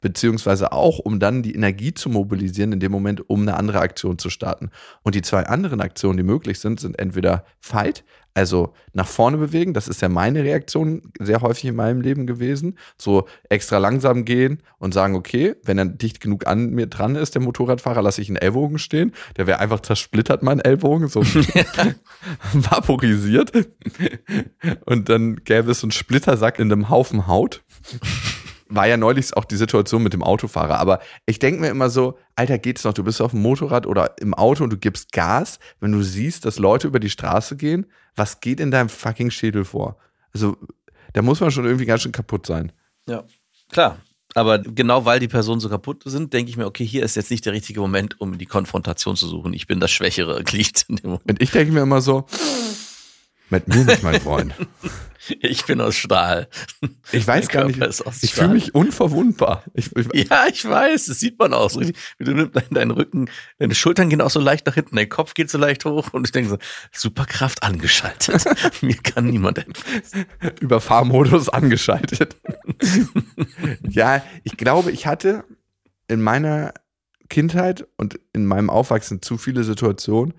beziehungsweise 0.00 0.72
auch, 0.72 0.98
um 0.98 1.20
dann 1.20 1.42
die 1.42 1.54
Energie 1.54 1.94
zu 1.94 2.08
mobilisieren, 2.08 2.72
in 2.72 2.80
dem 2.80 2.92
Moment, 2.92 3.28
um 3.28 3.42
eine 3.42 3.56
andere 3.56 3.80
Aktion 3.80 4.18
zu 4.18 4.30
starten. 4.30 4.70
Und 5.02 5.14
die 5.14 5.22
zwei 5.22 5.44
anderen 5.46 5.80
Aktionen, 5.80 6.16
die 6.16 6.22
möglich 6.22 6.60
sind, 6.60 6.80
sind 6.80 6.98
entweder 6.98 7.44
Fight, 7.60 8.04
also 8.34 8.72
nach 8.92 9.06
vorne 9.06 9.36
bewegen, 9.36 9.74
das 9.74 9.88
ist 9.88 10.00
ja 10.02 10.08
meine 10.08 10.44
Reaktion 10.44 11.12
sehr 11.18 11.40
häufig 11.40 11.64
in 11.66 11.76
meinem 11.76 12.00
Leben 12.00 12.26
gewesen, 12.26 12.78
so 12.96 13.26
extra 13.48 13.78
langsam 13.78 14.24
gehen 14.24 14.62
und 14.78 14.94
sagen, 14.94 15.16
okay, 15.16 15.56
wenn 15.64 15.78
er 15.78 15.86
dicht 15.86 16.20
genug 16.20 16.46
an 16.46 16.70
mir 16.70 16.86
dran 16.86 17.16
ist, 17.16 17.34
der 17.34 17.42
Motorradfahrer, 17.42 18.02
lasse 18.02 18.20
ich 18.20 18.28
einen 18.28 18.36
Ellbogen 18.36 18.78
stehen, 18.78 19.12
der 19.36 19.46
wäre 19.46 19.58
einfach 19.58 19.80
zersplittert, 19.80 20.42
mein 20.42 20.60
Ellbogen, 20.60 21.08
so 21.08 21.22
vaporisiert 22.52 23.52
und 24.84 25.08
dann 25.08 25.36
gäbe 25.44 25.70
es 25.70 25.80
so 25.80 25.86
einen 25.86 25.92
Splittersack 25.92 26.58
in 26.58 26.72
einem 26.72 26.88
Haufen 26.88 27.26
Haut. 27.26 27.62
War 28.70 28.86
ja 28.86 28.98
neulich 28.98 29.34
auch 29.34 29.46
die 29.46 29.56
Situation 29.56 30.02
mit 30.02 30.12
dem 30.12 30.22
Autofahrer. 30.22 30.78
Aber 30.78 31.00
ich 31.24 31.38
denke 31.38 31.60
mir 31.60 31.68
immer 31.68 31.88
so, 31.88 32.18
Alter, 32.36 32.58
geht's 32.58 32.84
noch? 32.84 32.92
Du 32.92 33.02
bist 33.02 33.22
auf 33.22 33.30
dem 33.30 33.40
Motorrad 33.40 33.86
oder 33.86 34.14
im 34.20 34.34
Auto 34.34 34.62
und 34.64 34.70
du 34.70 34.76
gibst 34.76 35.12
Gas, 35.12 35.58
wenn 35.80 35.92
du 35.92 36.02
siehst, 36.02 36.44
dass 36.44 36.58
Leute 36.58 36.86
über 36.86 37.00
die 37.00 37.08
Straße 37.08 37.56
gehen. 37.56 37.86
Was 38.18 38.40
geht 38.40 38.60
in 38.60 38.70
deinem 38.70 38.88
fucking 38.88 39.30
Schädel 39.30 39.64
vor? 39.64 39.96
Also, 40.34 40.56
da 41.12 41.22
muss 41.22 41.40
man 41.40 41.50
schon 41.50 41.64
irgendwie 41.64 41.86
ganz 41.86 42.02
schön 42.02 42.12
kaputt 42.12 42.46
sein. 42.46 42.72
Ja, 43.08 43.24
klar. 43.70 43.98
Aber 44.34 44.58
genau 44.58 45.04
weil 45.04 45.20
die 45.20 45.28
Personen 45.28 45.60
so 45.60 45.68
kaputt 45.68 46.02
sind, 46.04 46.34
denke 46.34 46.50
ich 46.50 46.56
mir, 46.56 46.66
okay, 46.66 46.84
hier 46.84 47.02
ist 47.02 47.16
jetzt 47.16 47.30
nicht 47.30 47.46
der 47.46 47.54
richtige 47.54 47.80
Moment, 47.80 48.20
um 48.20 48.36
die 48.36 48.46
Konfrontation 48.46 49.16
zu 49.16 49.26
suchen. 49.26 49.54
Ich 49.54 49.66
bin 49.66 49.80
das 49.80 49.90
schwächere 49.90 50.42
Glied 50.44 50.84
in 50.88 50.96
dem 50.96 51.10
Moment. 51.10 51.30
Und 51.30 51.42
ich 51.42 51.50
denke 51.50 51.72
mir 51.72 51.80
immer 51.80 52.02
so, 52.02 52.26
mit 53.50 53.68
mir 53.68 53.84
nicht, 53.84 54.02
mein 54.02 54.20
Freund. 54.20 54.54
Ich 55.40 55.66
bin 55.66 55.80
aus 55.82 55.94
Stahl. 55.94 56.48
Ich 57.12 57.26
weiß 57.26 57.48
gar 57.48 57.64
nicht, 57.66 57.78
ich 58.22 58.32
fühle 58.32 58.48
mich 58.48 58.74
unverwundbar. 58.74 59.62
Ich, 59.74 59.94
ich, 59.94 60.30
Ja, 60.30 60.46
ich 60.50 60.64
weiß, 60.66 61.06
das 61.06 61.20
sieht 61.20 61.38
man 61.38 61.52
auch 61.52 61.68
so. 61.68 61.80
richtig. 61.80 61.96
Du 62.18 62.32
nimmst 62.32 62.56
deinen, 62.56 62.70
deinen 62.70 62.90
Rücken, 62.92 63.28
deine 63.58 63.74
Schultern 63.74 64.08
gehen 64.08 64.22
auch 64.22 64.30
so 64.30 64.40
leicht 64.40 64.64
nach 64.66 64.74
hinten, 64.74 64.96
dein 64.96 65.08
Kopf 65.08 65.34
geht 65.34 65.50
so 65.50 65.58
leicht 65.58 65.84
hoch 65.84 66.14
und 66.14 66.26
ich 66.26 66.32
denke 66.32 66.48
so, 66.48 66.58
Superkraft 66.92 67.62
angeschaltet. 67.62 68.44
Mir 68.80 68.96
kann 68.96 69.26
niemand 69.26 69.58
helfen. 69.58 70.24
über 70.60 70.80
Fahrmodus 70.80 71.50
angeschaltet. 71.50 72.36
ja, 73.86 74.22
ich 74.44 74.56
glaube, 74.56 74.92
ich 74.92 75.06
hatte 75.06 75.44
in 76.06 76.22
meiner 76.22 76.72
Kindheit 77.28 77.86
und 77.96 78.18
in 78.32 78.46
meinem 78.46 78.70
Aufwachsen 78.70 79.20
zu 79.20 79.36
viele 79.36 79.62
Situationen, 79.64 80.32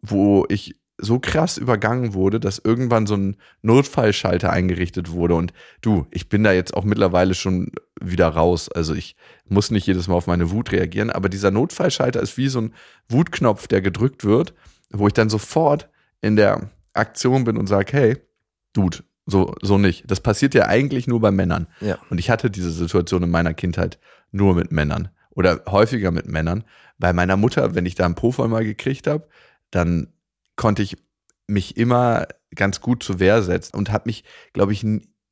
wo 0.00 0.46
ich 0.48 0.76
so 1.00 1.20
krass 1.20 1.58
übergangen 1.58 2.12
wurde, 2.12 2.40
dass 2.40 2.58
irgendwann 2.58 3.06
so 3.06 3.16
ein 3.16 3.36
Notfallschalter 3.62 4.50
eingerichtet 4.50 5.12
wurde. 5.12 5.34
Und 5.34 5.52
du, 5.80 6.06
ich 6.10 6.28
bin 6.28 6.42
da 6.42 6.52
jetzt 6.52 6.74
auch 6.74 6.84
mittlerweile 6.84 7.34
schon 7.34 7.70
wieder 8.00 8.28
raus. 8.28 8.68
Also 8.68 8.94
ich 8.94 9.16
muss 9.48 9.70
nicht 9.70 9.86
jedes 9.86 10.08
Mal 10.08 10.14
auf 10.14 10.26
meine 10.26 10.50
Wut 10.50 10.72
reagieren, 10.72 11.10
aber 11.10 11.28
dieser 11.28 11.52
Notfallschalter 11.52 12.20
ist 12.20 12.36
wie 12.36 12.48
so 12.48 12.60
ein 12.60 12.74
Wutknopf, 13.08 13.68
der 13.68 13.80
gedrückt 13.80 14.24
wird, 14.24 14.54
wo 14.90 15.06
ich 15.06 15.12
dann 15.12 15.30
sofort 15.30 15.88
in 16.20 16.34
der 16.34 16.70
Aktion 16.94 17.44
bin 17.44 17.56
und 17.56 17.68
sage, 17.68 17.92
hey, 17.92 18.16
Dude, 18.72 18.98
so, 19.24 19.54
so 19.62 19.78
nicht. 19.78 20.10
Das 20.10 20.20
passiert 20.20 20.54
ja 20.54 20.66
eigentlich 20.66 21.06
nur 21.06 21.20
bei 21.20 21.30
Männern. 21.30 21.68
Ja. 21.80 21.98
Und 22.10 22.18
ich 22.18 22.30
hatte 22.30 22.50
diese 22.50 22.70
Situation 22.70 23.22
in 23.22 23.30
meiner 23.30 23.54
Kindheit 23.54 23.98
nur 24.32 24.54
mit 24.54 24.72
Männern 24.72 25.10
oder 25.30 25.62
häufiger 25.68 26.10
mit 26.10 26.26
Männern. 26.26 26.64
Bei 26.98 27.12
meiner 27.12 27.36
Mutter, 27.36 27.74
wenn 27.74 27.86
ich 27.86 27.94
da 27.94 28.04
einen 28.04 28.14
Pofall 28.14 28.48
mal 28.48 28.64
gekriegt 28.64 29.06
habe, 29.06 29.28
dann 29.70 30.08
konnte 30.58 30.82
ich 30.82 30.98
mich 31.46 31.78
immer 31.78 32.26
ganz 32.54 32.82
gut 32.82 33.02
zur 33.02 33.20
Wehr 33.20 33.42
setzen 33.42 33.76
und 33.76 33.90
habe 33.90 34.04
mich, 34.06 34.24
glaube 34.52 34.74
ich, 34.74 34.84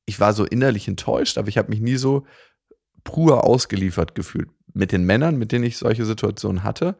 ich 0.07 0.21
war 0.21 0.33
so 0.33 0.47
innerlich 0.47 0.89
enttäuscht, 0.89 1.37
aber 1.37 1.49
ich 1.49 1.59
habe 1.59 1.69
mich 1.69 1.81
nie 1.81 1.97
so 1.97 2.25
pur 3.05 3.45
ausgeliefert 3.45 4.15
gefühlt. 4.15 4.49
Mit 4.73 4.93
den 4.93 5.05
Männern, 5.05 5.37
mit 5.37 5.53
denen 5.53 5.65
ich 5.65 5.77
solche 5.77 6.07
Situationen 6.07 6.63
hatte, 6.63 6.97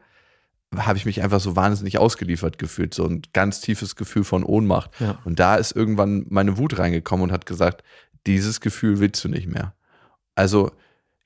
habe 0.75 0.97
ich 0.97 1.05
mich 1.05 1.21
einfach 1.23 1.39
so 1.39 1.55
wahnsinnig 1.55 1.97
ausgeliefert 1.97 2.57
gefühlt, 2.57 2.93
so 2.93 3.05
ein 3.05 3.21
ganz 3.33 3.61
tiefes 3.61 3.95
Gefühl 3.95 4.25
von 4.25 4.43
Ohnmacht. 4.43 4.91
Ja. 4.99 5.17
Und 5.23 5.39
da 5.39 5.55
ist 5.55 5.71
irgendwann 5.71 6.25
meine 6.29 6.57
Wut 6.57 6.77
reingekommen 6.77 7.25
und 7.25 7.31
hat 7.31 7.45
gesagt, 7.45 7.83
dieses 8.25 8.59
Gefühl 8.59 8.99
willst 8.99 9.23
du 9.23 9.29
nicht 9.29 9.47
mehr. 9.47 9.73
Also, 10.35 10.71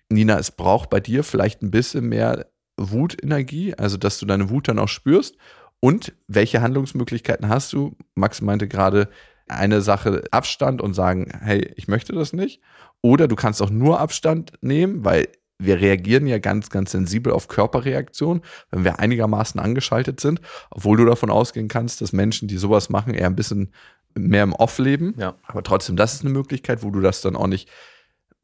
Nina, 0.10 0.38
es 0.38 0.52
braucht 0.52 0.90
bei 0.92 1.00
dir 1.00 1.24
vielleicht 1.24 1.64
ein 1.64 1.72
bisschen 1.72 2.08
mehr 2.10 2.46
Wutenergie, 2.78 3.74
also 3.74 3.98
dass 3.98 4.20
du 4.20 4.26
deine 4.26 4.50
Wut 4.50 4.68
dann 4.68 4.80
auch 4.80 4.88
spürst. 4.88 5.38
Und 5.82 6.14
welche 6.28 6.62
Handlungsmöglichkeiten 6.62 7.50
hast 7.50 7.74
du? 7.74 7.98
Max 8.16 8.40
meinte 8.40 8.68
gerade 8.68 9.10
eine 9.48 9.82
Sache 9.82 10.24
Abstand 10.32 10.82
und 10.82 10.94
sagen, 10.94 11.30
hey, 11.42 11.74
ich 11.76 11.90
möchte 11.90 12.14
das 12.14 12.32
nicht. 12.32 12.62
Oder 13.02 13.28
du 13.28 13.36
kannst 13.36 13.62
auch 13.62 13.72
nur 13.72 14.00
Abstand 14.00 14.54
nehmen, 14.62 15.04
weil 15.04 15.28
wir 15.58 15.82
reagieren 15.82 16.28
ja 16.28 16.40
ganz, 16.40 16.70
ganz 16.70 16.92
sensibel 16.92 17.34
auf 17.34 17.48
Körperreaktionen, 17.48 18.44
wenn 18.70 18.84
wir 18.84 19.00
einigermaßen 19.00 19.60
angeschaltet 19.60 20.20
sind, 20.20 20.40
obwohl 20.70 20.98
du 20.98 21.06
davon 21.06 21.30
ausgehen 21.30 21.68
kannst, 21.68 22.02
dass 22.02 22.14
Menschen, 22.14 22.48
die 22.48 22.58
sowas 22.58 22.90
machen, 22.90 23.14
eher 23.14 23.28
ein 23.28 23.36
bisschen 23.36 23.72
mehr 24.16 24.44
im 24.44 24.54
Off 24.54 24.78
leben. 24.78 25.16
Ja. 25.18 25.36
Aber 25.44 25.64
trotzdem, 25.64 25.96
das 25.96 26.14
ist 26.14 26.22
eine 26.22 26.32
Möglichkeit, 26.32 26.84
wo 26.84 26.92
du 26.92 27.00
das 27.00 27.22
dann 27.22 27.36
auch 27.36 27.48
nicht 27.48 27.70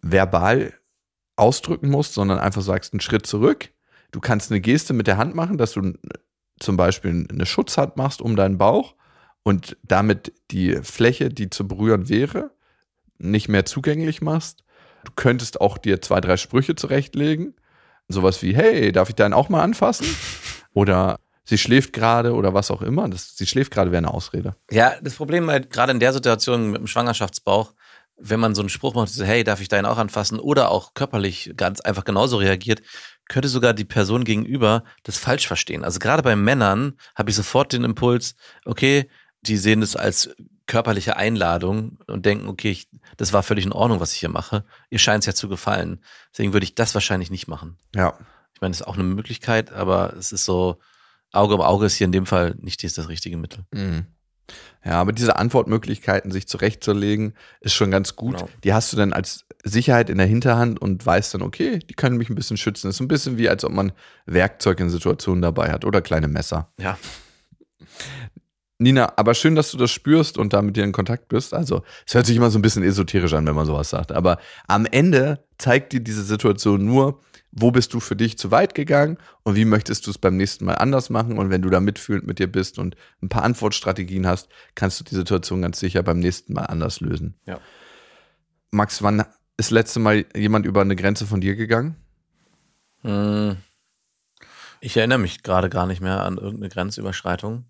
verbal 0.02 0.74
ausdrücken 1.36 1.90
musst, 1.90 2.14
sondern 2.14 2.40
einfach 2.40 2.62
sagst, 2.62 2.94
einen 2.94 3.02
Schritt 3.02 3.26
zurück. 3.28 3.70
Du 4.12 4.20
kannst 4.20 4.52
eine 4.52 4.62
Geste 4.62 4.94
mit 4.94 5.08
der 5.08 5.18
Hand 5.18 5.36
machen, 5.36 5.58
dass 5.58 5.74
du 5.74 5.94
zum 6.60 6.78
Beispiel 6.78 7.28
eine 7.30 7.46
Schutzhand 7.46 7.98
machst 7.98 8.22
um 8.22 8.36
deinen 8.36 8.58
Bauch 8.58 8.96
und 9.44 9.78
damit 9.84 10.34
die 10.52 10.78
Fläche, 10.84 11.30
die 11.30 11.50
zu 11.50 11.68
berühren 11.68 12.10
wäre, 12.10 12.52
nicht 13.18 13.48
mehr 13.48 13.66
zugänglich 13.66 14.22
machst. 14.22 14.64
Du 15.06 15.12
könntest 15.16 15.62
auch 15.62 15.78
dir 15.78 16.02
zwei, 16.02 16.20
drei 16.22 16.38
Sprüche 16.38 16.76
zurechtlegen. 16.76 17.56
Sowas 18.08 18.42
wie, 18.42 18.56
hey, 18.56 18.92
darf 18.92 19.10
ich 19.10 19.16
deinen 19.16 19.34
auch 19.34 19.50
mal 19.50 19.62
anfassen? 19.62 20.08
Oder 20.74 21.20
sie 21.48 21.58
schläft 21.58 21.94
gerade 21.94 22.34
oder 22.34 22.54
was 22.54 22.70
auch 22.72 22.82
immer. 22.82 23.08
Das, 23.08 23.38
sie 23.38 23.48
schläft 23.48 23.72
gerade 23.72 23.92
wäre 23.92 24.00
eine 24.00 24.14
Ausrede. 24.14 24.56
Ja, 24.70 24.94
das 25.02 25.16
Problem 25.16 25.50
halt 25.50 25.72
gerade 25.72 25.92
in 25.92 26.00
der 26.00 26.14
Situation 26.14 26.72
mit 26.72 26.80
dem 26.80 26.88
Schwangerschaftsbauch, 26.88 27.74
wenn 28.18 28.40
man 28.40 28.56
so 28.56 28.62
einen 28.62 28.70
Spruch 28.70 28.96
macht, 28.96 29.10
so, 29.10 29.24
hey, 29.24 29.44
darf 29.44 29.62
ich 29.62 29.68
deinen 29.68 29.86
auch 29.86 29.98
anfassen? 29.98 30.40
Oder 30.40 30.72
auch 30.72 30.94
körperlich 30.94 31.54
ganz 31.56 31.82
einfach 31.82 32.04
genauso 32.04 32.38
reagiert, 32.38 32.82
könnte 33.30 33.50
sogar 33.50 33.74
die 33.74 33.86
Person 33.86 34.24
gegenüber 34.24 34.84
das 35.04 35.18
falsch 35.18 35.48
verstehen. 35.48 35.84
Also 35.84 36.00
gerade 36.00 36.24
bei 36.24 36.36
Männern 36.36 36.94
habe 37.16 37.30
ich 37.30 37.36
sofort 37.36 37.74
den 37.74 37.84
Impuls, 37.84 38.36
okay, 38.66 39.10
die 39.42 39.58
sehen 39.58 39.82
das 39.82 39.96
als 39.96 40.30
körperliche 40.66 41.16
Einladung 41.16 42.00
und 42.08 42.26
denken, 42.26 42.48
okay, 42.48 42.72
ich, 42.72 42.90
das 43.16 43.34
war 43.34 43.44
völlig 43.44 43.66
in 43.66 43.72
Ordnung, 43.72 44.00
was 44.00 44.14
ich 44.14 44.20
hier 44.20 44.30
mache. 44.30 44.66
Ihr 44.90 45.00
scheint 45.00 45.24
es 45.24 45.26
ja 45.26 45.34
zu 45.34 45.48
gefallen. 45.48 46.04
Deswegen 46.32 46.54
würde 46.54 46.66
ich 46.66 46.76
das 46.76 46.94
wahrscheinlich 46.94 47.32
nicht 47.32 47.48
machen. 47.48 47.78
Ja. 47.96 48.18
Ich 48.54 48.62
meine, 48.62 48.72
das 48.72 48.82
ist 48.82 48.88
auch 48.88 48.96
eine 48.96 49.04
Möglichkeit, 49.04 49.72
aber 49.72 50.14
es 50.18 50.32
ist 50.32 50.46
so, 50.46 50.80
Auge 51.32 51.56
um 51.56 51.62
Auge 51.62 51.86
ist 51.86 51.96
hier 51.96 52.06
in 52.06 52.12
dem 52.12 52.26
Fall 52.26 52.56
nicht 52.60 52.84
das 52.84 53.10
richtige 53.10 53.38
Mittel. 53.38 53.66
Mhm. 53.72 54.08
Ja, 54.86 55.02
aber 55.02 55.12
diese 55.12 55.38
Antwortmöglichkeiten, 55.38 56.32
sich 56.32 56.48
zurechtzulegen, 56.48 57.34
ist 57.60 57.74
schon 57.74 57.92
ganz 57.92 58.16
gut. 58.16 58.38
Genau. 58.38 58.50
Die 58.64 58.74
hast 58.74 58.94
du 58.94 58.98
dann 58.98 59.12
als 59.12 59.46
Sicherheit 59.64 60.10
in 60.10 60.18
der 60.18 60.28
Hinterhand 60.28 60.82
und 60.82 61.06
weißt 61.06 61.34
dann, 61.34 61.42
okay, 61.42 61.80
die 61.80 61.94
können 61.94 62.18
mich 62.18 62.30
ein 62.30 62.36
bisschen 62.36 62.58
schützen. 62.58 62.90
ist 62.90 63.00
ein 63.02 63.08
bisschen 63.08 63.38
wie, 63.38 63.50
als 63.50 63.66
ob 63.66 63.74
man 63.74 63.92
Werkzeug 64.26 64.80
in 64.80 64.90
Situationen 64.90 65.42
dabei 65.42 65.72
hat 65.72 65.84
oder 65.84 66.02
kleine 66.02 66.28
Messer. 66.28 66.70
Ja. 66.80 66.98
Nina, 68.80 69.12
aber 69.16 69.34
schön, 69.34 69.56
dass 69.56 69.72
du 69.72 69.78
das 69.78 69.92
spürst 69.92 70.38
und 70.38 70.54
da 70.54 70.62
mit 70.62 70.78
dir 70.78 70.84
in 70.84 70.92
Kontakt 70.92 71.30
bist. 71.30 71.54
Also, 71.54 71.84
es 72.06 72.14
hört 72.14 72.28
sich 72.28 72.38
immer 72.38 72.52
so 72.52 72.60
ein 72.60 72.62
bisschen 72.62 72.84
esoterisch 72.84 73.34
an, 73.34 73.46
wenn 73.48 73.56
man 73.56 73.66
sowas 73.66 73.90
sagt. 73.90 74.12
Aber 74.12 74.38
am 74.68 74.86
Ende 74.86 75.44
zeigt 75.58 75.94
dir 75.94 76.00
diese 76.00 76.24
Situation 76.24 76.86
nur, 76.86 77.20
wo 77.52 77.72
bist 77.72 77.94
du 77.94 78.00
für 78.00 78.16
dich 78.16 78.38
zu 78.38 78.52
weit 78.52 78.76
gegangen 78.76 79.18
und 79.44 79.56
wie 79.56 79.66
möchtest 79.66 80.06
du 80.06 80.12
es 80.12 80.18
beim 80.18 80.38
nächsten 80.38 80.66
Mal 80.66 80.76
anders 80.76 81.10
machen. 81.10 81.38
Und 81.38 81.50
wenn 81.50 81.62
du 81.62 81.70
da 81.70 81.80
mitfühlend 81.80 82.28
mit 82.28 82.40
dir 82.40 82.52
bist 82.52 82.78
und 82.78 82.96
ein 83.22 83.30
paar 83.30 83.44
Antwortstrategien 83.44 84.28
hast, 84.28 84.50
kannst 84.76 85.00
du 85.00 85.04
die 85.04 85.16
Situation 85.16 85.62
ganz 85.62 85.80
sicher 85.80 86.04
beim 86.04 86.20
nächsten 86.20 86.54
Mal 86.54 86.66
anders 86.66 87.00
lösen. 87.00 87.36
Ja. 87.46 87.60
Max, 88.72 89.02
wann 89.02 89.24
ist 89.58 89.72
letzte 89.72 90.00
Mal 90.00 90.26
jemand 90.36 90.66
über 90.66 90.82
eine 90.82 90.96
Grenze 90.96 91.26
von 91.26 91.42
dir 91.42 91.56
gegangen? 91.56 91.96
Hm. 93.02 93.58
Ich 94.80 94.96
erinnere 94.98 95.18
mich 95.18 95.42
gerade 95.42 95.70
gar 95.70 95.88
nicht 95.88 96.02
mehr 96.02 96.24
an 96.24 96.38
irgendeine 96.38 96.70
Grenzüberschreitung. 96.70 97.66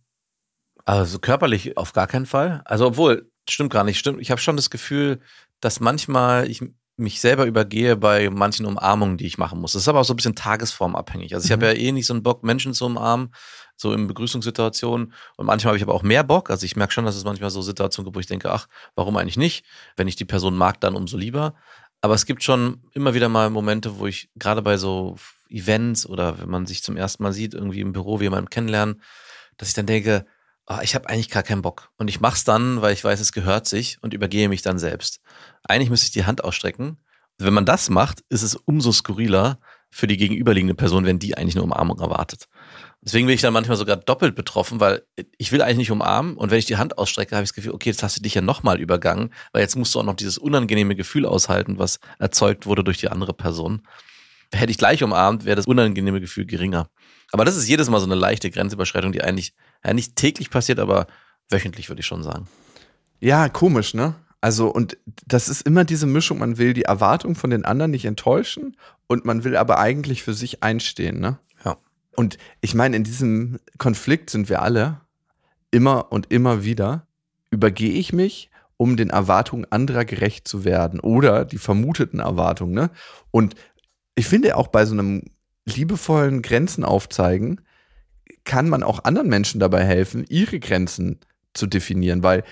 Also 0.83 1.19
körperlich 1.19 1.77
auf 1.77 1.93
gar 1.93 2.07
keinen 2.07 2.25
Fall. 2.25 2.61
Also 2.65 2.87
obwohl, 2.87 3.31
stimmt 3.49 3.71
gar 3.71 3.83
nicht, 3.83 3.99
stimmt. 3.99 4.21
Ich 4.21 4.31
habe 4.31 4.41
schon 4.41 4.55
das 4.55 4.69
Gefühl, 4.69 5.19
dass 5.61 5.79
manchmal 5.79 6.49
ich 6.49 6.61
mich 6.97 7.21
selber 7.21 7.45
übergehe 7.45 7.95
bei 7.95 8.29
manchen 8.29 8.65
Umarmungen, 8.65 9.17
die 9.17 9.27
ich 9.27 9.37
machen 9.37 9.61
muss. 9.61 9.73
Das 9.73 9.83
ist 9.83 9.87
aber 9.87 9.99
auch 9.99 10.05
so 10.05 10.13
ein 10.13 10.17
bisschen 10.17 10.35
tagesformabhängig. 10.35 11.33
Also 11.35 11.45
ich 11.45 11.51
habe 11.51 11.67
ja 11.67 11.73
eh 11.73 11.91
nicht 11.91 12.07
so 12.07 12.13
einen 12.13 12.23
Bock, 12.23 12.43
Menschen 12.43 12.73
zu 12.73 12.87
umarmen, 12.87 13.33
so 13.75 13.93
in 13.93 14.07
Begrüßungssituationen. 14.07 15.13
Und 15.35 15.45
manchmal 15.45 15.69
habe 15.69 15.77
ich 15.77 15.83
aber 15.83 15.93
auch 15.93 16.01
mehr 16.01 16.23
Bock. 16.23 16.49
Also 16.49 16.65
ich 16.65 16.75
merke 16.75 16.91
schon, 16.93 17.05
dass 17.05 17.15
es 17.15 17.23
manchmal 17.23 17.51
so 17.51 17.61
Situationen 17.61 18.07
gibt, 18.07 18.15
wo 18.15 18.19
ich 18.19 18.25
denke, 18.25 18.51
ach, 18.51 18.67
warum 18.95 19.15
eigentlich 19.17 19.37
nicht? 19.37 19.63
Wenn 19.95 20.07
ich 20.07 20.15
die 20.15 20.25
Person 20.25 20.57
mag, 20.57 20.81
dann 20.81 20.95
umso 20.95 21.17
lieber. 21.17 21.53
Aber 22.01 22.15
es 22.15 22.25
gibt 22.25 22.43
schon 22.43 22.81
immer 22.93 23.13
wieder 23.13 23.29
mal 23.29 23.49
Momente, 23.51 23.99
wo 23.99 24.07
ich 24.07 24.29
gerade 24.35 24.63
bei 24.63 24.77
so 24.77 25.17
Events 25.49 26.05
oder 26.07 26.39
wenn 26.39 26.49
man 26.49 26.65
sich 26.65 26.81
zum 26.81 26.97
ersten 26.97 27.21
Mal 27.21 27.33
sieht, 27.33 27.53
irgendwie 27.53 27.81
im 27.81 27.93
Büro, 27.93 28.19
wie 28.19 28.25
jemanden 28.25 28.49
kennenlernen, 28.49 29.01
dass 29.57 29.69
ich 29.69 29.75
dann 29.75 29.85
denke, 29.85 30.25
oh, 30.67 30.79
ich 30.81 30.95
habe 30.95 31.09
eigentlich 31.09 31.29
gar 31.29 31.43
keinen 31.43 31.61
Bock. 31.61 31.91
Und 31.97 32.09
ich 32.09 32.19
mache 32.19 32.35
es 32.35 32.43
dann, 32.43 32.81
weil 32.81 32.93
ich 32.93 33.03
weiß, 33.03 33.19
es 33.19 33.31
gehört 33.31 33.67
sich 33.67 33.97
und 34.01 34.13
übergehe 34.13 34.49
mich 34.49 34.61
dann 34.61 34.79
selbst. 34.79 35.21
Eigentlich 35.63 35.89
müsste 35.89 36.07
ich 36.07 36.11
die 36.11 36.25
Hand 36.25 36.43
ausstrecken. 36.43 36.97
Wenn 37.39 37.53
man 37.53 37.65
das 37.65 37.89
macht, 37.89 38.23
ist 38.29 38.41
es 38.41 38.55
umso 38.55 38.91
skurriler 38.91 39.59
für 39.89 40.07
die 40.07 40.17
gegenüberliegende 40.17 40.75
Person, 40.75 41.05
wenn 41.05 41.19
die 41.19 41.37
eigentlich 41.37 41.55
eine 41.55 41.63
Umarmung 41.63 41.99
erwartet. 41.99 42.47
Deswegen 43.01 43.27
bin 43.27 43.35
ich 43.35 43.41
dann 43.41 43.53
manchmal 43.53 43.77
sogar 43.77 43.95
doppelt 43.95 44.35
betroffen, 44.35 44.79
weil 44.79 45.03
ich 45.37 45.51
will 45.51 45.61
eigentlich 45.61 45.77
nicht 45.77 45.91
umarmen 45.91 46.35
und 46.35 46.51
wenn 46.51 46.59
ich 46.59 46.65
die 46.65 46.77
Hand 46.77 46.97
ausstrecke, 46.97 47.35
habe 47.35 47.43
ich 47.43 47.51
das 47.51 47.55
Gefühl, 47.55 47.71
okay, 47.71 47.91
jetzt 47.91 48.03
hast 48.03 48.17
du 48.17 48.21
dich 48.21 48.33
ja 48.33 48.41
nochmal 48.41 48.81
übergangen, 48.81 49.33
weil 49.53 49.61
jetzt 49.61 49.75
musst 49.75 49.95
du 49.95 49.99
auch 49.99 50.03
noch 50.03 50.15
dieses 50.15 50.37
unangenehme 50.37 50.95
Gefühl 50.95 51.25
aushalten, 51.25 51.77
was 51.77 51.99
erzeugt 52.19 52.65
wurde 52.65 52.83
durch 52.83 52.97
die 52.97 53.09
andere 53.09 53.33
Person. 53.33 53.83
Hätte 54.53 54.71
ich 54.71 54.77
gleich 54.77 55.03
umarmt, 55.03 55.45
wäre 55.45 55.55
das 55.55 55.67
unangenehme 55.67 56.19
Gefühl 56.19 56.45
geringer. 56.45 56.89
Aber 57.31 57.45
das 57.45 57.57
ist 57.57 57.67
jedes 57.67 57.89
Mal 57.89 57.99
so 57.99 58.05
eine 58.05 58.15
leichte 58.15 58.49
Grenzüberschreitung, 58.49 59.11
die 59.11 59.21
eigentlich 59.21 59.53
ja, 59.83 59.93
nicht 59.93 60.15
täglich 60.15 60.49
passiert, 60.49 60.79
aber 60.79 61.07
wöchentlich 61.49 61.89
würde 61.89 61.99
ich 61.99 62.05
schon 62.05 62.23
sagen. 62.23 62.47
Ja, 63.19 63.49
komisch, 63.49 63.93
ne? 63.93 64.15
Also, 64.39 64.69
und 64.69 64.97
das 65.25 65.49
ist 65.49 65.61
immer 65.61 65.83
diese 65.83 66.05
Mischung, 66.05 66.37
man 66.37 66.57
will 66.57 66.73
die 66.73 66.83
Erwartung 66.83 67.35
von 67.35 67.49
den 67.49 67.65
anderen 67.65 67.91
nicht 67.91 68.05
enttäuschen 68.05 68.77
und 69.07 69.25
man 69.25 69.43
will 69.43 69.57
aber 69.57 69.79
eigentlich 69.79 70.23
für 70.23 70.33
sich 70.33 70.63
einstehen, 70.63 71.19
ne? 71.19 71.39
Ja. 71.65 71.77
Und 72.15 72.37
ich 72.61 72.75
meine, 72.75 72.95
in 72.95 73.03
diesem 73.03 73.59
Konflikt 73.77 74.29
sind 74.29 74.47
wir 74.49 74.61
alle 74.61 75.01
immer 75.71 76.11
und 76.11 76.31
immer 76.31 76.63
wieder. 76.63 77.07
Übergehe 77.49 77.93
ich 77.93 78.13
mich, 78.13 78.51
um 78.77 78.97
den 78.97 79.09
Erwartungen 79.09 79.65
anderer 79.71 80.05
gerecht 80.05 80.47
zu 80.47 80.63
werden 80.63 80.99
oder 80.99 81.45
die 81.45 81.57
vermuteten 81.57 82.19
Erwartungen, 82.19 82.73
ne? 82.73 82.91
Und 83.31 83.55
ich 84.15 84.27
finde 84.27 84.55
auch 84.55 84.67
bei 84.67 84.85
so 84.85 84.93
einem 84.93 85.23
liebevollen 85.75 86.41
Grenzen 86.41 86.83
aufzeigen, 86.83 87.61
kann 88.43 88.69
man 88.69 88.83
auch 88.83 89.03
anderen 89.03 89.29
Menschen 89.29 89.59
dabei 89.59 89.83
helfen, 89.83 90.25
ihre 90.29 90.59
Grenzen 90.59 91.19
zu 91.53 91.67
definieren, 91.67 92.23
weil 92.23 92.43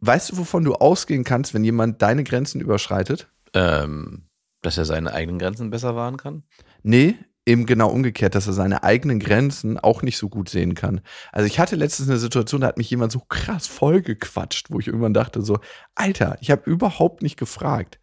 weißt 0.00 0.32
du, 0.32 0.38
wovon 0.38 0.64
du 0.64 0.74
ausgehen 0.74 1.24
kannst, 1.24 1.54
wenn 1.54 1.64
jemand 1.64 2.02
deine 2.02 2.24
Grenzen 2.24 2.60
überschreitet? 2.60 3.28
Ähm, 3.54 4.28
dass 4.62 4.78
er 4.78 4.84
seine 4.84 5.12
eigenen 5.12 5.38
Grenzen 5.38 5.70
besser 5.70 5.96
wahren 5.96 6.16
kann? 6.16 6.42
Nee, 6.82 7.16
eben 7.46 7.66
genau 7.66 7.88
umgekehrt, 7.88 8.34
dass 8.34 8.46
er 8.46 8.52
seine 8.52 8.82
eigenen 8.82 9.20
Grenzen 9.20 9.78
auch 9.78 10.02
nicht 10.02 10.18
so 10.18 10.28
gut 10.28 10.48
sehen 10.48 10.74
kann. 10.74 11.00
Also 11.32 11.46
ich 11.46 11.58
hatte 11.58 11.76
letztens 11.76 12.08
eine 12.08 12.18
Situation, 12.18 12.60
da 12.60 12.66
hat 12.66 12.76
mich 12.76 12.90
jemand 12.90 13.12
so 13.12 13.20
krass 13.28 13.66
vollgequatscht, 13.66 14.70
wo 14.70 14.78
ich 14.78 14.86
irgendwann 14.86 15.14
dachte 15.14 15.42
so, 15.42 15.58
Alter, 15.94 16.36
ich 16.40 16.50
habe 16.50 16.68
überhaupt 16.68 17.22
nicht 17.22 17.38
gefragt. 17.38 17.98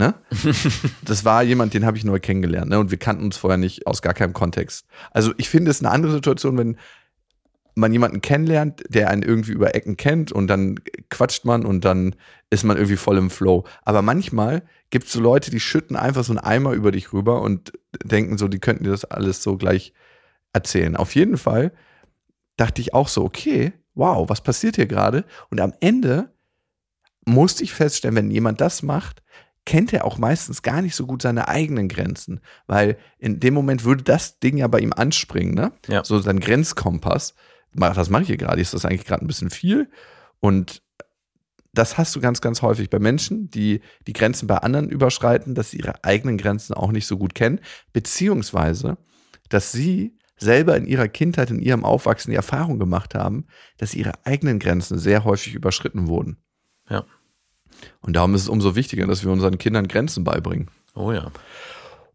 Ne? 0.00 0.14
das 1.04 1.26
war 1.26 1.42
jemand, 1.42 1.74
den 1.74 1.84
habe 1.84 1.98
ich 1.98 2.04
neu 2.04 2.18
kennengelernt, 2.20 2.70
ne? 2.70 2.78
Und 2.78 2.90
wir 2.90 2.96
kannten 2.96 3.22
uns 3.22 3.36
vorher 3.36 3.58
nicht 3.58 3.86
aus 3.86 4.00
gar 4.00 4.14
keinem 4.14 4.32
Kontext. 4.32 4.86
Also 5.10 5.34
ich 5.36 5.50
finde 5.50 5.70
es 5.70 5.80
eine 5.80 5.90
andere 5.90 6.12
Situation, 6.12 6.56
wenn 6.56 6.78
man 7.74 7.92
jemanden 7.92 8.22
kennenlernt, 8.22 8.82
der 8.88 9.10
einen 9.10 9.22
irgendwie 9.22 9.52
über 9.52 9.74
Ecken 9.74 9.98
kennt 9.98 10.32
und 10.32 10.46
dann 10.46 10.80
quatscht 11.10 11.44
man 11.44 11.66
und 11.66 11.84
dann 11.84 12.16
ist 12.48 12.64
man 12.64 12.78
irgendwie 12.78 12.96
voll 12.96 13.18
im 13.18 13.28
Flow. 13.28 13.64
Aber 13.82 14.00
manchmal 14.00 14.62
gibt 14.88 15.08
es 15.08 15.12
so 15.12 15.20
Leute, 15.20 15.50
die 15.50 15.60
schütten 15.60 15.96
einfach 15.96 16.24
so 16.24 16.32
einen 16.32 16.38
Eimer 16.38 16.72
über 16.72 16.92
dich 16.92 17.12
rüber 17.12 17.42
und 17.42 17.74
denken 18.02 18.38
so, 18.38 18.48
die 18.48 18.58
könnten 18.58 18.84
dir 18.84 18.90
das 18.90 19.04
alles 19.04 19.42
so 19.42 19.58
gleich 19.58 19.92
erzählen. 20.54 20.96
Auf 20.96 21.14
jeden 21.14 21.36
Fall 21.36 21.72
dachte 22.56 22.80
ich 22.80 22.94
auch 22.94 23.08
so, 23.08 23.22
okay, 23.22 23.74
wow, 23.94 24.30
was 24.30 24.40
passiert 24.40 24.76
hier 24.76 24.86
gerade? 24.86 25.26
Und 25.50 25.60
am 25.60 25.74
Ende 25.80 26.30
musste 27.26 27.64
ich 27.64 27.74
feststellen, 27.74 28.16
wenn 28.16 28.30
jemand 28.30 28.62
das 28.62 28.82
macht, 28.82 29.22
kennt 29.70 29.92
er 29.92 30.04
auch 30.04 30.18
meistens 30.18 30.62
gar 30.62 30.82
nicht 30.82 30.96
so 30.96 31.06
gut 31.06 31.22
seine 31.22 31.46
eigenen 31.46 31.86
Grenzen, 31.86 32.40
weil 32.66 32.98
in 33.20 33.38
dem 33.38 33.54
Moment 33.54 33.84
würde 33.84 34.02
das 34.02 34.40
Ding 34.40 34.56
ja 34.56 34.66
bei 34.66 34.80
ihm 34.80 34.92
anspringen, 34.92 35.54
ne? 35.54 35.70
Ja. 35.86 36.02
So 36.02 36.18
sein 36.18 36.40
Grenzkompass. 36.40 37.34
Was 37.74 38.10
mache 38.10 38.22
ich 38.22 38.26
hier 38.26 38.36
gerade? 38.36 38.60
Ist 38.60 38.74
das 38.74 38.84
eigentlich 38.84 39.06
gerade 39.06 39.24
ein 39.24 39.28
bisschen 39.28 39.48
viel? 39.48 39.88
Und 40.40 40.82
das 41.72 41.98
hast 41.98 42.16
du 42.16 42.20
ganz, 42.20 42.40
ganz 42.40 42.62
häufig 42.62 42.90
bei 42.90 42.98
Menschen, 42.98 43.48
die 43.48 43.80
die 44.08 44.12
Grenzen 44.12 44.48
bei 44.48 44.56
anderen 44.56 44.88
überschreiten, 44.88 45.54
dass 45.54 45.70
sie 45.70 45.76
ihre 45.76 46.02
eigenen 46.02 46.36
Grenzen 46.36 46.74
auch 46.74 46.90
nicht 46.90 47.06
so 47.06 47.16
gut 47.16 47.36
kennen, 47.36 47.60
beziehungsweise, 47.92 48.98
dass 49.50 49.70
sie 49.70 50.18
selber 50.36 50.76
in 50.76 50.86
ihrer 50.86 51.06
Kindheit, 51.06 51.48
in 51.50 51.60
ihrem 51.60 51.84
Aufwachsen 51.84 52.32
die 52.32 52.36
Erfahrung 52.36 52.80
gemacht 52.80 53.14
haben, 53.14 53.46
dass 53.78 53.94
ihre 53.94 54.14
eigenen 54.26 54.58
Grenzen 54.58 54.98
sehr 54.98 55.22
häufig 55.22 55.54
überschritten 55.54 56.08
wurden. 56.08 56.38
Ja. 56.88 57.04
Und 58.00 58.14
darum 58.14 58.34
ist 58.34 58.42
es 58.42 58.48
umso 58.48 58.76
wichtiger, 58.76 59.06
dass 59.06 59.24
wir 59.24 59.32
unseren 59.32 59.58
Kindern 59.58 59.88
Grenzen 59.88 60.24
beibringen. 60.24 60.68
Oh 60.94 61.12
ja. 61.12 61.30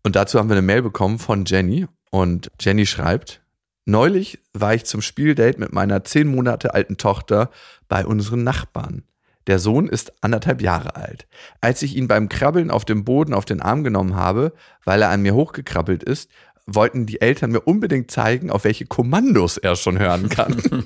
Und 0.03 0.15
dazu 0.15 0.37
haben 0.37 0.49
wir 0.49 0.55
eine 0.55 0.65
Mail 0.65 0.81
bekommen 0.81 1.19
von 1.19 1.45
Jenny. 1.45 1.87
Und 2.11 2.51
Jenny 2.59 2.85
schreibt, 2.85 3.41
neulich 3.85 4.39
war 4.53 4.73
ich 4.73 4.85
zum 4.85 5.01
Spieldate 5.01 5.59
mit 5.59 5.73
meiner 5.73 6.03
zehn 6.03 6.27
Monate 6.27 6.73
alten 6.73 6.97
Tochter 6.97 7.49
bei 7.87 8.05
unseren 8.05 8.43
Nachbarn. 8.43 9.03
Der 9.47 9.59
Sohn 9.59 9.87
ist 9.87 10.11
anderthalb 10.21 10.61
Jahre 10.61 10.95
alt. 10.95 11.27
Als 11.61 11.81
ich 11.83 11.95
ihn 11.95 12.07
beim 12.07 12.29
Krabbeln 12.29 12.71
auf 12.71 12.85
dem 12.85 13.03
Boden 13.03 13.33
auf 13.33 13.45
den 13.45 13.61
Arm 13.61 13.83
genommen 13.83 14.15
habe, 14.15 14.53
weil 14.83 15.01
er 15.01 15.09
an 15.09 15.21
mir 15.21 15.35
hochgekrabbelt 15.35 16.03
ist, 16.03 16.31
wollten 16.65 17.05
die 17.05 17.21
Eltern 17.21 17.51
mir 17.51 17.61
unbedingt 17.61 18.09
zeigen, 18.09 18.49
auf 18.49 18.63
welche 18.63 18.87
Kommandos 18.87 19.57
er 19.57 19.75
schon 19.75 19.99
hören 19.99 20.29
kann. 20.29 20.55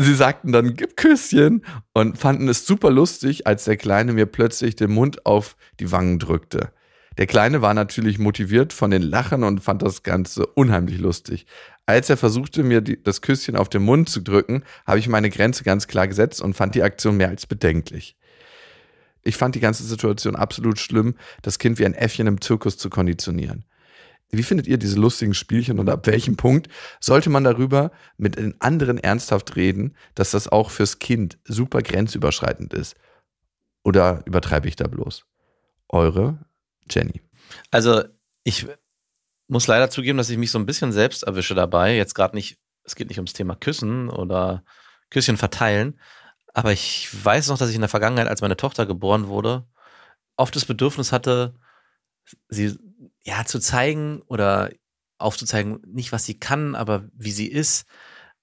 Sie 0.00 0.14
sagten 0.14 0.52
dann, 0.52 0.74
gib 0.74 0.96
Küsschen 0.96 1.64
und 1.92 2.18
fanden 2.18 2.48
es 2.48 2.64
super 2.64 2.90
lustig, 2.90 3.48
als 3.48 3.64
der 3.64 3.76
Kleine 3.76 4.12
mir 4.12 4.26
plötzlich 4.26 4.76
den 4.76 4.92
Mund 4.92 5.26
auf 5.26 5.56
die 5.80 5.90
Wangen 5.90 6.20
drückte. 6.20 6.70
Der 7.18 7.26
Kleine 7.26 7.62
war 7.62 7.74
natürlich 7.74 8.20
motiviert 8.20 8.72
von 8.72 8.92
den 8.92 9.02
Lachen 9.02 9.42
und 9.42 9.60
fand 9.60 9.82
das 9.82 10.04
Ganze 10.04 10.46
unheimlich 10.46 10.98
lustig. 10.98 11.46
Als 11.84 12.08
er 12.08 12.16
versuchte, 12.16 12.62
mir 12.62 12.80
die, 12.80 13.02
das 13.02 13.22
Küsschen 13.22 13.56
auf 13.56 13.68
den 13.68 13.82
Mund 13.82 14.08
zu 14.08 14.20
drücken, 14.20 14.62
habe 14.86 15.00
ich 15.00 15.08
meine 15.08 15.30
Grenze 15.30 15.64
ganz 15.64 15.88
klar 15.88 16.06
gesetzt 16.06 16.40
und 16.40 16.54
fand 16.54 16.76
die 16.76 16.84
Aktion 16.84 17.16
mehr 17.16 17.30
als 17.30 17.46
bedenklich. 17.46 18.16
Ich 19.24 19.36
fand 19.36 19.56
die 19.56 19.60
ganze 19.60 19.82
Situation 19.82 20.36
absolut 20.36 20.78
schlimm, 20.78 21.16
das 21.42 21.58
Kind 21.58 21.80
wie 21.80 21.86
ein 21.86 21.94
Äffchen 21.94 22.28
im 22.28 22.40
Zirkus 22.40 22.78
zu 22.78 22.88
konditionieren. 22.88 23.64
Wie 24.30 24.42
findet 24.42 24.66
ihr 24.66 24.76
diese 24.76 24.98
lustigen 24.98 25.32
Spielchen 25.32 25.78
und 25.78 25.88
ab 25.88 26.06
welchem 26.06 26.36
Punkt 26.36 26.68
sollte 27.00 27.30
man 27.30 27.44
darüber 27.44 27.90
mit 28.18 28.36
den 28.36 28.60
anderen 28.60 28.98
ernsthaft 28.98 29.56
reden, 29.56 29.96
dass 30.14 30.32
das 30.32 30.48
auch 30.48 30.70
fürs 30.70 30.98
Kind 30.98 31.38
super 31.44 31.80
grenzüberschreitend 31.80 32.74
ist? 32.74 32.96
Oder 33.84 34.22
übertreibe 34.26 34.68
ich 34.68 34.76
da 34.76 34.86
bloß? 34.86 35.24
Eure 35.88 36.44
Jenny. 36.90 37.22
Also 37.70 38.04
ich 38.44 38.66
muss 39.46 39.66
leider 39.66 39.88
zugeben, 39.88 40.18
dass 40.18 40.28
ich 40.28 40.36
mich 40.36 40.50
so 40.50 40.58
ein 40.58 40.66
bisschen 40.66 40.92
selbst 40.92 41.22
erwische 41.22 41.54
dabei. 41.54 41.96
Jetzt 41.96 42.14
gerade 42.14 42.36
nicht, 42.36 42.58
es 42.84 42.96
geht 42.96 43.08
nicht 43.08 43.18
ums 43.18 43.32
Thema 43.32 43.54
Küssen 43.54 44.10
oder 44.10 44.62
Küsschen 45.08 45.38
verteilen. 45.38 45.98
Aber 46.52 46.72
ich 46.72 47.08
weiß 47.24 47.48
noch, 47.48 47.56
dass 47.56 47.70
ich 47.70 47.76
in 47.76 47.80
der 47.80 47.88
Vergangenheit, 47.88 48.28
als 48.28 48.42
meine 48.42 48.56
Tochter 48.58 48.84
geboren 48.84 49.28
wurde, 49.28 49.66
oft 50.36 50.54
das 50.54 50.66
Bedürfnis 50.66 51.12
hatte, 51.12 51.54
sie 52.48 52.78
ja 53.28 53.44
zu 53.44 53.58
zeigen 53.60 54.22
oder 54.26 54.70
aufzuzeigen, 55.18 55.80
nicht 55.86 56.12
was 56.12 56.24
sie 56.24 56.38
kann, 56.38 56.74
aber 56.74 57.04
wie 57.12 57.32
sie 57.32 57.46
ist, 57.46 57.86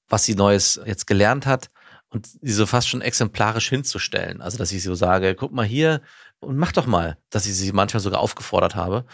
was 0.08 0.26
sie 0.26 0.36
Neues 0.36 0.80
jetzt 0.86 1.08
gelernt 1.08 1.46
hat 1.46 1.70
und 2.10 2.28
sie 2.28 2.54
so 2.54 2.66
fast 2.66 2.88
schon 2.88 3.02
exemplarisch 3.02 3.70
hinzustellen. 3.70 4.42
Also, 4.42 4.58
dass 4.58 4.72
ich 4.72 4.84
so 4.84 4.94
sage, 4.94 5.36
guck 5.36 5.52
mal 5.52 5.66
hier 5.66 6.02
und 6.40 6.58
mach 6.58 6.72
doch 6.72 6.86
mal, 6.86 7.18
dass 7.30 7.48
ich 7.48 7.56
sie 7.56 7.72
manchmal 7.72 8.02
sogar 8.02 8.20
aufgefordert 8.20 8.76
habe. 8.76 9.06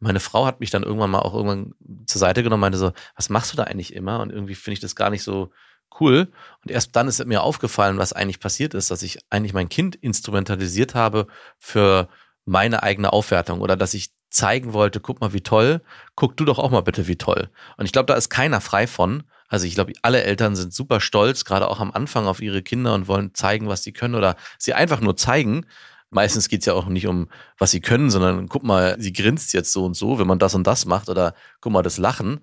Meine 0.00 0.20
Frau 0.20 0.46
hat 0.46 0.60
mich 0.60 0.70
dann 0.70 0.82
irgendwann 0.82 1.10
mal 1.10 1.20
auch 1.20 1.34
irgendwann 1.34 1.74
zur 2.06 2.18
Seite 2.18 2.42
genommen, 2.42 2.62
meinte 2.62 2.78
so, 2.78 2.92
was 3.14 3.28
machst 3.28 3.52
du 3.52 3.56
da 3.56 3.64
eigentlich 3.64 3.94
immer? 3.94 4.20
Und 4.20 4.30
irgendwie 4.30 4.54
finde 4.54 4.74
ich 4.74 4.80
das 4.80 4.96
gar 4.96 5.10
nicht 5.10 5.22
so 5.22 5.52
cool. 6.00 6.32
Und 6.64 6.70
erst 6.70 6.96
dann 6.96 7.06
ist 7.06 7.24
mir 7.24 7.42
aufgefallen, 7.42 7.98
was 7.98 8.12
eigentlich 8.12 8.40
passiert 8.40 8.74
ist, 8.74 8.90
dass 8.90 9.02
ich 9.02 9.18
eigentlich 9.30 9.52
mein 9.52 9.68
Kind 9.68 9.94
instrumentalisiert 9.94 10.94
habe 10.94 11.26
für 11.58 12.08
meine 12.44 12.82
eigene 12.82 13.12
Aufwertung 13.12 13.60
oder 13.60 13.76
dass 13.76 13.94
ich 13.94 14.10
zeigen 14.30 14.72
wollte, 14.72 15.00
guck 15.00 15.20
mal, 15.20 15.32
wie 15.32 15.42
toll, 15.42 15.82
guck 16.14 16.36
du 16.36 16.44
doch 16.44 16.58
auch 16.58 16.70
mal 16.70 16.82
bitte, 16.82 17.08
wie 17.08 17.16
toll. 17.16 17.50
Und 17.76 17.86
ich 17.86 17.92
glaube, 17.92 18.06
da 18.06 18.14
ist 18.14 18.30
keiner 18.30 18.60
frei 18.60 18.86
von. 18.86 19.24
Also 19.48 19.66
ich 19.66 19.74
glaube, 19.74 19.92
alle 20.02 20.22
Eltern 20.22 20.54
sind 20.54 20.72
super 20.72 21.00
stolz, 21.00 21.44
gerade 21.44 21.68
auch 21.68 21.80
am 21.80 21.90
Anfang 21.90 22.26
auf 22.26 22.40
ihre 22.40 22.62
Kinder 22.62 22.94
und 22.94 23.08
wollen 23.08 23.34
zeigen, 23.34 23.68
was 23.68 23.82
sie 23.82 23.92
können 23.92 24.14
oder 24.14 24.36
sie 24.58 24.74
einfach 24.74 25.00
nur 25.00 25.16
zeigen. 25.16 25.66
Meistens 26.10 26.48
geht 26.48 26.60
es 26.60 26.66
ja 26.66 26.74
auch 26.74 26.86
nicht 26.86 27.06
um, 27.06 27.28
was 27.58 27.72
sie 27.72 27.80
können, 27.80 28.10
sondern 28.10 28.48
guck 28.48 28.62
mal, 28.62 28.96
sie 29.00 29.12
grinst 29.12 29.52
jetzt 29.52 29.72
so 29.72 29.84
und 29.84 29.94
so, 29.94 30.18
wenn 30.18 30.26
man 30.26 30.38
das 30.38 30.54
und 30.54 30.66
das 30.66 30.86
macht 30.86 31.08
oder 31.08 31.34
guck 31.60 31.72
mal, 31.72 31.82
das 31.82 31.98
Lachen. 31.98 32.40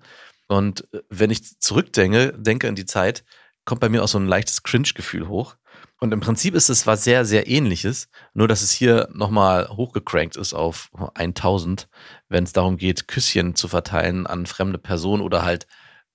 Und 0.48 0.92
äh, 0.92 1.00
wenn 1.10 1.30
ich 1.30 1.58
zurückdenke, 1.60 2.34
denke 2.36 2.68
an 2.68 2.74
die 2.74 2.86
Zeit, 2.86 3.24
kommt 3.64 3.80
bei 3.80 3.88
mir 3.88 4.02
auch 4.02 4.08
so 4.08 4.18
ein 4.18 4.26
leichtes 4.26 4.62
Cringe-Gefühl 4.62 5.28
hoch. 5.28 5.56
Und 6.00 6.12
im 6.12 6.20
Prinzip 6.20 6.54
ist 6.54 6.68
es 6.68 6.86
was 6.86 7.02
sehr, 7.02 7.24
sehr 7.24 7.48
ähnliches, 7.48 8.08
nur 8.32 8.46
dass 8.46 8.62
es 8.62 8.70
hier 8.70 9.08
nochmal 9.12 9.68
hochgecrankt 9.68 10.36
ist 10.36 10.54
auf 10.54 10.90
1000, 11.14 11.88
wenn 12.28 12.44
es 12.44 12.52
darum 12.52 12.76
geht, 12.76 13.08
Küsschen 13.08 13.56
zu 13.56 13.66
verteilen 13.66 14.26
an 14.26 14.46
fremde 14.46 14.78
Personen 14.78 15.22
oder 15.22 15.44
halt 15.44 15.66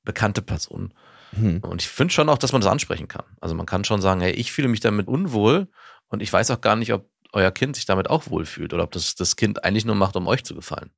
bekannte 0.04 0.41
Personen. 0.41 0.93
Hm. 1.32 1.60
Und 1.60 1.82
ich 1.82 1.89
finde 1.89 2.13
schon 2.13 2.30
auch, 2.30 2.38
dass 2.38 2.54
man 2.54 2.62
das 2.62 2.72
ansprechen 2.72 3.08
kann. 3.08 3.26
Also 3.41 3.56
man 3.56 3.65
kann 3.65 3.84
schon 3.84 4.02
sagen, 4.02 4.22
hey, 4.22 4.32
ich 4.32 4.54
fühle 4.54 4.69
mich 4.69 4.80
damit 4.80 5.08
unwohl 5.08 5.67
und 6.08 6.22
ich 6.22 6.32
weiß 6.32 6.52
auch 6.52 6.62
gar 6.62 6.78
nicht, 6.78 6.93
ob 6.93 7.10
euer 7.34 7.52
Kind 7.52 7.76
sich 7.76 7.86
damit 7.86 8.10
auch 8.10 8.30
wohlfühlt 8.30 8.74
oder 8.74 8.84
ob 8.84 8.91
das 8.91 9.15
das 9.15 9.36
Kind 9.36 9.65
eigentlich 9.65 9.86
nur 9.86 9.96
macht, 9.96 10.15
um 10.15 10.28
euch 10.28 10.46
zu 10.46 10.56
gefallen. 10.56 10.91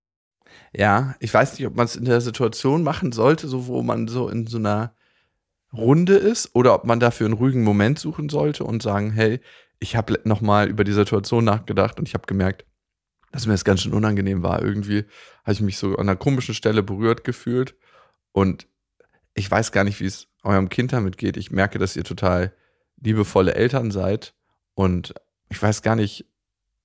Ja, 0.74 1.16
ich 1.20 1.34
weiß 1.34 1.58
nicht, 1.58 1.68
ob 1.68 1.76
man 1.76 1.86
es 1.86 1.96
in 1.96 2.06
der 2.06 2.22
Situation 2.22 2.84
machen 2.84 3.12
sollte, 3.12 3.48
so 3.48 3.68
wo 3.68 3.82
man 3.82 4.08
so 4.08 4.30
in 4.30 4.46
so 4.46 4.58
einer 4.58 4.94
Runde 5.78 6.16
ist, 6.16 6.54
oder 6.54 6.74
ob 6.74 6.86
man 6.86 7.00
dafür 7.00 7.26
einen 7.26 7.36
ruhigen 7.36 7.64
Moment 7.64 8.00
suchen 8.00 8.30
sollte 8.30 8.64
und 8.64 8.82
sagen, 8.82 9.12
hey, 9.12 9.40
ich 9.80 9.96
habe 9.96 10.20
nochmal 10.24 10.70
über 10.70 10.84
die 10.84 10.94
Situation 10.94 11.44
nachgedacht 11.44 12.00
und 12.00 12.08
ich 12.08 12.14
habe 12.14 12.26
gemerkt, 12.26 12.66
dass 13.32 13.46
mir 13.46 13.54
das 13.54 13.66
ganz 13.66 13.82
schön 13.82 13.94
unangenehm 13.94 14.44
war. 14.44 14.62
Irgendwie 14.62 15.06
habe 15.44 15.52
ich 15.52 15.62
mich 15.62 15.78
so 15.78 15.96
an 15.96 16.08
einer 16.08 16.16
komischen 16.16 16.56
Stelle 16.56 16.84
berührt 16.84 17.24
gefühlt 17.24 17.76
und 18.32 18.68
ich 19.34 19.52
weiß 19.52 19.72
gar 19.72 19.84
nicht, 19.84 20.00
wie 20.00 20.06
es 20.06 20.28
eurem 20.44 20.70
Kind 20.70 20.94
damit 20.94 21.18
geht. 21.18 21.36
Ich 21.36 21.52
merke, 21.52 21.78
dass 21.78 21.96
ihr 21.96 22.06
total 22.06 22.54
liebevolle 23.02 23.56
Eltern 23.56 23.92
seid 23.92 24.34
und 24.74 25.14
ich 25.50 25.62
weiß 25.62 25.82
gar 25.82 25.96
nicht, 25.96 26.26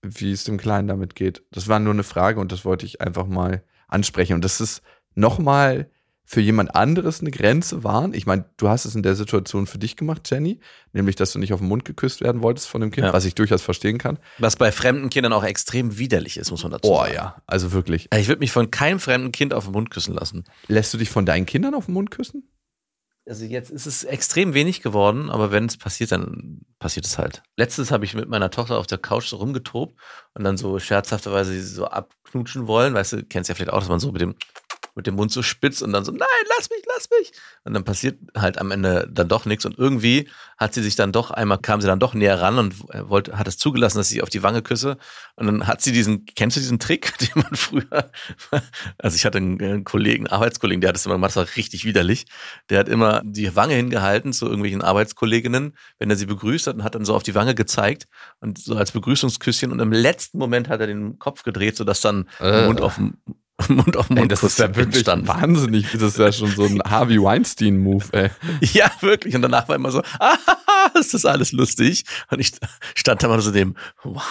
wie 0.03 0.33
es 0.33 0.45
dem 0.45 0.59
Kleinen 0.59 0.89
damit 0.89 1.15
geht. 1.15 1.45
Das 1.53 1.69
war 1.69 1.79
nur 1.79 1.93
eine 1.93 2.03
Frage 2.03 2.41
und 2.41 2.53
das 2.53 2.65
wollte 2.65 2.87
ich 2.87 3.01
einfach 3.01 3.27
mal 3.27 3.63
ansprechen. 3.87 4.35
Und 4.35 4.45
das 4.45 4.61
ist 4.61 4.83
nochmal 5.15 5.91
für 6.33 6.41
jemand 6.41 6.77
anderes 6.77 7.21
eine 7.21 7.33
Grenze 7.33 7.83
waren. 7.83 8.15
Ich 8.15 8.25
meine, 8.25 8.45
du 8.57 8.69
hast 8.69 8.85
es 8.85 8.95
in 8.95 9.03
der 9.03 9.17
Situation 9.17 9.67
für 9.67 9.79
dich 9.79 9.97
gemacht, 9.97 10.31
Jenny, 10.31 10.61
nämlich, 10.93 11.17
dass 11.17 11.33
du 11.33 11.41
nicht 11.41 11.53
auf 11.53 11.59
den 11.59 11.67
Mund 11.67 11.85
geküsst 11.85 12.21
werden 12.21 12.41
wolltest 12.41 12.69
von 12.69 12.81
dem 12.81 12.93
Kind, 12.93 13.09
Ja. 13.09 13.13
was 13.13 13.25
ich 13.25 13.35
durchaus 13.35 13.63
verstehen 13.63 13.99
kann. 13.99 14.17
Was 14.39 14.55
bei 14.55 14.71
fremden 14.71 15.11
Kindern 15.11 15.33
auch 15.33 15.43
extrem 15.43 15.99
widerlich 15.99 16.37
ist, 16.37 16.53
muss 16.53 16.63
man 16.63 16.71
dazu 16.71 16.89
Oh 16.89 16.99
sagen. 16.99 17.15
ja, 17.15 17.43
also 17.49 17.73
wirklich. 17.73 18.09
Ich 18.17 18.29
würde 18.29 18.39
mich 18.39 18.53
von 18.53 18.71
keinem 18.71 19.01
fremden 19.01 19.33
Kind 19.33 19.53
auf 19.53 19.65
den 19.65 19.73
Mund 19.73 19.91
küssen 19.91 20.15
lassen. 20.15 20.45
Lässt 20.69 20.95
du 20.95 20.99
dich 20.99 21.11
von 21.11 21.27
deinen 21.27 21.47
Kindern 21.47 21.75
auf 21.75 21.87
den 21.87 21.95
Mund 21.95 22.13
küssen? 22.13 22.49
Also 23.29 23.45
jetzt 23.45 23.71
ist 23.73 23.87
es 23.87 24.05
extrem 24.05 24.55
wenig 24.55 24.83
geworden, 24.83 25.31
aber 25.31 25.51
wenn 25.51 25.67
es 25.67 25.77
passiert, 25.79 26.13
dann 26.13 26.61
passiert 26.79 27.07
es 27.07 27.19
halt. 27.19 27.43
Letztens 27.57 27.91
habe 27.91 28.05
ich 28.05 28.15
mit 28.15 28.29
meiner 28.29 28.51
Tochter 28.51 28.79
auf 28.79 28.87
der 28.87 28.99
Couch 28.99 29.27
so 29.27 29.37
rumgetobt 29.37 29.99
und 30.35 30.45
dann 30.45 30.57
so 30.57 30.79
scherzhafterweise 30.79 31.53
sie 31.53 31.61
so 31.61 31.87
abknutschen 31.87 32.67
wollen. 32.69 32.95
Weißt 32.95 33.13
du, 33.15 33.25
kennst 33.25 33.49
ja 33.49 33.55
vielleicht 33.57 33.73
auch, 33.73 33.81
dass 33.81 33.89
man 33.89 34.01
so 34.01 34.11
mit 34.13 34.21
dem, 34.23 34.35
mit 34.95 35.07
dem 35.07 35.15
Mund 35.15 35.33
so 35.33 35.43
spitzt 35.43 35.83
und 35.83 35.93
dann 35.93 36.05
so, 36.05 36.13
nein, 36.13 36.29
lass 36.57 36.71
mich, 36.71 36.83
lass 36.95 37.09
mich. 37.19 37.33
Und 37.65 37.75
dann 37.75 37.85
passiert 37.85 38.19
halt 38.37 38.59
am 38.59 38.71
Ende 38.71 39.09
dann 39.11 39.29
doch 39.29 39.45
nichts. 39.45 39.65
Und 39.65 39.79
irgendwie 39.79 40.29
hat 40.59 40.75
sie 40.75 40.83
sich 40.83 40.97
dann 40.97 41.13
doch, 41.13 41.31
einmal 41.31 41.59
kam 41.59 41.81
sie 41.81 41.87
dann 41.87 42.01
doch 42.01 42.15
näher 42.15 42.41
ran 42.41 42.59
und 42.59 42.75
wollte, 43.09 43.39
hat 43.39 43.49
es 43.49 43.57
zugelassen, 43.59 43.99
dass 43.99 44.09
ich 44.09 44.15
sie 44.15 44.23
auf 44.23 44.29
die 44.29 44.43
Wange 44.43 44.63
küsse. 44.63 44.97
Und 45.37 45.47
dann 45.47 45.67
hat 45.67 45.81
sie 45.81 45.93
diesen, 45.93 46.25
kennst 46.25 46.57
du 46.57 46.61
diesen 46.61 46.79
Trick, 46.79 47.17
den 47.21 47.43
man 47.43 47.55
früher, 47.55 48.11
also 48.99 49.15
ich 49.15 49.25
hatte 49.25 49.39
einen, 49.39 49.61
einen 49.61 49.85
Kollegen, 49.85 50.27
einen 50.27 50.35
Arbeitskollegen, 50.35 50.81
der 50.81 50.89
hat 50.89 50.97
das 50.97 51.07
immer 51.07 51.15
gemacht, 51.15 51.31
das 51.31 51.37
war 51.37 51.57
richtig 51.57 51.85
widerlich. 51.85 52.27
Der 52.69 52.79
hat 52.79 52.89
immer 52.89 53.23
die 53.25 53.55
Wange 53.57 53.75
hingehalten 53.75 54.33
zu 54.33 54.47
irgendwelchen 54.47 54.83
Arbeitskolleginnen, 54.83 55.77
wenn 55.99 56.11
er 56.11 56.17
sie 56.17 56.27
begrüßt 56.27 56.67
hat 56.67 56.75
und 56.77 56.85
hat 56.85 56.95
dann 56.95 57.05
so 57.05 57.15
auf 57.15 57.23
die 57.23 57.35
Wange 57.35 57.55
gezeigt 57.55 58.07
und 58.41 58.59
so 58.59 58.77
als 58.77 58.93
Begrüßungsküsschen 58.93 59.73
und 59.73 59.81
im 59.81 59.93
letzten 59.93 60.39
Moment 60.39 60.69
hat 60.69 60.81
er 60.81 60.87
den 60.87 61.19
Kopf 61.19 61.43
gedreht, 61.43 61.77
sodass 61.77 62.01
dann 62.01 62.29
Äh. 62.41 62.67
Mund 62.67 62.81
auf 62.81 62.97
dem 62.97 63.15
Mund 63.69 63.97
auf 63.97 64.09
Ey, 64.11 64.17
Mund 64.17 64.33
das 64.33 64.43
ist 64.43 64.59
ja 64.59 64.69
wirklich 64.69 64.97
entstanden. 64.97 65.29
wahnsinnig. 65.29 65.87
Das 65.93 66.03
ist 66.03 66.19
ja 66.19 66.33
schon 66.33 66.51
so 66.55 66.65
ein 66.65 66.81
Harvey 66.89 67.21
Weinstein-Move, 67.23 68.05
ey. 68.13 68.31
Ja, 68.73 68.91
wirklich. 69.01 69.35
Und 69.35 69.43
danach 69.43 69.69
war 69.69 69.77
immer 69.77 69.91
so, 69.91 70.03
ah, 70.19 70.37
ist 70.99 71.15
das 71.15 71.25
alles 71.25 71.53
lustig. 71.53 72.05
Und 72.31 72.41
ich 72.41 72.53
stand 72.95 73.23
da 73.23 73.29
mal 73.29 73.41
so 73.41 73.51
dem, 73.53 73.77
wow. 74.03 74.25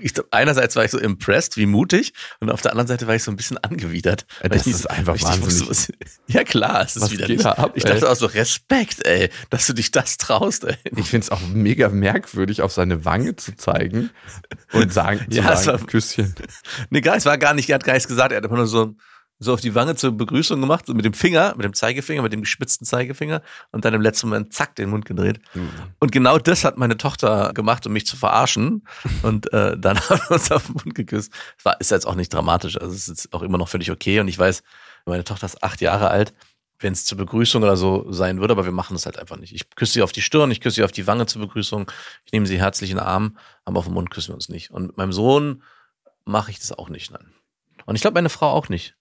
Ich, 0.00 0.12
einerseits 0.30 0.76
war 0.76 0.84
ich 0.84 0.90
so 0.90 0.98
impressed, 0.98 1.56
wie 1.56 1.66
mutig. 1.66 2.12
Und 2.40 2.50
auf 2.50 2.62
der 2.62 2.72
anderen 2.72 2.86
Seite 2.88 3.06
war 3.06 3.14
ich 3.14 3.22
so 3.22 3.30
ein 3.30 3.36
bisschen 3.36 3.58
angewidert. 3.58 4.26
Ey, 4.40 4.48
das 4.50 4.66
ich 4.66 4.74
ist 4.74 4.90
einfach 4.90 5.14
nicht 5.14 5.24
wahnsinnig. 5.24 5.68
wusste, 5.68 5.70
was- 5.70 5.92
ja, 6.26 6.44
klar, 6.44 6.82
es 6.82 6.96
ist 6.96 7.02
Was 7.02 7.10
wieder 7.12 7.26
geht 7.26 7.44
da 7.44 7.52
ab, 7.52 7.72
Ich 7.74 7.84
ey? 7.84 7.92
dachte 7.92 8.10
auch 8.10 8.16
so, 8.16 8.26
Respekt, 8.26 9.04
ey, 9.06 9.30
dass 9.50 9.66
du 9.66 9.72
dich 9.72 9.90
das 9.90 10.16
traust, 10.18 10.64
ey. 10.64 10.76
Ich 10.96 11.06
finde 11.08 11.24
es 11.24 11.30
auch 11.30 11.40
mega 11.52 11.88
merkwürdig, 11.88 12.62
auf 12.62 12.72
seine 12.72 13.04
Wange 13.04 13.36
zu 13.36 13.56
zeigen 13.56 14.10
und 14.72 14.92
sagen, 14.92 15.20
zu 15.30 15.36
Ja, 15.38 15.52
es 15.52 15.64
sagen 15.64 15.80
war- 15.80 15.86
Küsschen. 15.86 16.34
Nee, 16.90 17.02
es 17.04 17.24
war 17.26 17.38
gar 17.38 17.54
nicht, 17.54 17.68
er 17.70 17.76
hat 17.76 17.84
gar 17.84 17.94
nichts 17.94 18.08
gesagt. 18.08 18.32
Er 18.32 18.38
hat 18.38 18.44
einfach 18.44 18.56
nur 18.56 18.66
so, 18.66 18.75
so 19.38 19.52
auf 19.52 19.60
die 19.60 19.74
Wange 19.74 19.96
zur 19.96 20.12
Begrüßung 20.12 20.60
gemacht, 20.60 20.86
so 20.86 20.94
mit 20.94 21.04
dem 21.04 21.12
Finger, 21.12 21.54
mit 21.56 21.64
dem 21.64 21.74
Zeigefinger, 21.74 22.22
mit 22.22 22.32
dem 22.32 22.40
gespitzten 22.40 22.86
Zeigefinger 22.86 23.42
und 23.70 23.84
dann 23.84 23.92
im 23.92 24.00
letzten 24.00 24.28
Moment 24.28 24.54
zack 24.54 24.76
den 24.76 24.88
Mund 24.88 25.04
gedreht. 25.04 25.40
Und 25.98 26.10
genau 26.10 26.38
das 26.38 26.64
hat 26.64 26.78
meine 26.78 26.96
Tochter 26.96 27.52
gemacht, 27.52 27.86
um 27.86 27.92
mich 27.92 28.06
zu 28.06 28.16
verarschen. 28.16 28.86
Und 29.22 29.52
äh, 29.52 29.76
dann 29.78 29.98
haben 30.08 30.20
wir 30.28 30.30
uns 30.32 30.50
auf 30.50 30.66
den 30.66 30.74
Mund 30.74 30.94
geküsst. 30.94 31.32
Das 31.56 31.64
war, 31.64 31.80
ist 31.80 31.90
jetzt 31.90 32.06
auch 32.06 32.14
nicht 32.14 32.32
dramatisch. 32.32 32.80
Also 32.80 32.94
es 32.94 33.02
ist 33.02 33.08
jetzt 33.08 33.34
auch 33.34 33.42
immer 33.42 33.58
noch 33.58 33.68
völlig 33.68 33.90
okay. 33.90 34.20
Und 34.20 34.28
ich 34.28 34.38
weiß, 34.38 34.62
meine 35.04 35.24
Tochter 35.24 35.46
ist 35.46 35.62
acht 35.62 35.82
Jahre 35.82 36.08
alt, 36.08 36.32
wenn 36.78 36.92
es 36.94 37.04
zur 37.04 37.18
Begrüßung 37.18 37.62
oder 37.62 37.76
so 37.76 38.10
sein 38.12 38.40
würde, 38.40 38.52
aber 38.52 38.64
wir 38.64 38.72
machen 38.72 38.94
das 38.94 39.04
halt 39.04 39.18
einfach 39.18 39.36
nicht. 39.36 39.54
Ich 39.54 39.68
küsse 39.74 39.94
sie 39.94 40.02
auf 40.02 40.12
die 40.12 40.22
Stirn, 40.22 40.50
ich 40.50 40.60
küsse 40.60 40.76
sie 40.76 40.84
auf 40.84 40.92
die 40.92 41.06
Wange 41.06 41.26
zur 41.26 41.42
Begrüßung, 41.42 41.90
ich 42.24 42.32
nehme 42.32 42.46
sie 42.46 42.58
herzlich 42.58 42.90
in 42.90 42.98
den 42.98 43.06
Arm, 43.06 43.38
aber 43.64 43.78
auf 43.78 43.86
den 43.86 43.94
Mund 43.94 44.10
küssen 44.10 44.28
wir 44.30 44.34
uns 44.34 44.48
nicht. 44.48 44.70
Und 44.70 44.88
mit 44.88 44.96
meinem 44.96 45.12
Sohn 45.12 45.62
mache 46.24 46.50
ich 46.50 46.58
das 46.58 46.72
auch 46.72 46.88
nicht, 46.88 47.10
nein. 47.10 47.32
Und 47.86 47.96
ich 47.96 48.02
glaube, 48.02 48.14
meine 48.14 48.28
Frau 48.28 48.50
auch 48.50 48.68
nicht. 48.68 48.96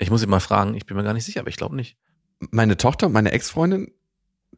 Ich 0.00 0.10
muss 0.10 0.20
sie 0.20 0.26
mal 0.26 0.40
fragen, 0.40 0.74
ich 0.74 0.86
bin 0.86 0.96
mir 0.96 1.04
gar 1.04 1.14
nicht 1.14 1.24
sicher, 1.24 1.40
aber 1.40 1.48
ich 1.50 1.56
glaube 1.56 1.76
nicht. 1.76 1.96
Meine 2.50 2.76
Tochter 2.76 3.06
und 3.06 3.12
meine 3.12 3.32
Ex-Freundin 3.32 3.92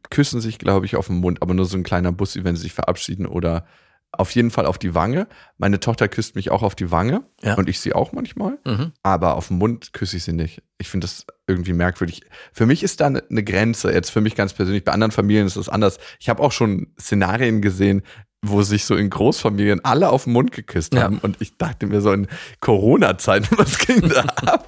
küssen 0.09 0.41
sich, 0.41 0.57
glaube 0.59 0.85
ich, 0.85 0.95
auf 0.95 1.07
den 1.07 1.17
Mund, 1.17 1.41
aber 1.41 1.53
nur 1.53 1.65
so 1.65 1.77
ein 1.77 1.83
kleiner 1.83 2.11
Bussi, 2.11 2.43
wenn 2.43 2.55
sie 2.55 2.63
sich 2.63 2.73
verabschieden 2.73 3.25
oder 3.25 3.65
auf 4.13 4.31
jeden 4.31 4.51
Fall 4.51 4.65
auf 4.65 4.77
die 4.77 4.93
Wange. 4.93 5.27
Meine 5.57 5.79
Tochter 5.79 6.07
küsst 6.09 6.35
mich 6.35 6.51
auch 6.51 6.63
auf 6.63 6.75
die 6.75 6.91
Wange 6.91 7.23
Ja. 7.41 7.53
und 7.55 7.69
ich 7.69 7.79
sie 7.79 7.93
auch 7.93 8.11
manchmal, 8.11 8.57
Mhm. 8.65 8.91
aber 9.03 9.35
auf 9.35 9.47
den 9.47 9.57
Mund 9.57 9.93
küsse 9.93 10.17
ich 10.17 10.23
sie 10.23 10.33
nicht. 10.33 10.61
Ich 10.79 10.89
finde 10.89 11.05
das 11.05 11.25
irgendwie 11.47 11.71
merkwürdig. 11.73 12.21
Für 12.51 12.65
mich 12.65 12.83
ist 12.83 12.99
da 12.99 13.07
eine 13.07 13.23
eine 13.29 13.43
Grenze, 13.43 13.91
jetzt 13.93 14.09
für 14.09 14.19
mich 14.21 14.35
ganz 14.35 14.53
persönlich. 14.53 14.83
Bei 14.83 14.91
anderen 14.91 15.11
Familien 15.11 15.47
ist 15.47 15.55
das 15.55 15.69
anders. 15.69 15.97
Ich 16.19 16.27
habe 16.29 16.43
auch 16.43 16.51
schon 16.51 16.93
Szenarien 16.99 17.61
gesehen, 17.61 18.01
wo 18.43 18.63
sich 18.63 18.85
so 18.85 18.95
in 18.95 19.09
Großfamilien 19.09 19.83
alle 19.85 20.09
auf 20.09 20.23
den 20.23 20.33
Mund 20.33 20.51
geküsst 20.51 20.93
Ja. 20.95 21.03
haben 21.03 21.19
und 21.19 21.37
ich 21.41 21.57
dachte 21.57 21.85
mir 21.87 22.01
so 22.01 22.11
in 22.11 22.27
Corona-Zeiten, 22.59 23.47
was 23.57 23.77
ging 23.77 24.07
da 24.09 24.21
ab? 24.21 24.65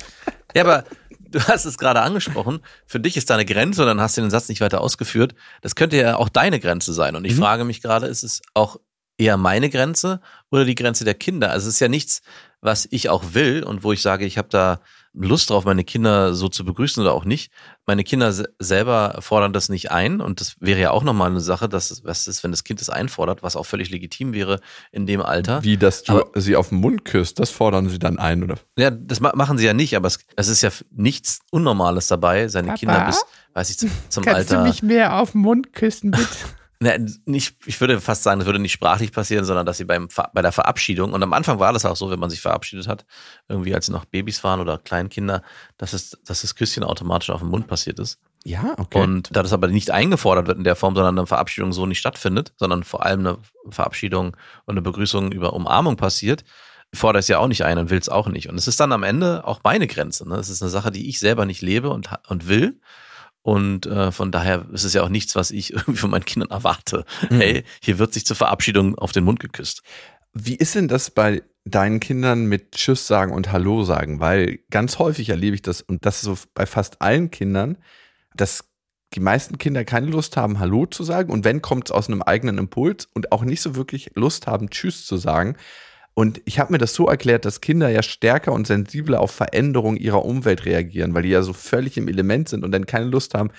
Ja, 0.56 0.64
aber 0.64 0.84
du 1.32 1.40
hast 1.48 1.66
es 1.66 1.78
gerade 1.78 2.02
angesprochen. 2.02 2.60
Für 2.86 3.00
dich 3.00 3.18
ist 3.18 3.30
da 3.30 3.34
eine 3.36 3.46
Grenze 3.46 3.82
und 3.82 3.88
dann 3.88 4.02
hast 4.02 4.18
du 4.18 4.22
den 4.22 4.30
Satz 4.30 4.50
nicht 4.50 4.62
weiter 4.62 4.82
ausgeführt. 4.82 5.34
Das 5.62 5.76
könnte 5.76 5.98
ja 5.98 6.18
auch 6.18 6.30
deine 6.30 6.60
Grenze 6.60 6.94
sein. 6.94 7.16
Und 7.16 7.26
ich 7.26 7.34
Mhm. 7.36 7.40
frage 7.40 7.64
mich 7.64 7.82
gerade, 7.82 8.08
ist 8.08 8.24
es 8.24 8.42
auch 8.54 8.78
eher 9.18 9.38
meine 9.38 9.70
Grenze 9.70 10.22
oder 10.52 10.66
die 10.66 10.76
Grenze 10.76 11.06
der 11.06 11.14
Kinder? 11.16 11.50
Also 11.52 11.68
es 11.68 11.76
ist 11.76 11.80
ja 11.80 11.88
nichts, 11.88 12.22
was 12.62 12.88
ich 12.92 13.10
auch 13.10 13.24
will 13.34 13.64
und 13.64 13.84
wo 13.84 13.92
ich 13.94 14.02
sage, 14.02 14.26
ich 14.26 14.38
habe 14.38 14.50
da 14.50 14.80
Lust 15.16 15.50
drauf, 15.52 15.66
meine 15.66 15.84
Kinder 15.84 16.34
so 16.34 16.50
zu 16.50 16.66
begrüßen 16.66 17.02
oder 17.04 17.14
auch 17.14 17.24
nicht. 17.24 17.52
Meine 17.86 18.04
Kinder 18.04 18.32
se- 18.34 18.50
selber 18.60 19.18
fordern 19.20 19.54
das 19.54 19.70
nicht 19.70 19.92
ein 19.92 20.22
und 20.22 20.42
das 20.42 20.56
wäre 20.60 20.80
ja 20.80 20.90
auch 20.92 21.04
nochmal 21.04 21.30
eine 21.30 21.40
Sache, 21.40 21.70
dass 21.70 22.04
was 22.04 22.26
ist, 22.28 22.44
wenn 22.44 22.50
das 22.52 22.64
Kind 22.64 22.82
es 22.82 22.90
einfordert, 22.90 23.44
was 23.44 23.56
auch 23.56 23.66
völlig 23.66 23.92
legitim 23.92 24.34
wäre 24.34 24.60
in 24.92 25.06
dem 25.06 25.22
Alter. 25.22 25.64
Wie, 25.64 25.78
dass 25.78 26.02
du 26.04 26.14
Aber- 26.22 26.42
sie 26.42 26.56
auf 26.56 26.70
den 26.70 26.80
Mund 26.80 27.06
küsst, 27.06 27.38
das 27.40 27.52
fordern 27.52 27.90
sie 27.90 28.00
dann 28.00 28.18
ein, 28.18 28.44
oder? 28.44 28.56
Ja, 28.78 28.90
das 28.90 29.20
ma 29.20 29.32
machen 29.36 29.58
sie 29.60 29.66
ja 29.66 29.74
nicht, 29.74 29.96
aber 29.96 30.08
es, 30.08 30.18
es 30.36 30.48
ist 30.48 30.62
ja 30.64 30.72
nichts 30.92 31.40
Unnormales 31.52 32.08
dabei, 32.08 32.48
seine 32.48 32.70
Papa? 32.70 32.80
Kinder 32.80 33.06
bis, 33.06 33.24
weiß 33.54 33.70
ich, 33.70 33.78
zum, 33.78 33.92
zum 34.10 34.28
Alter. 34.28 34.74
mehr 34.82 35.20
auf 35.20 35.34
den 35.34 35.42
Mund 35.42 35.74
küssen, 35.74 36.10
bitte? 36.12 36.26
Ne, 36.80 37.06
nicht, 37.26 37.56
ich 37.66 37.80
würde 37.80 38.02
fast 38.02 38.24
sagen, 38.24 38.40
das 38.40 38.46
würde 38.46 38.60
nicht 38.60 38.74
sprachlich 38.74 39.12
passieren, 39.12 39.46
sondern 39.46 39.66
dass 39.66 39.78
sie 39.78 39.86
beim, 39.86 40.10
bei 40.34 40.42
der 40.42 40.52
Verabschiedung, 40.52 41.14
und 41.14 41.24
am 41.24 41.34
Anfang 41.34 41.60
war 41.60 41.72
das 41.72 41.86
auch 41.86 41.96
so, 41.96 42.10
wenn 42.10 42.20
man 42.20 42.30
sich 42.30 42.42
verabschiedet 42.42 42.88
hat, 42.88 43.06
irgendwie 43.48 43.74
als 43.74 43.86
sie 43.86 43.92
noch 43.92 44.06
Babys 44.06 44.44
waren 44.44 44.60
oder 44.60 44.78
Kleinkinder, 44.80 45.44
dass, 45.78 45.94
es, 45.94 46.18
dass 46.26 46.42
das 46.42 46.56
Küsschen 46.56 46.84
automatisch 46.84 47.30
auf 47.30 47.40
dem 47.40 47.50
Mund 47.50 47.68
passiert 47.68 48.00
ist. 48.00 48.20
Ja, 48.44 48.74
okay. 48.78 49.02
Und 49.02 49.34
da 49.34 49.42
das 49.42 49.54
aber 49.54 49.68
nicht 49.68 49.92
eingefordert 49.92 50.48
wird 50.48 50.58
in 50.58 50.66
der 50.66 50.76
Form, 50.76 50.96
sondern 50.96 51.18
eine 51.18 51.28
Verabschiedung 51.28 51.72
so 51.72 51.86
nicht 51.86 52.00
stattfindet, 52.00 52.54
sondern 52.58 52.84
vor 52.84 53.06
allem 53.06 53.22
eine 53.22 53.38
Verabschiedung 53.70 54.36
und 54.66 54.74
eine 54.74 54.82
Begrüßung 54.82 55.32
über 55.32 55.54
Umarmung 55.54 55.96
passiert, 55.96 56.44
fordere 56.94 57.20
ich 57.20 57.26
es 57.26 57.30
ja 57.30 57.40
auch 57.40 57.48
nicht 57.48 57.64
ein 57.64 57.78
und 57.78 57.90
will 57.90 58.00
es 58.00 58.10
auch 58.10 58.28
nicht. 58.28 58.50
Und 58.50 58.58
es 58.58 58.68
ist 58.68 58.80
dann 58.80 58.92
am 58.92 59.04
Ende 59.04 59.48
auch 59.48 59.62
meine 59.64 59.88
Grenze. 59.88 60.28
Ne? 60.28 60.36
Es 60.36 60.50
ist 60.50 60.62
eine 60.62 60.70
Sache, 60.70 60.92
die 60.92 61.08
ich 61.08 61.20
selber 61.20 61.46
nicht 61.46 61.62
lebe 61.62 61.90
und, 61.90 62.10
und 62.28 62.48
will. 62.48 62.80
Und 63.44 63.86
äh, 63.86 64.12
von 64.12 64.32
daher 64.32 64.66
ist 64.72 64.86
es 64.86 64.94
ja 64.94 65.04
auch 65.04 65.10
nichts, 65.10 65.36
was 65.36 65.52
ich 65.52 65.74
irgendwie 65.74 65.98
von 65.98 66.10
meinen 66.10 66.26
Kindern 66.26 66.50
erwarte. 66.50 67.06
Mhm. 67.30 67.36
Hey, 67.36 67.64
hier 67.82 68.00
wird 68.00 68.14
sich 68.14 68.26
zur 68.26 68.36
Verabschiedung 68.36 68.98
auf 68.98 69.12
den 69.12 69.26
Mund 69.26 69.40
geküsst. 69.40 69.84
Wie 70.34 70.56
ist 70.56 70.74
denn 70.74 70.88
das 70.88 71.12
bei 71.12 71.44
deinen 71.66 72.00
Kindern 72.00 72.46
mit 72.46 72.72
Tschüss 72.72 73.06
sagen 73.06 73.34
und 73.34 73.52
Hallo 73.52 73.84
sagen? 73.84 74.20
Weil 74.20 74.60
ganz 74.72 74.98
häufig 74.98 75.30
erlebe 75.30 75.56
ich 75.56 75.62
das 75.62 75.82
und 75.82 76.06
das 76.06 76.22
so 76.22 76.38
bei 76.56 76.66
fast 76.66 77.02
allen 77.02 77.30
Kindern, 77.30 77.78
dass 78.36 78.66
die 79.14 79.20
meisten 79.20 79.60
Kinder 79.60 79.86
keine 79.86 80.08
Lust 80.08 80.38
haben, 80.38 80.60
Hallo 80.60 80.88
zu 80.88 81.04
sagen 81.04 81.32
und 81.32 81.46
wenn, 81.46 81.62
kommt 81.62 81.90
es 81.90 81.92
aus 81.92 82.08
einem 82.08 82.24
eigenen 82.24 82.58
Impuls 82.58 83.08
und 83.14 83.32
auch 83.32 83.44
nicht 83.44 83.62
so 83.62 83.76
wirklich 83.76 84.12
Lust 84.16 84.48
haben, 84.48 84.72
Tschüss 84.72 85.06
zu 85.06 85.18
sagen. 85.18 85.56
Und 86.16 86.42
ich 86.46 86.60
habe 86.60 86.72
mir 86.72 86.78
das 86.78 86.94
so 86.94 87.08
erklärt, 87.08 87.46
dass 87.46 87.62
Kinder 87.62 87.90
ja 87.90 88.04
stärker 88.04 88.52
und 88.52 88.68
sensibler 88.68 89.20
auf 89.20 89.32
Veränderungen 89.32 89.98
ihrer 89.98 90.24
Umwelt 90.26 90.66
reagieren, 90.66 91.16
weil 91.16 91.24
die 91.24 91.30
ja 91.30 91.42
so 91.42 91.54
völlig 91.54 91.98
im 91.98 92.08
Element 92.08 92.50
sind 92.50 92.64
und 92.64 92.72
dann 92.72 92.86
keine 92.86 93.06
Lust 93.06 93.34
haben, 93.34 93.50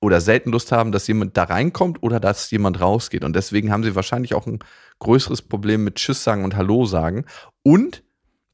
oder 0.00 0.20
selten 0.20 0.50
Lust 0.50 0.70
haben, 0.72 0.92
dass 0.92 1.08
jemand 1.08 1.36
da 1.36 1.44
reinkommt 1.44 2.02
oder 2.02 2.20
dass 2.20 2.50
jemand 2.50 2.80
rausgeht. 2.80 3.24
Und 3.24 3.34
deswegen 3.34 3.72
haben 3.72 3.82
sie 3.82 3.94
wahrscheinlich 3.94 4.34
auch 4.34 4.46
ein 4.46 4.60
größeres 5.00 5.42
Problem 5.42 5.84
mit 5.84 5.96
Tschüss 5.96 6.22
sagen 6.22 6.44
und 6.44 6.56
Hallo 6.56 6.86
sagen. 6.86 7.24
Und 7.62 8.04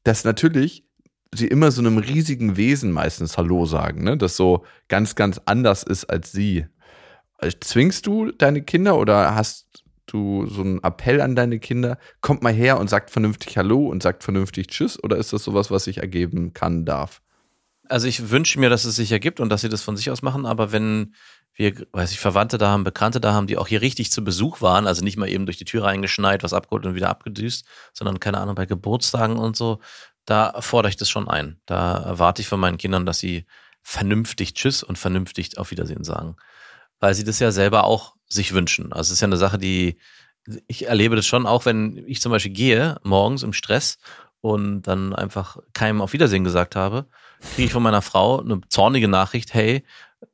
dass 0.03 0.23
natürlich 0.23 0.85
sie 1.33 1.47
immer 1.47 1.71
so 1.71 1.81
einem 1.81 1.97
riesigen 1.97 2.57
Wesen 2.57 2.91
meistens 2.91 3.37
Hallo 3.37 3.65
sagen, 3.65 4.03
ne? 4.03 4.17
das 4.17 4.37
so 4.37 4.63
ganz, 4.87 5.15
ganz 5.15 5.39
anders 5.45 5.83
ist 5.83 6.05
als 6.05 6.31
sie. 6.31 6.65
Zwingst 7.59 8.07
du 8.07 8.31
deine 8.31 8.61
Kinder 8.61 8.97
oder 8.97 9.35
hast 9.35 9.83
du 10.07 10.47
so 10.47 10.61
einen 10.61 10.83
Appell 10.83 11.21
an 11.21 11.35
deine 11.35 11.59
Kinder? 11.59 11.97
Kommt 12.21 12.43
mal 12.43 12.53
her 12.53 12.79
und 12.79 12.89
sagt 12.89 13.11
vernünftig 13.11 13.57
Hallo 13.57 13.87
und 13.87 14.03
sagt 14.03 14.23
vernünftig 14.23 14.67
Tschüss 14.67 15.01
oder 15.01 15.17
ist 15.17 15.33
das 15.33 15.43
sowas, 15.43 15.71
was 15.71 15.85
sich 15.85 15.97
ergeben 15.97 16.53
kann, 16.53 16.85
darf? 16.85 17.21
Also 17.87 18.07
ich 18.07 18.31
wünsche 18.31 18.59
mir, 18.59 18.69
dass 18.69 18.85
es 18.85 18.95
sich 18.95 19.11
ergibt 19.11 19.39
und 19.39 19.49
dass 19.49 19.61
sie 19.61 19.69
das 19.69 19.83
von 19.83 19.95
sich 19.95 20.09
aus 20.09 20.21
machen, 20.21 20.45
aber 20.45 20.71
wenn 20.71 21.13
wir, 21.53 21.73
weiß 21.91 22.11
ich, 22.11 22.19
Verwandte 22.19 22.57
da 22.57 22.69
haben, 22.69 22.83
Bekannte 22.83 23.21
da 23.21 23.33
haben, 23.33 23.47
die 23.47 23.57
auch 23.57 23.67
hier 23.67 23.81
richtig 23.81 24.11
zu 24.11 24.23
Besuch 24.23 24.61
waren, 24.61 24.87
also 24.87 25.03
nicht 25.03 25.17
mal 25.17 25.29
eben 25.29 25.45
durch 25.45 25.57
die 25.57 25.65
Tür 25.65 25.83
reingeschneit, 25.83 26.43
was 26.43 26.53
abgeholt 26.53 26.85
und 26.85 26.95
wieder 26.95 27.09
abgedüst, 27.09 27.65
sondern 27.93 28.19
keine 28.19 28.39
Ahnung, 28.39 28.55
bei 28.55 28.65
Geburtstagen 28.65 29.37
und 29.37 29.55
so, 29.55 29.79
da 30.25 30.59
fordere 30.61 30.89
ich 30.89 30.97
das 30.97 31.09
schon 31.09 31.29
ein. 31.29 31.59
Da 31.65 31.97
erwarte 31.97 32.41
ich 32.41 32.47
von 32.47 32.59
meinen 32.59 32.77
Kindern, 32.77 33.05
dass 33.05 33.19
sie 33.19 33.45
vernünftig 33.83 34.55
Tschüss 34.55 34.83
und 34.83 34.97
vernünftig 34.97 35.57
Auf 35.57 35.71
Wiedersehen 35.71 36.03
sagen. 36.03 36.35
Weil 36.99 37.13
sie 37.13 37.23
das 37.23 37.39
ja 37.39 37.51
selber 37.51 37.83
auch 37.83 38.14
sich 38.27 38.53
wünschen. 38.53 38.91
Also 38.91 39.09
es 39.09 39.11
ist 39.11 39.21
ja 39.21 39.27
eine 39.27 39.37
Sache, 39.37 39.57
die 39.57 39.97
ich 40.67 40.87
erlebe 40.87 41.15
das 41.15 41.25
schon, 41.25 41.47
auch 41.47 41.65
wenn 41.65 42.03
ich 42.07 42.21
zum 42.21 42.31
Beispiel 42.31 42.53
gehe, 42.53 42.97
morgens 43.03 43.43
im 43.43 43.53
Stress 43.53 43.97
und 44.41 44.83
dann 44.83 45.13
einfach 45.13 45.57
keinem 45.73 46.01
Auf 46.01 46.13
Wiedersehen 46.13 46.43
gesagt 46.43 46.75
habe, 46.75 47.07
kriege 47.55 47.67
ich 47.67 47.73
von 47.73 47.83
meiner 47.83 48.01
Frau 48.01 48.41
eine 48.41 48.61
zornige 48.69 49.07
Nachricht, 49.07 49.53
hey, 49.53 49.83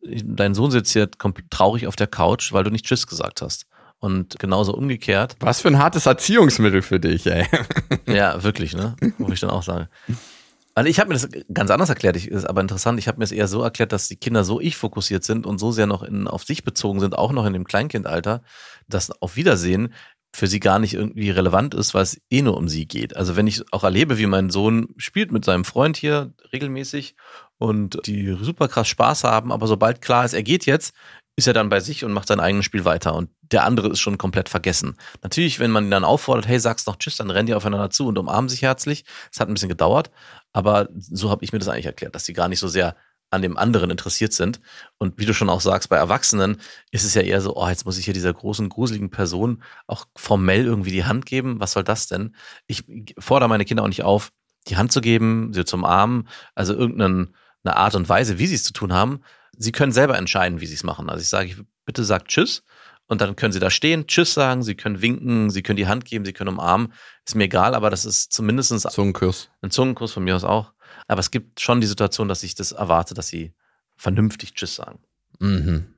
dein 0.04 0.54
Sohn 0.54 0.72
sitzt 0.72 0.92
hier 0.94 1.10
traurig 1.50 1.88
auf 1.88 1.96
der 1.96 2.08
Couch, 2.08 2.52
weil 2.52 2.64
du 2.64 2.72
nicht 2.72 2.86
Tschüss 2.86 3.08
gesagt 3.08 3.42
hast. 3.42 3.66
Und 4.00 4.40
genauso 4.40 4.74
umgekehrt. 4.74 5.36
Was 5.40 5.62
für 5.62 5.68
ein 5.68 5.78
hartes 5.78 6.08
Erziehungsmittel 6.08 6.82
für 6.82 7.00
dich, 7.00 7.28
ey. 7.28 7.46
Ja, 8.08 8.42
wirklich, 8.42 8.74
ne? 8.76 8.96
Wo 9.20 9.32
ich 9.32 9.40
dann 9.40 9.52
auch 9.52 9.62
sage. 9.62 9.90
Also 10.74 10.90
ich 10.90 11.00
habe 11.00 11.10
mir 11.10 11.16
das 11.16 11.28
ganz 11.54 11.70
anders 11.70 11.90
erklärt, 11.90 12.16
ich, 12.16 12.30
ist 12.30 12.46
aber 12.46 12.62
interessant. 12.62 12.98
Ich 13.00 13.08
habe 13.08 13.18
mir 13.18 13.26
es 13.26 13.32
eher 13.32 13.48
so 13.48 13.62
erklärt, 13.62 13.92
dass 13.92 14.08
die 14.08 14.16
Kinder 14.16 14.44
so 14.44 14.62
ich 14.62 14.78
fokussiert 14.78 15.24
sind 15.24 15.46
und 15.46 15.58
so 15.60 15.72
sehr 15.72 15.88
noch 15.88 16.04
in, 16.04 16.28
auf 16.28 16.44
sich 16.44 16.64
bezogen 16.64 17.00
sind, 17.00 17.18
auch 17.18 17.32
noch 17.32 17.46
in 17.46 17.54
dem 17.54 17.66
Kleinkindalter, 17.66 18.42
dass 18.88 19.12
auf 19.22 19.36
Wiedersehen 19.36 19.94
für 20.34 20.48
sie 20.48 20.62
gar 20.62 20.80
nicht 20.80 20.94
irgendwie 20.94 21.30
relevant 21.30 21.74
ist, 21.74 21.94
weil 21.94 22.04
es 22.04 22.22
eh 22.30 22.42
nur 22.42 22.56
um 22.56 22.70
sie 22.70 22.88
geht. 22.88 23.18
Also 23.18 23.36
wenn 23.36 23.48
ich 23.48 23.62
auch 23.74 23.84
erlebe, 23.84 24.18
wie 24.18 24.28
mein 24.28 24.50
Sohn 24.50 24.88
spielt 24.96 25.32
mit 25.32 25.44
seinem 25.44 25.66
Freund 25.66 25.98
hier 25.98 26.34
regelmäßig 26.54 27.16
und 27.58 28.00
die 28.06 28.38
super 28.40 28.70
krass 28.70 28.88
Spaß 28.88 29.26
haben, 29.26 29.52
aber 29.52 29.68
sobald 29.68 30.02
klar 30.02 30.24
ist, 30.24 30.34
er 30.34 30.44
geht 30.44 30.66
jetzt, 30.66 30.94
ist 31.36 31.48
er 31.48 31.54
dann 31.54 31.70
bei 31.70 31.80
sich 31.80 32.04
und 32.04 32.12
macht 32.12 32.28
sein 32.28 32.40
eigenes 32.40 32.66
Spiel 32.66 32.86
weiter 32.86 33.16
und 33.16 33.30
der 33.42 33.66
andere 33.66 33.90
ist 33.90 34.00
schon 34.00 34.18
komplett 34.18 34.50
vergessen. 34.50 34.98
Natürlich, 35.24 35.60
wenn 35.60 35.72
man 35.72 35.86
ihn 35.86 35.92
dann 35.92 36.04
auffordert, 36.04 36.48
hey, 36.48 36.60
sag's 36.60 36.86
noch 36.86 36.98
Tschüss, 36.98 37.18
dann 37.18 37.30
rennen 37.30 37.48
die 37.48 37.54
aufeinander 37.54 37.90
zu 37.90 38.08
und 38.08 38.18
umarmen 38.18 38.50
sich 38.50 38.62
herzlich. 38.62 39.06
Es 39.32 39.40
hat 39.40 39.48
ein 39.48 39.54
bisschen 39.54 39.70
gedauert, 39.70 40.12
aber 40.54 40.90
so 40.98 41.30
habe 41.30 41.44
ich 41.44 41.54
mir 41.54 41.60
das 41.60 41.68
eigentlich 41.68 41.86
erklärt, 41.86 42.16
dass 42.16 42.26
sie 42.26 42.34
gar 42.34 42.48
nicht 42.48 42.60
so 42.60 42.68
sehr 42.68 42.96
an 43.32 43.42
dem 43.42 43.58
anderen 43.58 43.90
interessiert 43.90 44.34
sind. 44.34 44.60
Und 44.98 45.18
wie 45.18 45.26
du 45.26 45.34
schon 45.34 45.50
auch 45.50 45.62
sagst, 45.62 45.90
bei 45.90 45.96
Erwachsenen 45.96 46.58
ist 46.92 47.06
es 47.06 47.14
ja 47.14 47.22
eher 47.22 47.42
so, 47.42 47.56
oh, 47.56 47.68
jetzt 47.68 47.86
muss 47.86 47.98
ich 47.98 48.06
hier 48.06 48.14
dieser 48.14 48.34
großen, 48.34 48.68
gruseligen 48.68 49.10
Person 49.10 49.64
auch 49.88 50.06
formell 50.18 50.66
irgendwie 50.66 50.92
die 50.92 51.06
Hand 51.06 51.26
geben. 51.26 51.60
Was 51.60 51.72
soll 51.72 51.86
das 51.86 52.08
denn? 52.08 52.36
Ich 52.68 52.84
fordere 53.18 53.48
meine 53.50 53.64
Kinder 53.64 53.84
auch 53.84 53.88
nicht 53.88 54.04
auf, 54.04 54.32
die 54.68 54.76
Hand 54.76 54.92
zu 54.92 55.00
geben, 55.00 55.54
sie 55.54 55.66
zu 55.66 55.78
umarmen, 55.78 56.28
also 56.56 56.74
irgendeine 56.74 57.32
Art 57.64 57.96
und 57.96 58.10
Weise, 58.10 58.38
wie 58.38 58.48
sie 58.48 58.56
es 58.56 58.66
zu 58.66 58.74
tun 58.74 58.92
haben. 58.92 59.22
Sie 59.62 59.72
können 59.72 59.92
selber 59.92 60.18
entscheiden, 60.18 60.60
wie 60.60 60.66
sie 60.66 60.74
es 60.74 60.84
machen. 60.84 61.10
Also 61.10 61.22
ich 61.22 61.30
sage, 61.30 61.56
bitte 61.86 62.04
sagt 62.04 62.30
Tschüss 62.30 62.64
und 63.08 63.22
dann 63.22 63.36
können 63.36 63.54
sie 63.54 63.60
da 63.60 63.70
stehen, 63.70 64.08
Tschüss 64.08 64.34
sagen, 64.34 64.64
sie 64.64 64.74
können 64.76 65.02
winken, 65.02 65.52
sie 65.52 65.62
können 65.62 65.78
die 65.78 65.88
Hand 65.88 66.06
geben, 66.06 66.26
sie 66.26 66.34
können 66.34 66.50
umarmen. 66.50 66.94
Ist 67.26 67.36
mir 67.36 67.44
egal, 67.44 67.76
aber 67.76 67.90
das 67.92 68.06
ist 68.06 68.34
zumindest 68.34 68.80
Zungenkuss. 68.90 69.50
Ein 69.62 69.70
Zungenkuss 69.70 70.14
von 70.14 70.24
mir 70.24 70.36
aus 70.36 70.44
auch. 70.44 70.74
Aber 71.08 71.20
es 71.20 71.30
gibt 71.30 71.60
schon 71.60 71.80
die 71.80 71.88
Situation, 71.88 72.28
dass 72.28 72.42
ich 72.42 72.56
das 72.56 72.72
erwarte, 72.72 73.14
dass 73.14 73.28
sie 73.28 73.54
vernünftig 73.98 74.56
Tschüss 74.56 74.76
sagen. 74.76 75.00
Mhm. 75.40 75.94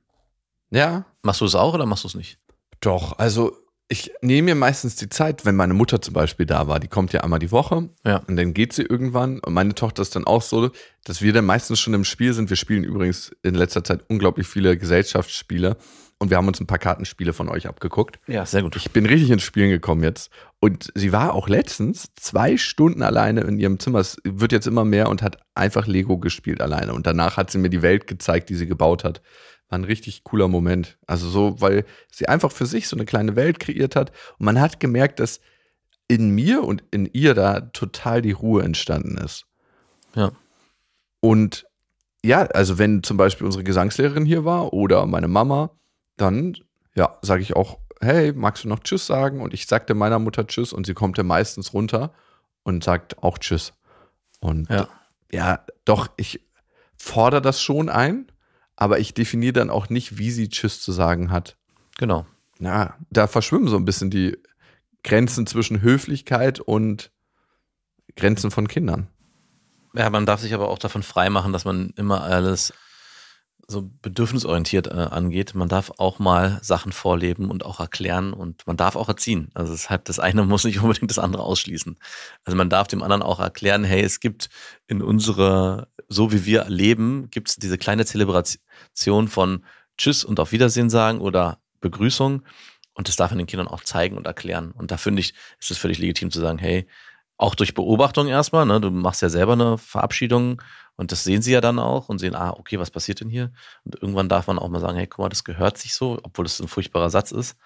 Ja. 0.70 1.06
Machst 1.22 1.40
du 1.40 1.46
es 1.46 1.54
auch 1.54 1.72
oder 1.72 1.86
machst 1.86 2.04
du 2.04 2.08
es 2.08 2.14
nicht? 2.14 2.38
Doch, 2.80 3.18
also 3.18 3.56
ich 3.88 4.12
nehme 4.22 4.46
mir 4.46 4.54
meistens 4.54 4.96
die 4.96 5.08
Zeit, 5.08 5.44
wenn 5.44 5.56
meine 5.56 5.74
Mutter 5.74 6.00
zum 6.00 6.14
Beispiel 6.14 6.46
da 6.46 6.68
war, 6.68 6.80
die 6.80 6.88
kommt 6.88 7.12
ja 7.12 7.20
einmal 7.20 7.38
die 7.38 7.52
Woche 7.52 7.90
ja. 8.04 8.22
und 8.26 8.36
dann 8.36 8.54
geht 8.54 8.72
sie 8.72 8.82
irgendwann. 8.82 9.40
Und 9.40 9.52
meine 9.52 9.74
Tochter 9.74 10.02
ist 10.02 10.16
dann 10.16 10.26
auch 10.26 10.42
so, 10.42 10.70
dass 11.04 11.20
wir 11.20 11.32
dann 11.32 11.44
meistens 11.44 11.80
schon 11.80 11.92
im 11.94 12.04
Spiel 12.04 12.32
sind. 12.32 12.48
Wir 12.48 12.56
spielen 12.56 12.84
übrigens 12.84 13.36
in 13.42 13.54
letzter 13.54 13.84
Zeit 13.84 14.00
unglaublich 14.08 14.46
viele 14.46 14.78
Gesellschaftsspiele 14.78 15.76
und 16.18 16.30
wir 16.30 16.36
haben 16.36 16.48
uns 16.48 16.60
ein 16.60 16.66
paar 16.66 16.78
Kartenspiele 16.78 17.32
von 17.32 17.48
euch 17.48 17.66
abgeguckt. 17.66 18.18
Ja, 18.26 18.46
sehr 18.46 18.62
gut. 18.62 18.76
Ich 18.76 18.90
bin 18.92 19.04
richtig 19.04 19.30
ins 19.30 19.42
Spielen 19.42 19.70
gekommen 19.70 20.02
jetzt. 20.02 20.30
Und 20.60 20.90
sie 20.94 21.12
war 21.12 21.34
auch 21.34 21.48
letztens 21.48 22.08
zwei 22.16 22.56
Stunden 22.56 23.02
alleine 23.02 23.42
in 23.42 23.58
ihrem 23.58 23.78
Zimmer. 23.78 23.98
Es 23.98 24.16
wird 24.24 24.52
jetzt 24.52 24.66
immer 24.66 24.84
mehr 24.84 25.10
und 25.10 25.20
hat 25.20 25.38
einfach 25.54 25.86
Lego 25.86 26.18
gespielt 26.18 26.62
alleine. 26.62 26.94
Und 26.94 27.06
danach 27.06 27.36
hat 27.36 27.50
sie 27.50 27.58
mir 27.58 27.68
die 27.68 27.82
Welt 27.82 28.06
gezeigt, 28.06 28.48
die 28.48 28.54
sie 28.54 28.66
gebaut 28.66 29.04
hat. 29.04 29.20
War 29.68 29.78
ein 29.78 29.84
richtig 29.84 30.24
cooler 30.24 30.48
Moment. 30.48 30.98
Also 31.06 31.28
so, 31.28 31.60
weil 31.60 31.84
sie 32.10 32.28
einfach 32.28 32.52
für 32.52 32.66
sich 32.66 32.88
so 32.88 32.96
eine 32.96 33.06
kleine 33.06 33.36
Welt 33.36 33.60
kreiert 33.60 33.96
hat. 33.96 34.12
Und 34.38 34.46
man 34.46 34.60
hat 34.60 34.80
gemerkt, 34.80 35.20
dass 35.20 35.40
in 36.08 36.30
mir 36.30 36.62
und 36.64 36.84
in 36.90 37.08
ihr 37.12 37.34
da 37.34 37.60
total 37.60 38.22
die 38.22 38.32
Ruhe 38.32 38.62
entstanden 38.62 39.16
ist. 39.18 39.46
Ja. 40.14 40.32
Und 41.20 41.66
ja, 42.24 42.42
also 42.42 42.78
wenn 42.78 43.02
zum 43.02 43.16
Beispiel 43.16 43.46
unsere 43.46 43.64
Gesangslehrerin 43.64 44.24
hier 44.24 44.44
war 44.44 44.72
oder 44.72 45.06
meine 45.06 45.28
Mama, 45.28 45.70
dann, 46.16 46.56
ja, 46.94 47.18
sage 47.22 47.42
ich 47.42 47.56
auch, 47.56 47.78
hey, 48.00 48.32
magst 48.32 48.64
du 48.64 48.68
noch 48.68 48.80
Tschüss 48.80 49.06
sagen? 49.06 49.40
Und 49.40 49.54
ich 49.54 49.66
sagte 49.66 49.94
meiner 49.94 50.18
Mutter 50.18 50.46
Tschüss 50.46 50.72
und 50.72 50.86
sie 50.86 50.94
kommt 50.94 51.18
ja 51.18 51.24
meistens 51.24 51.72
runter 51.72 52.12
und 52.62 52.84
sagt 52.84 53.22
auch 53.22 53.38
Tschüss. 53.38 53.72
Und 54.40 54.68
ja, 54.68 54.88
ja 55.32 55.64
doch, 55.84 56.08
ich 56.16 56.40
fordere 56.96 57.42
das 57.42 57.62
schon 57.62 57.88
ein, 57.88 58.30
aber 58.76 58.98
ich 58.98 59.14
definiere 59.14 59.52
dann 59.52 59.70
auch 59.70 59.88
nicht, 59.88 60.18
wie 60.18 60.30
sie 60.30 60.48
Tschüss 60.48 60.80
zu 60.80 60.92
sagen 60.92 61.30
hat. 61.30 61.56
Genau. 61.98 62.26
Ja, 62.58 62.96
da 63.10 63.26
verschwimmen 63.26 63.68
so 63.68 63.76
ein 63.76 63.84
bisschen 63.84 64.10
die 64.10 64.36
Grenzen 65.02 65.46
zwischen 65.46 65.82
Höflichkeit 65.82 66.60
und 66.60 67.10
Grenzen 68.16 68.50
von 68.50 68.68
Kindern. 68.68 69.08
Ja, 69.94 70.10
man 70.10 70.26
darf 70.26 70.40
sich 70.40 70.54
aber 70.54 70.68
auch 70.68 70.78
davon 70.78 71.02
freimachen, 71.02 71.52
dass 71.52 71.64
man 71.64 71.90
immer 71.96 72.22
alles 72.22 72.72
so 73.66 73.90
bedürfnisorientiert 74.02 74.88
äh, 74.88 74.90
angeht. 74.90 75.54
Man 75.54 75.68
darf 75.68 75.92
auch 75.98 76.18
mal 76.18 76.58
Sachen 76.62 76.92
vorleben 76.92 77.50
und 77.50 77.64
auch 77.64 77.80
erklären 77.80 78.32
und 78.32 78.66
man 78.66 78.76
darf 78.76 78.96
auch 78.96 79.08
erziehen. 79.08 79.50
Also 79.54 79.72
das, 79.72 79.90
hat, 79.90 80.08
das 80.08 80.18
eine 80.18 80.42
muss 80.44 80.64
nicht 80.64 80.80
unbedingt 80.80 81.10
das 81.10 81.18
andere 81.18 81.42
ausschließen. 81.42 81.98
Also 82.44 82.56
man 82.56 82.70
darf 82.70 82.88
dem 82.88 83.02
anderen 83.02 83.22
auch 83.22 83.40
erklären, 83.40 83.84
hey, 83.84 84.02
es 84.02 84.20
gibt 84.20 84.48
in 84.86 85.02
unserer, 85.02 85.88
so 86.08 86.32
wie 86.32 86.44
wir 86.44 86.66
leben, 86.68 87.30
gibt 87.30 87.48
es 87.48 87.56
diese 87.56 87.78
kleine 87.78 88.04
Zelebration 88.04 89.28
von 89.28 89.64
Tschüss 89.96 90.24
und 90.24 90.40
auf 90.40 90.52
Wiedersehen 90.52 90.90
sagen 90.90 91.20
oder 91.20 91.58
Begrüßung. 91.80 92.42
Und 92.94 93.08
das 93.08 93.16
darf 93.16 93.30
man 93.30 93.38
den 93.38 93.46
Kindern 93.46 93.68
auch 93.68 93.82
zeigen 93.82 94.16
und 94.16 94.26
erklären. 94.26 94.70
Und 94.70 94.90
da 94.90 94.96
finde 94.96 95.20
ich, 95.20 95.34
ist 95.58 95.70
es 95.70 95.78
völlig 95.78 95.98
legitim 95.98 96.30
zu 96.30 96.40
sagen, 96.40 96.58
hey, 96.58 96.86
auch 97.36 97.54
durch 97.54 97.74
Beobachtung 97.74 98.28
erstmal, 98.28 98.66
ne? 98.66 98.80
du 98.80 98.90
machst 98.90 99.22
ja 99.22 99.28
selber 99.28 99.54
eine 99.54 99.78
Verabschiedung 99.78 100.62
und 100.96 101.10
das 101.10 101.24
sehen 101.24 101.42
sie 101.42 101.52
ja 101.52 101.60
dann 101.60 101.78
auch 101.78 102.08
und 102.08 102.18
sehen, 102.18 102.34
ah, 102.34 102.50
okay, 102.50 102.78
was 102.78 102.90
passiert 102.90 103.20
denn 103.20 103.28
hier? 103.28 103.52
Und 103.84 104.00
irgendwann 104.00 104.28
darf 104.28 104.46
man 104.46 104.58
auch 104.58 104.68
mal 104.68 104.80
sagen, 104.80 104.96
hey, 104.96 105.06
guck 105.06 105.18
mal, 105.18 105.28
das 105.28 105.44
gehört 105.44 105.76
sich 105.78 105.94
so, 105.94 106.18
obwohl 106.22 106.46
es 106.46 106.60
ein 106.60 106.68
furchtbarer 106.68 107.10
Satz 107.10 107.32
ist. 107.32 107.56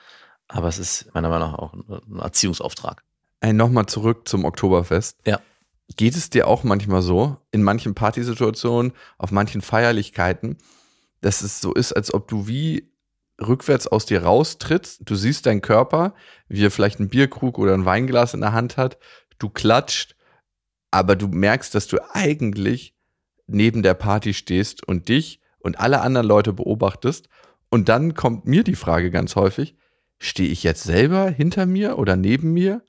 Aber 0.49 0.69
es 0.69 0.79
ist 0.79 1.13
meiner 1.13 1.29
Meinung 1.29 1.53
nach 1.53 1.59
auch 1.59 1.75
ein 1.75 2.19
Erziehungsauftrag. 2.21 3.05
Ey, 3.41 3.53
nochmal 3.53 3.87
zurück 3.87 4.27
zum 4.27 4.47
Oktoberfest. 4.47 5.19
Ja. 5.27 5.41
Geht 5.97 6.17
es 6.17 6.31
dir 6.31 6.47
auch 6.47 6.65
manchmal 6.65 7.03
so, 7.03 7.37
in 7.51 7.63
manchen 7.63 7.95
Partysituationen, 7.95 8.93
auf 9.19 9.31
manchen 9.31 9.61
Feierlichkeiten, 9.61 10.57
dass 11.21 11.43
es 11.43 11.61
so 11.61 11.75
ist, 11.75 11.93
als 11.93 12.13
ob 12.13 12.29
du 12.29 12.47
wie 12.47 12.91
rückwärts 13.41 13.87
aus 13.87 14.07
dir 14.07 14.25
raustrittst, 14.25 15.03
du 15.05 15.15
siehst 15.15 15.47
deinen 15.47 15.63
Körper, 15.63 16.15
wie 16.49 16.65
er 16.65 16.71
vielleicht 16.71 16.99
einen 16.99 17.09
Bierkrug 17.09 17.59
oder 17.59 17.75
ein 17.75 17.85
Weinglas 17.85 18.35
in 18.35 18.41
der 18.41 18.53
Hand 18.53 18.77
hat, 18.77 18.99
du 19.39 19.49
klatscht, 19.49 20.17
aber 20.91 21.17
du 21.17 21.29
merkst, 21.29 21.75
dass 21.75 21.87
du 21.87 21.99
eigentlich 22.15 22.95
neben 23.47 23.83
der 23.83 23.95
Party 23.95 24.35
stehst 24.35 24.87
und 24.87 25.09
dich 25.09 25.41
und 25.59 25.81
alle 25.81 26.01
anderen 26.01 26.27
Leute 26.27 26.53
beobachtest. 26.53 27.29
Und 27.71 27.89
dann 27.89 28.15
kommt 28.15 28.47
mir 28.47 28.65
die 28.65 28.77
Frage 28.77 29.11
ganz 29.11 29.37
häufig, 29.37 29.77
stehe 30.19 30.49
ich 30.49 30.63
jetzt 30.63 30.85
selber 30.85 31.29
hinter 31.29 31.67
mir 31.67 31.99
oder 31.99 32.17
neben 32.17 32.53
mir? 32.53 32.83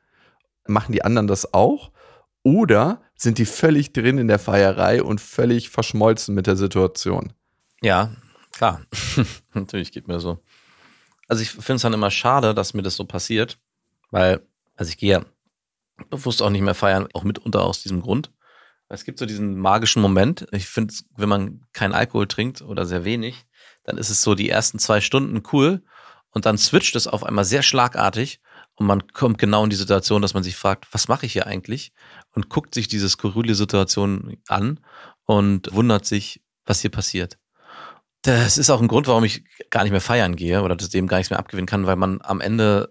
Machen 0.67 0.93
die 0.93 1.03
anderen 1.03 1.27
das 1.27 1.53
auch? 1.53 1.91
Oder 2.43 3.01
sind 3.15 3.37
die 3.37 3.45
völlig 3.45 3.91
drin 3.91 4.17
in 4.17 4.27
der 4.27 4.39
Feierei 4.39 5.03
und 5.03 5.19
völlig 5.19 5.69
verschmolzen 5.69 6.35
mit 6.35 6.47
der 6.47 6.55
Situation? 6.55 7.33
Ja, 7.81 8.15
klar. 8.51 8.81
Natürlich 9.53 9.91
geht 9.91 10.07
mir 10.07 10.19
so. 10.19 10.39
Also 11.27 11.43
ich 11.43 11.51
finde 11.51 11.75
es 11.75 11.81
dann 11.81 11.93
immer 11.93 12.11
schade, 12.11 12.53
dass 12.53 12.73
mir 12.73 12.81
das 12.81 12.95
so 12.95 13.05
passiert, 13.05 13.59
weil, 14.09 14.41
also 14.75 14.89
ich 14.89 14.97
gehe 14.97 15.11
ja 15.11 15.25
bewusst 16.09 16.41
auch 16.41 16.49
nicht 16.49 16.61
mehr 16.61 16.75
feiern, 16.75 17.07
auch 17.13 17.23
mitunter 17.23 17.63
aus 17.63 17.81
diesem 17.81 18.01
Grund. 18.01 18.31
Es 18.89 19.05
gibt 19.05 19.19
so 19.19 19.25
diesen 19.25 19.57
magischen 19.59 20.01
Moment. 20.01 20.47
Ich 20.51 20.67
finde, 20.67 20.93
wenn 21.15 21.29
man 21.29 21.65
keinen 21.73 21.93
Alkohol 21.93 22.27
trinkt 22.27 22.61
oder 22.61 22.85
sehr 22.85 23.05
wenig, 23.05 23.45
dann 23.83 23.97
ist 23.97 24.09
es 24.09 24.21
so 24.21 24.33
die 24.35 24.49
ersten 24.49 24.79
zwei 24.79 24.99
Stunden 24.99 25.43
cool 25.53 25.83
und 26.31 26.45
dann 26.45 26.57
switcht 26.57 26.95
es 26.95 27.07
auf 27.07 27.23
einmal 27.23 27.45
sehr 27.45 27.61
schlagartig 27.61 28.39
und 28.75 28.87
man 28.87 29.07
kommt 29.07 29.37
genau 29.37 29.63
in 29.63 29.69
die 29.69 29.75
Situation, 29.75 30.21
dass 30.21 30.33
man 30.33 30.43
sich 30.43 30.55
fragt, 30.55 30.87
was 30.91 31.07
mache 31.07 31.25
ich 31.25 31.33
hier 31.33 31.47
eigentlich? 31.47 31.91
Und 32.31 32.49
guckt 32.49 32.73
sich 32.73 32.87
diese 32.87 33.09
skurrile 33.09 33.53
Situation 33.53 34.37
an 34.47 34.79
und 35.25 35.73
wundert 35.73 36.05
sich, 36.05 36.41
was 36.65 36.81
hier 36.81 36.91
passiert. 36.91 37.37
Das 38.21 38.57
ist 38.57 38.69
auch 38.69 38.81
ein 38.81 38.87
Grund, 38.87 39.07
warum 39.07 39.23
ich 39.23 39.43
gar 39.69 39.83
nicht 39.83 39.91
mehr 39.91 40.01
feiern 40.01 40.35
gehe 40.35 40.61
oder 40.61 40.75
dem 40.75 41.07
gar 41.07 41.17
nichts 41.17 41.29
mehr 41.29 41.39
abgewinnen 41.39 41.67
kann, 41.67 41.85
weil 41.85 41.95
man 41.95 42.21
am 42.21 42.41
Ende, 42.41 42.89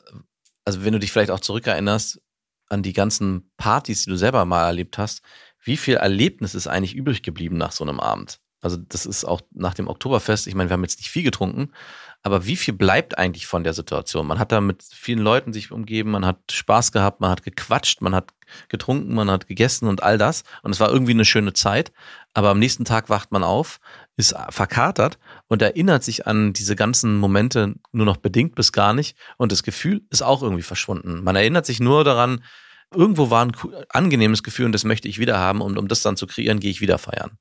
also 0.64 0.84
wenn 0.84 0.92
du 0.92 0.98
dich 0.98 1.10
vielleicht 1.10 1.30
auch 1.30 1.40
zurückerinnerst 1.40 2.20
an 2.68 2.82
die 2.82 2.92
ganzen 2.92 3.50
Partys, 3.56 4.04
die 4.04 4.10
du 4.10 4.16
selber 4.16 4.44
mal 4.44 4.66
erlebt 4.66 4.98
hast, 4.98 5.22
wie 5.62 5.76
viel 5.76 5.96
Erlebnis 5.96 6.54
ist 6.54 6.66
eigentlich 6.66 6.94
übrig 6.94 7.22
geblieben 7.22 7.56
nach 7.56 7.72
so 7.72 7.84
einem 7.84 8.00
Abend? 8.00 8.40
Also 8.60 8.76
das 8.76 9.06
ist 9.06 9.24
auch 9.24 9.40
nach 9.52 9.74
dem 9.74 9.88
Oktoberfest, 9.88 10.46
ich 10.46 10.54
meine, 10.54 10.68
wir 10.70 10.74
haben 10.74 10.82
jetzt 10.82 10.98
nicht 10.98 11.10
viel 11.10 11.22
getrunken, 11.22 11.72
aber 12.22 12.46
wie 12.46 12.56
viel 12.56 12.74
bleibt 12.74 13.16
eigentlich 13.16 13.46
von 13.46 13.62
der 13.62 13.72
Situation? 13.72 14.26
Man 14.26 14.40
hat 14.40 14.50
da 14.50 14.60
mit 14.60 14.82
vielen 14.82 15.20
Leuten 15.20 15.52
sich 15.52 15.70
umgeben, 15.70 16.10
man 16.10 16.26
hat 16.26 16.50
Spaß 16.50 16.90
gehabt, 16.90 17.20
man 17.20 17.30
hat 17.30 17.44
gequatscht, 17.44 18.00
man 18.00 18.14
hat 18.14 18.32
getrunken, 18.68 19.14
man 19.14 19.30
hat 19.30 19.46
gegessen 19.46 19.86
und 19.86 20.02
all 20.02 20.18
das. 20.18 20.42
Und 20.62 20.72
es 20.72 20.80
war 20.80 20.90
irgendwie 20.90 21.12
eine 21.12 21.24
schöne 21.24 21.52
Zeit. 21.52 21.92
Aber 22.34 22.50
am 22.50 22.58
nächsten 22.58 22.84
Tag 22.84 23.08
wacht 23.08 23.30
man 23.30 23.44
auf, 23.44 23.78
ist 24.18 24.34
verkatert 24.50 25.18
und 25.46 25.62
erinnert 25.62 26.02
sich 26.02 26.26
an 26.26 26.52
diese 26.52 26.74
ganzen 26.74 27.16
Momente 27.16 27.76
nur 27.92 28.04
noch 28.04 28.16
bedingt 28.16 28.56
bis 28.56 28.72
gar 28.72 28.92
nicht. 28.92 29.16
Und 29.36 29.52
das 29.52 29.62
Gefühl 29.62 30.02
ist 30.10 30.22
auch 30.22 30.42
irgendwie 30.42 30.62
verschwunden. 30.62 31.22
Man 31.22 31.36
erinnert 31.36 31.64
sich 31.64 31.78
nur 31.78 32.02
daran, 32.02 32.42
irgendwo 32.92 33.30
war 33.30 33.44
ein 33.44 33.52
angenehmes 33.90 34.42
Gefühl 34.42 34.66
und 34.66 34.72
das 34.72 34.84
möchte 34.84 35.06
ich 35.06 35.20
wieder 35.20 35.38
haben. 35.38 35.60
Und 35.60 35.78
um 35.78 35.86
das 35.86 36.02
dann 36.02 36.16
zu 36.16 36.26
kreieren, 36.26 36.58
gehe 36.58 36.70
ich 36.70 36.80
wieder 36.80 36.98
feiern. 36.98 37.38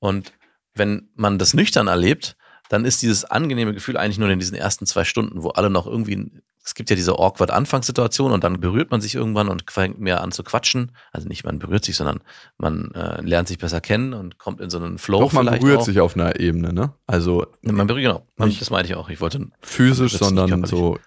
Und 0.00 0.34
wenn 0.74 1.08
man 1.14 1.38
das 1.38 1.54
nüchtern 1.54 1.88
erlebt, 1.88 2.36
dann 2.68 2.84
ist 2.84 3.00
dieses 3.00 3.24
angenehme 3.24 3.72
Gefühl 3.72 3.96
eigentlich 3.96 4.18
nur 4.18 4.28
in 4.28 4.38
diesen 4.38 4.56
ersten 4.56 4.84
zwei 4.84 5.04
Stunden, 5.04 5.42
wo 5.42 5.48
alle 5.48 5.70
noch 5.70 5.86
irgendwie, 5.86 6.30
es 6.64 6.74
gibt 6.74 6.90
ja 6.90 6.96
diese 6.96 7.18
awkward 7.18 7.50
Anfangssituation 7.50 8.30
und 8.30 8.44
dann 8.44 8.60
berührt 8.60 8.90
man 8.90 9.00
sich 9.00 9.14
irgendwann 9.14 9.48
und 9.48 9.68
fängt 9.70 9.98
mehr 9.98 10.20
an 10.20 10.30
zu 10.30 10.44
quatschen. 10.44 10.92
Also 11.10 11.28
nicht 11.28 11.44
man 11.44 11.58
berührt 11.58 11.84
sich, 11.84 11.96
sondern 11.96 12.20
man 12.56 12.92
äh, 12.92 13.20
lernt 13.20 13.48
sich 13.48 13.58
besser 13.58 13.80
kennen 13.80 14.14
und 14.14 14.38
kommt 14.38 14.60
in 14.60 14.70
so 14.70 14.78
einen 14.78 14.98
Flow. 14.98 15.20
Doch, 15.20 15.32
man 15.32 15.46
berührt 15.46 15.80
auch. 15.80 15.84
sich 15.84 16.00
auf 16.00 16.14
einer 16.14 16.38
Ebene, 16.38 16.72
ne? 16.72 16.92
Also. 17.06 17.46
Man 17.62 17.86
berührt, 17.86 18.04
genau. 18.04 18.26
Man, 18.36 18.56
das 18.56 18.70
meinte 18.70 18.92
ich 18.92 18.96
auch. 18.96 19.08
Ich 19.08 19.20
wollte. 19.20 19.48
Physisch, 19.60 20.16
sondern 20.18 20.64
so 20.64 20.98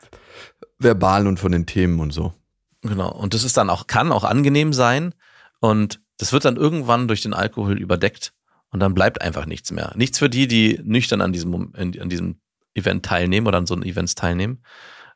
verbal 0.77 1.25
und 1.25 1.39
von 1.39 1.51
den 1.51 1.65
Themen 1.65 1.99
und 1.99 2.11
so. 2.11 2.33
Genau. 2.81 3.11
Und 3.11 3.33
das 3.33 3.43
ist 3.43 3.55
dann 3.55 3.69
auch, 3.69 3.87
kann 3.87 4.11
auch 4.11 4.25
angenehm 4.25 4.73
sein. 4.73 5.15
Und 5.61 6.01
das 6.17 6.33
wird 6.33 6.45
dann 6.45 6.57
irgendwann 6.57 7.07
durch 7.07 7.21
den 7.21 7.33
Alkohol 7.33 7.77
überdeckt 7.79 8.33
und 8.71 8.81
dann 8.81 8.93
bleibt 8.93 9.21
einfach 9.21 9.45
nichts 9.45 9.71
mehr. 9.71 9.93
Nichts 9.95 10.19
für 10.19 10.29
die, 10.29 10.47
die 10.47 10.79
nüchtern 10.83 11.21
an 11.21 11.31
diesem, 11.31 11.73
an 11.75 12.09
diesem 12.09 12.39
Event 12.73 13.05
teilnehmen 13.05 13.47
oder 13.47 13.57
an 13.57 13.67
so 13.67 13.73
einem 13.73 13.83
Events 13.83 14.15
teilnehmen. 14.15 14.61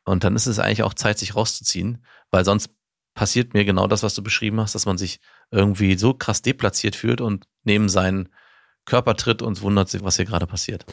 Und 0.04 0.24
dann 0.24 0.36
ist 0.36 0.46
es 0.46 0.58
eigentlich 0.58 0.82
auch 0.82 0.94
Zeit, 0.94 1.18
sich 1.18 1.36
rauszuziehen, 1.36 2.04
weil 2.30 2.44
sonst 2.44 2.70
passiert 3.14 3.54
mir 3.54 3.64
genau 3.64 3.86
das, 3.86 4.02
was 4.02 4.14
du 4.14 4.22
beschrieben 4.22 4.60
hast, 4.60 4.74
dass 4.74 4.86
man 4.86 4.98
sich 4.98 5.20
irgendwie 5.50 5.98
so 5.98 6.14
krass 6.14 6.42
deplatziert 6.42 6.96
fühlt 6.96 7.20
und 7.20 7.46
neben 7.64 7.88
seinen 7.88 8.28
Körper 8.86 9.14
tritt 9.16 9.42
und 9.42 9.60
wundert 9.62 9.88
sich, 9.88 10.02
was 10.02 10.16
hier 10.16 10.24
gerade 10.24 10.46
passiert. 10.46 10.86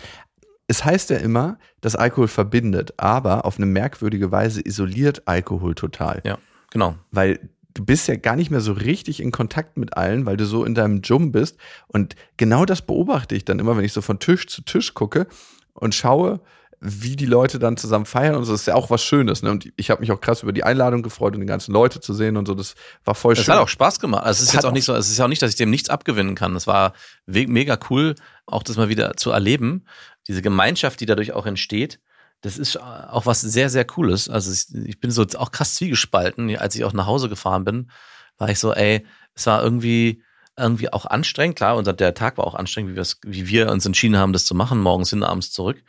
Es 0.67 0.83
heißt 0.83 1.09
ja 1.09 1.17
immer, 1.17 1.57
dass 1.79 1.95
Alkohol 1.95 2.27
verbindet, 2.27 2.93
aber 2.97 3.45
auf 3.45 3.57
eine 3.57 3.65
merkwürdige 3.65 4.31
Weise 4.31 4.61
isoliert 4.61 5.27
Alkohol 5.27 5.75
total. 5.75 6.21
Ja, 6.25 6.37
genau. 6.71 6.97
Weil 7.11 7.49
du 7.73 7.85
bist 7.85 8.07
ja 8.07 8.15
gar 8.15 8.35
nicht 8.35 8.51
mehr 8.51 8.59
so 8.59 8.73
richtig 8.73 9.21
in 9.21 9.31
Kontakt 9.31 9.77
mit 9.77 9.95
allen, 9.95 10.25
weil 10.25 10.35
du 10.35 10.45
so 10.45 10.65
in 10.65 10.75
deinem 10.75 11.01
Jum 11.01 11.31
bist. 11.31 11.57
Und 11.87 12.15
genau 12.35 12.65
das 12.65 12.81
beobachte 12.81 13.35
ich 13.35 13.45
dann 13.45 13.59
immer, 13.59 13.77
wenn 13.77 13.85
ich 13.85 13.93
so 13.93 14.01
von 14.01 14.19
Tisch 14.19 14.47
zu 14.47 14.63
Tisch 14.63 14.93
gucke 14.93 15.27
und 15.73 15.95
schaue, 15.95 16.41
wie 16.79 17.15
die 17.15 17.25
Leute 17.25 17.59
dann 17.59 17.75
zusammen 17.77 18.05
feiern 18.05 18.35
und 18.35 18.45
so. 18.45 18.51
Das 18.51 18.61
ist 18.61 18.67
ja 18.67 18.75
auch 18.75 18.89
was 18.89 19.03
Schönes. 19.03 19.41
Ne? 19.41 19.51
Und 19.51 19.71
ich 19.75 19.89
habe 19.89 20.01
mich 20.01 20.11
auch 20.11 20.21
krass 20.21 20.43
über 20.43 20.53
die 20.53 20.63
Einladung 20.63 21.01
gefreut 21.01 21.33
und 21.33 21.41
die 21.41 21.47
ganzen 21.47 21.73
Leute 21.73 21.99
zu 21.99 22.13
sehen 22.13 22.37
und 22.37 22.45
so. 22.45 22.53
Das 22.53 22.75
war 23.03 23.15
voll 23.15 23.33
das 23.33 23.45
schön. 23.45 23.53
Es 23.53 23.57
hat 23.57 23.63
auch 23.63 23.69
Spaß 23.69 23.99
gemacht. 23.99 24.23
Also 24.23 24.43
es 24.43 24.49
ist 24.49 24.53
jetzt 24.53 24.65
auch 24.65 24.71
nicht 24.71 24.85
so, 24.85 24.93
es 24.93 25.09
ist 25.09 25.17
ja 25.17 25.25
auch 25.25 25.29
nicht, 25.29 25.41
dass 25.41 25.49
ich 25.49 25.55
dem 25.55 25.69
nichts 25.69 25.89
abgewinnen 25.89 26.35
kann. 26.35 26.55
Es 26.55 26.67
war 26.67 26.93
mega 27.25 27.79
cool, 27.89 28.15
auch 28.45 28.63
das 28.63 28.77
mal 28.77 28.89
wieder 28.89 29.15
zu 29.17 29.31
erleben. 29.31 29.85
Diese 30.27 30.41
Gemeinschaft, 30.41 30.99
die 30.99 31.05
dadurch 31.05 31.33
auch 31.33 31.45
entsteht 31.45 31.99
das 32.41 32.57
ist 32.57 32.79
auch 32.79 33.25
was 33.25 33.41
sehr, 33.41 33.69
sehr 33.69 33.85
Cooles. 33.85 34.29
Also 34.29 34.51
ich, 34.51 34.87
ich 34.87 34.99
bin 34.99 35.11
so 35.11 35.25
auch 35.37 35.51
krass 35.51 35.75
zwiegespalten. 35.75 36.55
Als 36.57 36.75
ich 36.75 36.83
auch 36.85 36.93
nach 36.93 37.07
Hause 37.07 37.29
gefahren 37.29 37.63
bin, 37.63 37.91
war 38.37 38.49
ich 38.49 38.59
so, 38.59 38.73
ey, 38.73 39.05
es 39.33 39.47
war 39.47 39.63
irgendwie, 39.63 40.23
irgendwie 40.55 40.91
auch 40.91 41.05
anstrengend. 41.05 41.55
Klar, 41.55 41.77
unser, 41.77 41.93
der 41.93 42.13
Tag 42.13 42.37
war 42.37 42.45
auch 42.45 42.55
anstrengend, 42.55 42.95
wie, 42.95 43.31
wie 43.31 43.47
wir 43.47 43.71
uns 43.71 43.85
entschieden 43.85 44.17
haben, 44.17 44.33
das 44.33 44.45
zu 44.45 44.55
machen, 44.55 44.79
morgens 44.79 45.09
hin, 45.09 45.23
abends 45.23 45.51
zurück. 45.51 45.83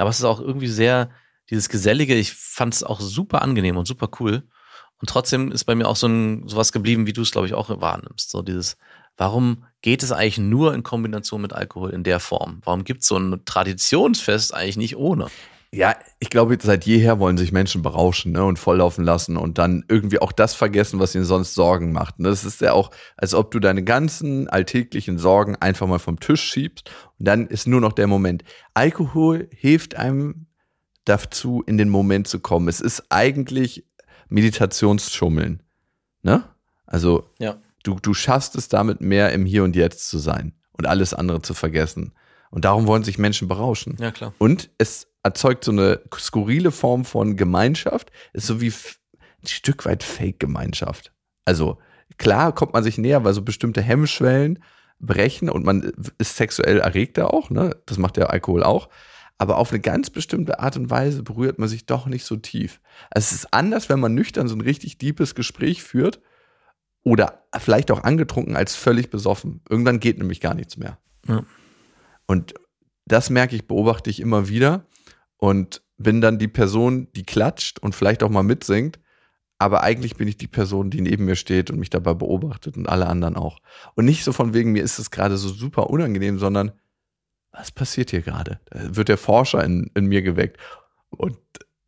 Aber 0.00 0.10
es 0.10 0.18
ist 0.18 0.24
auch 0.24 0.40
irgendwie 0.40 0.68
sehr, 0.68 1.10
dieses 1.50 1.68
Gesellige, 1.68 2.14
ich 2.14 2.32
fand 2.32 2.74
es 2.74 2.82
auch 2.82 3.00
super 3.00 3.42
angenehm 3.42 3.76
und 3.76 3.86
super 3.86 4.08
cool. 4.20 4.44
Und 4.98 5.08
trotzdem 5.08 5.52
ist 5.52 5.64
bei 5.64 5.74
mir 5.74 5.88
auch 5.88 5.96
so 5.96 6.06
ein 6.06 6.48
sowas 6.48 6.72
geblieben, 6.72 7.06
wie 7.06 7.12
du 7.12 7.22
es, 7.22 7.30
glaube 7.30 7.46
ich, 7.46 7.54
auch 7.54 7.68
wahrnimmst. 7.68 8.30
So 8.30 8.42
dieses, 8.42 8.76
warum 9.16 9.64
geht 9.82 10.02
es 10.02 10.12
eigentlich 10.12 10.38
nur 10.38 10.74
in 10.74 10.82
Kombination 10.82 11.42
mit 11.42 11.52
Alkohol 11.52 11.90
in 11.90 12.02
der 12.02 12.20
Form? 12.20 12.60
Warum 12.64 12.84
gibt 12.84 13.02
es 13.02 13.08
so 13.08 13.18
ein 13.18 13.44
Traditionsfest 13.44 14.54
eigentlich 14.54 14.76
nicht 14.76 14.96
ohne? 14.96 15.26
Ja, 15.72 15.94
ich 16.18 16.30
glaube, 16.30 16.58
seit 16.60 16.84
jeher 16.84 17.20
wollen 17.20 17.38
sich 17.38 17.52
Menschen 17.52 17.82
berauschen 17.82 18.32
ne, 18.32 18.44
und 18.44 18.58
volllaufen 18.58 19.04
lassen 19.04 19.36
und 19.36 19.58
dann 19.58 19.84
irgendwie 19.88 20.18
auch 20.18 20.32
das 20.32 20.54
vergessen, 20.54 20.98
was 20.98 21.14
ihnen 21.14 21.24
sonst 21.24 21.54
Sorgen 21.54 21.92
macht. 21.92 22.18
Und 22.18 22.24
das 22.24 22.44
ist 22.44 22.60
ja 22.60 22.72
auch, 22.72 22.90
als 23.16 23.34
ob 23.34 23.52
du 23.52 23.60
deine 23.60 23.84
ganzen 23.84 24.48
alltäglichen 24.48 25.16
Sorgen 25.16 25.54
einfach 25.54 25.86
mal 25.86 26.00
vom 26.00 26.18
Tisch 26.18 26.42
schiebst 26.42 26.90
und 27.20 27.28
dann 27.28 27.46
ist 27.46 27.68
nur 27.68 27.80
noch 27.80 27.92
der 27.92 28.08
Moment. 28.08 28.42
Alkohol 28.74 29.48
hilft 29.54 29.94
einem 29.94 30.46
dazu, 31.04 31.62
in 31.64 31.78
den 31.78 31.88
Moment 31.88 32.26
zu 32.26 32.40
kommen. 32.40 32.66
Es 32.66 32.80
ist 32.80 33.04
eigentlich 33.08 33.86
Meditationsschummeln. 34.28 35.62
Ne? 36.22 36.44
Also 36.84 37.30
ja. 37.38 37.58
du, 37.84 37.96
du 38.02 38.12
schaffst 38.12 38.56
es 38.56 38.68
damit 38.68 39.00
mehr 39.00 39.32
im 39.32 39.46
Hier 39.46 39.62
und 39.62 39.76
Jetzt 39.76 40.08
zu 40.08 40.18
sein 40.18 40.54
und 40.72 40.86
alles 40.86 41.14
andere 41.14 41.42
zu 41.42 41.54
vergessen. 41.54 42.12
Und 42.50 42.64
darum 42.64 42.88
wollen 42.88 43.04
sich 43.04 43.18
Menschen 43.18 43.46
berauschen. 43.46 43.96
Ja, 44.00 44.10
klar. 44.10 44.34
Und 44.38 44.70
es 44.78 45.06
erzeugt 45.22 45.64
so 45.64 45.72
eine 45.72 46.00
skurrile 46.16 46.70
Form 46.70 47.04
von 47.04 47.36
Gemeinschaft, 47.36 48.10
ist 48.32 48.46
so 48.46 48.60
wie 48.60 48.68
ein 48.68 49.46
Stück 49.46 49.84
weit 49.84 50.02
Fake-Gemeinschaft. 50.02 51.12
Also 51.44 51.78
klar 52.18 52.54
kommt 52.54 52.72
man 52.72 52.82
sich 52.82 52.98
näher, 52.98 53.24
weil 53.24 53.34
so 53.34 53.42
bestimmte 53.42 53.82
Hemmschwellen 53.82 54.62
brechen 54.98 55.48
und 55.48 55.64
man 55.64 55.92
ist 56.18 56.36
sexuell 56.36 56.78
erregter 56.78 57.32
auch, 57.32 57.50
ne? 57.50 57.76
Das 57.86 57.98
macht 57.98 58.16
der 58.16 58.30
Alkohol 58.30 58.62
auch. 58.62 58.88
Aber 59.38 59.56
auf 59.56 59.70
eine 59.70 59.80
ganz 59.80 60.10
bestimmte 60.10 60.60
Art 60.60 60.76
und 60.76 60.90
Weise 60.90 61.22
berührt 61.22 61.58
man 61.58 61.68
sich 61.68 61.86
doch 61.86 62.04
nicht 62.04 62.26
so 62.26 62.36
tief. 62.36 62.82
Also 63.10 63.26
es 63.26 63.32
ist 63.32 63.54
anders, 63.54 63.88
wenn 63.88 63.98
man 63.98 64.14
nüchtern 64.14 64.48
so 64.48 64.54
ein 64.54 64.60
richtig 64.60 64.98
deepes 64.98 65.34
Gespräch 65.34 65.82
führt 65.82 66.20
oder 67.02 67.46
vielleicht 67.58 67.90
auch 67.90 68.04
angetrunken 68.04 68.54
als 68.54 68.74
völlig 68.74 69.08
besoffen. 69.08 69.62
Irgendwann 69.70 69.98
geht 69.98 70.18
nämlich 70.18 70.42
gar 70.42 70.52
nichts 70.52 70.76
mehr. 70.76 70.98
Ja. 71.26 71.44
Und 72.26 72.52
das 73.06 73.30
merke 73.30 73.56
ich, 73.56 73.66
beobachte 73.66 74.10
ich 74.10 74.20
immer 74.20 74.48
wieder 74.48 74.84
und 75.40 75.82
bin 75.98 76.20
dann 76.20 76.38
die 76.38 76.48
Person, 76.48 77.08
die 77.16 77.24
klatscht 77.24 77.78
und 77.80 77.94
vielleicht 77.94 78.22
auch 78.22 78.30
mal 78.30 78.42
mitsingt. 78.42 79.00
Aber 79.58 79.82
eigentlich 79.82 80.16
bin 80.16 80.28
ich 80.28 80.38
die 80.38 80.46
Person, 80.46 80.88
die 80.90 81.02
neben 81.02 81.26
mir 81.26 81.36
steht 81.36 81.70
und 81.70 81.78
mich 81.78 81.90
dabei 81.90 82.14
beobachtet 82.14 82.76
und 82.76 82.88
alle 82.88 83.06
anderen 83.06 83.36
auch. 83.36 83.58
Und 83.94 84.06
nicht 84.06 84.24
so 84.24 84.32
von 84.32 84.54
wegen, 84.54 84.72
mir 84.72 84.82
ist 84.82 84.98
es 84.98 85.10
gerade 85.10 85.36
so 85.36 85.50
super 85.50 85.90
unangenehm, 85.90 86.38
sondern 86.38 86.72
was 87.52 87.70
passiert 87.70 88.10
hier 88.10 88.22
gerade? 88.22 88.60
Da 88.70 88.96
wird 88.96 89.08
der 89.08 89.18
Forscher 89.18 89.62
in, 89.64 89.90
in 89.94 90.06
mir 90.06 90.22
geweckt. 90.22 90.58
Und 91.10 91.36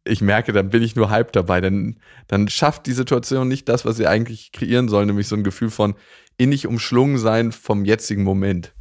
ich 0.05 0.21
merke, 0.21 0.53
dann 0.53 0.71
bin 0.71 0.83
ich 0.83 0.97
nur 0.97 1.09
halb 1.09 1.33
dabei. 1.33 1.61
Dann, 1.61 1.99
dann 2.27 2.49
schafft 2.49 2.87
die 2.87 2.93
Situation 2.93 3.49
nicht 3.49 3.69
das, 3.69 3.85
was 3.85 3.97
sie 3.97 4.07
eigentlich 4.07 4.53
kreieren 4.53 4.89
soll, 4.89 5.07
nämlich 5.07 5.29
so 5.29 5.37
ein 5.37 5.45
Gefühl 5.45 5.71
von 5.71 5.95
innig 6.37 6.67
umschlungen 6.67 7.19
sein 7.19 7.53
vom 7.53 7.85
jetzigen 7.85 8.25
Moment. 8.25 8.75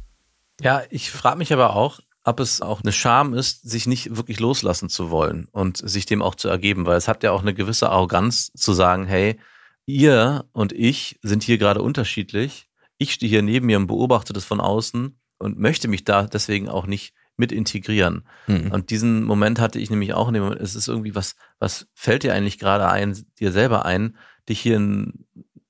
Ja, 0.60 0.82
ich 0.90 1.10
frage 1.10 1.38
mich 1.38 1.52
aber 1.52 1.76
auch, 1.76 2.00
ob 2.24 2.40
es 2.40 2.60
auch 2.60 2.82
eine 2.82 2.92
Scham 2.92 3.34
ist, 3.34 3.68
sich 3.68 3.86
nicht 3.86 4.16
wirklich 4.16 4.38
loslassen 4.38 4.88
zu 4.88 5.10
wollen 5.10 5.48
und 5.50 5.76
sich 5.76 6.06
dem 6.06 6.22
auch 6.22 6.34
zu 6.34 6.48
ergeben, 6.48 6.86
weil 6.86 6.96
es 6.96 7.08
hat 7.08 7.22
ja 7.22 7.32
auch 7.32 7.42
eine 7.42 7.54
gewisse 7.54 7.90
Arroganz 7.90 8.52
zu 8.52 8.72
sagen, 8.72 9.06
hey, 9.06 9.40
ihr 9.86 10.44
und 10.52 10.72
ich 10.72 11.18
sind 11.22 11.42
hier 11.42 11.58
gerade 11.58 11.82
unterschiedlich. 11.82 12.68
Ich 12.98 13.12
stehe 13.12 13.30
hier 13.30 13.42
neben 13.42 13.66
mir 13.66 13.78
und 13.78 13.88
beobachte 13.88 14.32
das 14.32 14.44
von 14.44 14.60
außen 14.60 15.18
und 15.38 15.58
möchte 15.58 15.88
mich 15.88 16.04
da 16.04 16.24
deswegen 16.24 16.68
auch 16.68 16.86
nicht 16.86 17.14
mit 17.36 17.50
integrieren. 17.50 18.24
Mhm. 18.46 18.70
Und 18.70 18.90
diesen 18.90 19.24
Moment 19.24 19.58
hatte 19.58 19.80
ich 19.80 19.90
nämlich 19.90 20.14
auch 20.14 20.28
in 20.28 20.34
dem 20.34 20.44
Moment, 20.44 20.60
es 20.60 20.76
ist 20.76 20.86
irgendwie 20.86 21.16
was, 21.16 21.34
was 21.58 21.88
fällt 21.94 22.22
dir 22.22 22.34
eigentlich 22.34 22.58
gerade 22.58 22.88
ein, 22.88 23.26
dir 23.40 23.50
selber 23.50 23.84
ein, 23.84 24.16
dich 24.48 24.60
hier 24.60 24.80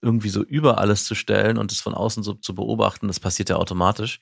irgendwie 0.02 0.28
so 0.28 0.42
über 0.42 0.78
alles 0.78 1.04
zu 1.04 1.14
stellen 1.14 1.56
und 1.56 1.72
es 1.72 1.80
von 1.80 1.94
außen 1.94 2.22
so 2.22 2.34
zu 2.34 2.54
beobachten, 2.54 3.06
das 3.06 3.20
passiert 3.20 3.48
ja 3.48 3.56
automatisch. 3.56 4.20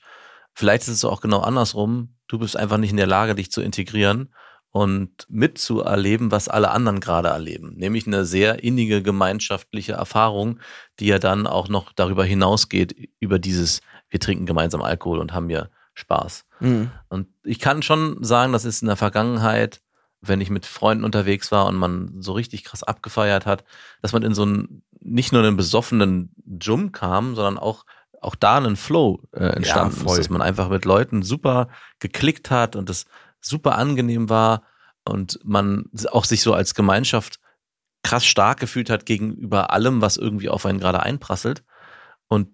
Vielleicht 0.53 0.83
ist 0.83 0.89
es 0.89 1.05
auch 1.05 1.21
genau 1.21 1.39
andersrum. 1.39 2.15
Du 2.27 2.39
bist 2.39 2.57
einfach 2.57 2.77
nicht 2.77 2.91
in 2.91 2.97
der 2.97 3.07
Lage, 3.07 3.35
dich 3.35 3.51
zu 3.51 3.61
integrieren 3.61 4.33
und 4.71 5.25
mitzuerleben, 5.29 6.31
was 6.31 6.47
alle 6.47 6.71
anderen 6.71 6.99
gerade 6.99 7.27
erleben. 7.29 7.73
Nämlich 7.75 8.07
eine 8.07 8.25
sehr 8.25 8.63
innige 8.63 9.01
gemeinschaftliche 9.03 9.93
Erfahrung, 9.93 10.59
die 10.99 11.07
ja 11.07 11.19
dann 11.19 11.45
auch 11.45 11.67
noch 11.67 11.91
darüber 11.93 12.23
hinausgeht, 12.23 12.95
über 13.19 13.37
dieses, 13.37 13.81
wir 14.09 14.19
trinken 14.19 14.45
gemeinsam 14.45 14.81
Alkohol 14.81 15.19
und 15.19 15.33
haben 15.33 15.49
hier 15.49 15.69
Spaß. 15.93 16.45
Mhm. 16.61 16.89
Und 17.09 17.27
ich 17.43 17.59
kann 17.59 17.81
schon 17.81 18.23
sagen, 18.23 18.53
das 18.53 18.63
ist 18.63 18.81
in 18.81 18.87
der 18.87 18.95
Vergangenheit, 18.95 19.81
wenn 20.21 20.39
ich 20.39 20.49
mit 20.49 20.65
Freunden 20.65 21.03
unterwegs 21.03 21.51
war 21.51 21.65
und 21.65 21.75
man 21.75 22.21
so 22.21 22.31
richtig 22.33 22.63
krass 22.63 22.83
abgefeiert 22.83 23.45
hat, 23.45 23.65
dass 24.01 24.13
man 24.13 24.23
in 24.23 24.33
so 24.33 24.43
einen, 24.43 24.83
nicht 25.01 25.33
nur 25.33 25.43
einen 25.43 25.57
besoffenen 25.57 26.33
Jum 26.61 26.91
kam, 26.91 27.35
sondern 27.35 27.57
auch, 27.57 27.85
auch 28.21 28.35
da 28.35 28.57
einen 28.57 28.77
Flow 28.77 29.19
äh, 29.33 29.45
entstanden 29.45 29.97
voll. 29.97 30.11
ist, 30.11 30.19
dass 30.19 30.29
man 30.29 30.41
einfach 30.41 30.69
mit 30.69 30.85
Leuten 30.85 31.23
super 31.23 31.67
geklickt 31.99 32.51
hat 32.51 32.75
und 32.75 32.89
es 32.89 33.05
super 33.41 33.77
angenehm 33.77 34.29
war 34.29 34.63
und 35.03 35.39
man 35.43 35.85
auch 36.11 36.25
sich 36.25 36.41
so 36.41 36.53
als 36.53 36.75
Gemeinschaft 36.75 37.39
krass 38.03 38.25
stark 38.25 38.59
gefühlt 38.59 38.89
hat 38.89 39.05
gegenüber 39.05 39.71
allem, 39.71 40.01
was 40.01 40.17
irgendwie 40.17 40.49
auf 40.49 40.65
einen 40.65 40.79
gerade 40.79 41.01
einprasselt. 41.01 41.63
Und 42.27 42.49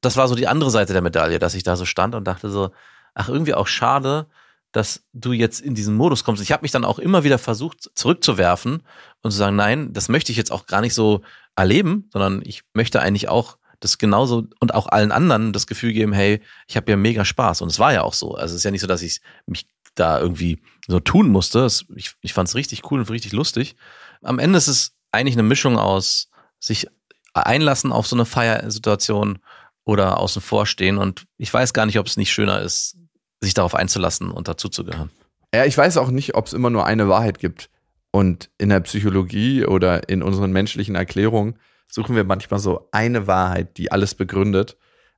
das 0.00 0.16
war 0.16 0.26
so 0.26 0.34
die 0.34 0.48
andere 0.48 0.70
Seite 0.70 0.92
der 0.94 1.02
Medaille, 1.02 1.38
dass 1.38 1.54
ich 1.54 1.62
da 1.62 1.76
so 1.76 1.84
stand 1.84 2.14
und 2.14 2.24
dachte 2.24 2.48
so, 2.48 2.70
ach, 3.14 3.28
irgendwie 3.28 3.54
auch 3.54 3.66
schade, 3.66 4.26
dass 4.72 5.06
du 5.12 5.32
jetzt 5.32 5.60
in 5.60 5.74
diesen 5.74 5.96
Modus 5.96 6.24
kommst. 6.24 6.42
Ich 6.42 6.52
habe 6.52 6.62
mich 6.62 6.72
dann 6.72 6.84
auch 6.84 6.98
immer 6.98 7.24
wieder 7.24 7.38
versucht, 7.38 7.90
zurückzuwerfen 7.94 8.82
und 9.22 9.30
zu 9.30 9.36
sagen, 9.36 9.56
nein, 9.56 9.92
das 9.92 10.08
möchte 10.08 10.32
ich 10.32 10.38
jetzt 10.38 10.52
auch 10.52 10.66
gar 10.66 10.80
nicht 10.80 10.94
so 10.94 11.22
erleben, 11.56 12.08
sondern 12.12 12.42
ich 12.44 12.64
möchte 12.74 13.00
eigentlich 13.00 13.28
auch 13.28 13.58
das 13.80 13.98
genauso 13.98 14.46
und 14.60 14.74
auch 14.74 14.86
allen 14.86 15.12
anderen 15.12 15.52
das 15.52 15.66
Gefühl 15.66 15.92
geben, 15.92 16.12
hey, 16.12 16.40
ich 16.66 16.76
habe 16.76 16.90
ja 16.90 16.96
mega 16.96 17.24
Spaß. 17.24 17.62
Und 17.62 17.68
es 17.68 17.78
war 17.78 17.92
ja 17.92 18.02
auch 18.02 18.14
so. 18.14 18.34
Also 18.34 18.54
es 18.54 18.60
ist 18.60 18.64
ja 18.64 18.70
nicht 18.70 18.80
so, 18.80 18.86
dass 18.86 19.02
ich 19.02 19.20
mich 19.46 19.66
da 19.94 20.18
irgendwie 20.20 20.60
so 20.86 21.00
tun 21.00 21.28
musste. 21.28 21.60
Es, 21.60 21.84
ich 21.94 22.12
ich 22.20 22.32
fand 22.32 22.48
es 22.48 22.54
richtig 22.54 22.90
cool 22.90 23.00
und 23.00 23.10
richtig 23.10 23.32
lustig. 23.32 23.76
Am 24.22 24.38
Ende 24.38 24.58
ist 24.58 24.68
es 24.68 24.92
eigentlich 25.12 25.36
eine 25.36 25.42
Mischung 25.44 25.78
aus 25.78 26.30
sich 26.60 26.88
einlassen 27.34 27.92
auf 27.92 28.06
so 28.06 28.16
eine 28.16 28.24
Feiersituation 28.24 29.38
oder 29.84 30.18
außen 30.18 30.42
vor 30.42 30.66
stehen. 30.66 30.98
Und 30.98 31.26
ich 31.36 31.52
weiß 31.52 31.72
gar 31.72 31.86
nicht, 31.86 31.98
ob 31.98 32.06
es 32.06 32.16
nicht 32.16 32.32
schöner 32.32 32.60
ist, 32.60 32.96
sich 33.40 33.54
darauf 33.54 33.74
einzulassen 33.74 34.30
und 34.30 34.48
dazuzugehören. 34.48 35.10
Ja, 35.54 35.64
ich 35.64 35.78
weiß 35.78 35.96
auch 35.96 36.10
nicht, 36.10 36.34
ob 36.34 36.46
es 36.46 36.52
immer 36.52 36.70
nur 36.70 36.84
eine 36.84 37.08
Wahrheit 37.08 37.38
gibt. 37.38 37.70
Und 38.10 38.50
in 38.58 38.70
der 38.70 38.80
Psychologie 38.80 39.64
oder 39.64 40.08
in 40.08 40.22
unseren 40.22 40.50
menschlichen 40.50 40.94
Erklärungen 40.94 41.58
suchen 41.90 42.16
wir 42.16 42.24
manchmal 42.24 42.60
so 42.60 42.88
eine 42.92 43.26
Wahrheit, 43.26 43.76
die 43.78 43.90
alles 43.90 44.14
begründet. 44.14 44.76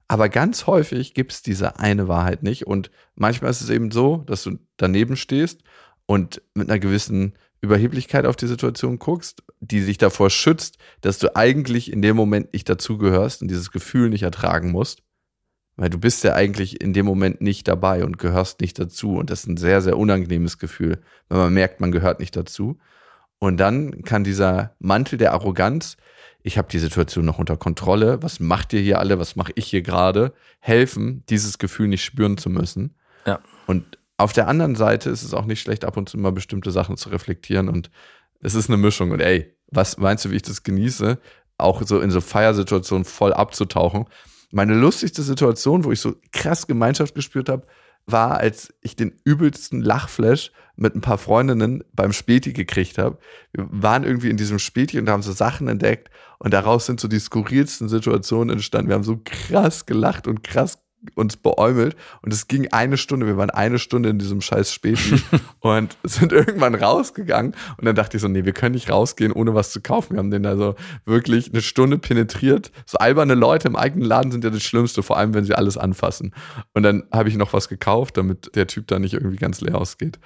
Aber 0.09 0.29
ganz 0.29 0.67
häufig 0.67 1.15
gibt 1.15 1.33
es 1.33 1.43
diese 1.43 1.79
eine 1.79 2.09
Wahrheit 2.09 2.43
nicht. 2.43 2.67
Und 2.67 2.91
manchmal 3.15 3.51
ist 3.51 3.61
es 3.61 3.71
eben 3.71 3.91
so, 3.91 4.19
dass 4.27 4.43
du 4.43 4.59
daneben 4.77 5.17
stehst 5.17 5.63
und 6.07 6.43
mit 6.55 6.69
einer 6.69 6.81
gewissen 6.81 7.35
Überheblichkeit 7.61 8.25
auf 8.25 8.37
die 8.37 8.47
Situation 8.47 8.99
guckst, 8.99 9.43
die 9.61 9.81
sich 9.81 9.99
davor 9.99 10.31
schützt, 10.31 10.79
dass 11.03 11.19
du 11.19 11.37
eigentlich 11.37 11.93
in 11.93 12.03
dem 12.03 12.17
Moment 12.17 12.53
nicht 12.53 12.69
dazugehörst 12.69 13.43
und 13.43 13.49
dieses 13.49 13.71
Gefühl 13.71 14.09
nicht 14.09 14.23
ertragen 14.23 14.71
musst. 14.71 15.03
Weil 15.77 15.91
du 15.91 15.99
bist 15.99 16.25
ja 16.25 16.35
eigentlich 16.35 16.81
in 16.81 16.93
dem 16.93 17.07
Moment 17.07 17.41
nicht 17.41 17.69
dabei 17.69 18.05
und 18.05 18.19
gehörst 18.19 18.61
nicht 18.61 18.79
dazu. 18.79 19.15
Und 19.15 19.31
das 19.31 19.41
ist 19.41 19.47
ein 19.47 19.57
sehr, 19.57 19.81
sehr 19.81 19.97
unangenehmes 19.97 20.59
Gefühl, 20.59 21.01
wenn 21.29 21.39
man 21.39 21.55
merkt, 21.55 21.81
man 21.81 21.93
gehört 21.93 22.21
nicht 22.21 22.35
dazu. 22.35 22.79
Und 23.39 23.59
dann 23.59 24.03
kann 24.03 24.25
dieser 24.25 24.75
Mantel 24.79 25.19
der 25.19 25.33
Arroganz, 25.33 25.97
ich 26.43 26.59
habe 26.59 26.69
die 26.69 26.79
Situation 26.79 27.25
noch 27.25 27.39
unter 27.39 27.57
Kontrolle, 27.57 28.23
was 28.23 28.41
macht 28.41 28.73
ihr 28.73 28.81
hier 28.81 28.99
alle, 28.99 29.19
was 29.19 29.37
mache 29.37 29.53
ich 29.55 29.67
hier 29.67 29.83
gerade, 29.83 30.33
helfen, 30.61 31.25
dieses 31.29 31.59
Gefühl 31.59 31.89
nicht 31.89 32.05
spüren 32.05 32.39
zu 32.39 32.51
müssen. 32.51 32.95
Ja. 33.27 33.41
Und 33.67 33.99
auf 34.17 34.33
der 34.33 34.49
anderen 34.49 34.75
Seite 34.75 35.11
ist 35.11 35.23
es 35.23 35.35
auch 35.35 35.47
nicht 35.47 35.61
schlecht, 35.61 35.85
ab 35.85 35.97
und 35.97 36.09
zu 36.09 36.19
mal 36.19 36.33
bestimmte 36.33 36.71
Sachen 36.71 36.97
zu 36.97 37.09
reflektieren. 37.09 37.69
Und 37.69 37.91
es 38.41 38.55
ist 38.55 38.69
eine 38.69 38.77
Mischung. 38.77 39.11
Und 39.11 39.21
ey, 39.21 39.55
was 39.69 39.99
meinst 39.99 40.25
du, 40.25 40.31
wie 40.31 40.37
ich 40.37 40.43
das 40.43 40.63
genieße, 40.63 41.19
auch 41.59 41.83
so 41.83 42.01
in 42.01 42.11
so 42.11 42.21
Feiersituationen 42.21 43.05
voll 43.05 43.33
abzutauchen? 43.33 44.07
Meine 44.51 44.75
lustigste 44.75 45.23
Situation, 45.23 45.85
wo 45.85 45.93
ich 45.93 46.01
so 46.01 46.17
krass 46.33 46.67
Gemeinschaft 46.67 47.15
gespürt 47.15 47.49
habe, 47.49 47.67
war, 48.07 48.39
als 48.39 48.75
ich 48.81 48.97
den 48.97 49.13
übelsten 49.25 49.83
Lachflash 49.83 50.53
mit 50.77 50.95
ein 50.95 51.01
paar 51.03 51.19
Freundinnen 51.19 51.85
beim 51.93 52.13
Späti 52.13 52.53
gekriegt 52.53 52.99
habe. 52.99 53.19
Wir 53.53 53.69
waren 53.71 54.05
irgendwie 54.05 54.31
in 54.31 54.37
diesem 54.37 54.59
Späti 54.59 54.99
und 54.99 55.09
haben 55.09 55.23
so 55.23 55.33
Sachen 55.33 55.69
entdeckt 55.69 56.11
und 56.41 56.53
daraus 56.53 56.87
sind 56.87 57.01
so 57.01 57.07
die 57.07 57.21
skurrilsten 57.21 57.89
Situationen 57.89 58.51
entstanden. 58.51 58.89
Wir 58.89 58.95
haben 58.95 59.05
so 59.05 59.21
krass 59.25 59.87
gelacht 59.87 60.27
und 60.27 60.43
krass 60.43 60.79
uns 61.15 61.37
beäumelt 61.37 61.97
und 62.23 62.33
es 62.33 62.47
ging 62.47 62.69
eine 62.73 62.97
Stunde, 62.97 63.27
wir 63.27 63.37
waren 63.37 63.51
eine 63.51 63.79
Stunde 63.79 64.11
in 64.11 64.19
diesem 64.19 64.41
scheiß 64.41 64.73
Späti 64.73 65.23
und 65.61 65.97
sind 66.03 66.33
irgendwann 66.33 66.75
rausgegangen 66.75 67.55
und 67.79 67.85
dann 67.85 67.95
dachte 67.95 68.17
ich 68.17 68.23
so, 68.23 68.29
nee, 68.29 68.45
wir 68.45 68.53
können 68.53 68.75
nicht 68.75 68.91
rausgehen, 68.91 69.33
ohne 69.33 69.55
was 69.55 69.73
zu 69.73 69.81
kaufen. 69.81 70.15
Wir 70.15 70.19
haben 70.19 70.31
den 70.31 70.45
also 70.45 70.75
wirklich 71.07 71.53
eine 71.53 71.63
Stunde 71.63 71.99
penetriert. 71.99 72.71
So 72.85 72.99
alberne 72.99 73.35
Leute 73.35 73.69
im 73.69 73.77
eigenen 73.77 74.07
Laden 74.07 74.31
sind 74.31 74.45
ja 74.45 74.51
das 74.51 74.63
Schlimmste, 74.63 75.03
vor 75.03 75.17
allem 75.17 75.33
wenn 75.33 75.45
sie 75.45 75.55
alles 75.55 75.79
anfassen. 75.79 76.35
Und 76.75 76.83
dann 76.83 77.05
habe 77.13 77.29
ich 77.29 77.37
noch 77.37 77.53
was 77.53 77.69
gekauft, 77.69 78.17
damit 78.17 78.55
der 78.55 78.67
Typ 78.67 78.87
da 78.87 78.99
nicht 78.99 79.15
irgendwie 79.15 79.37
ganz 79.37 79.61
leer 79.61 79.77
ausgeht. 79.77 80.19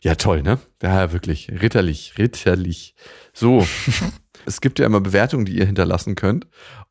Ja, 0.00 0.14
toll, 0.14 0.42
ne? 0.42 0.58
Ja, 0.82 1.12
wirklich. 1.12 1.50
Ritterlich, 1.50 2.14
ritterlich. 2.18 2.94
So. 3.32 3.66
es 4.48 4.60
gibt 4.60 4.78
ja 4.78 4.86
immer 4.86 5.00
Bewertungen, 5.00 5.44
die 5.44 5.56
ihr 5.56 5.66
hinterlassen 5.66 6.14
könnt. 6.14 6.46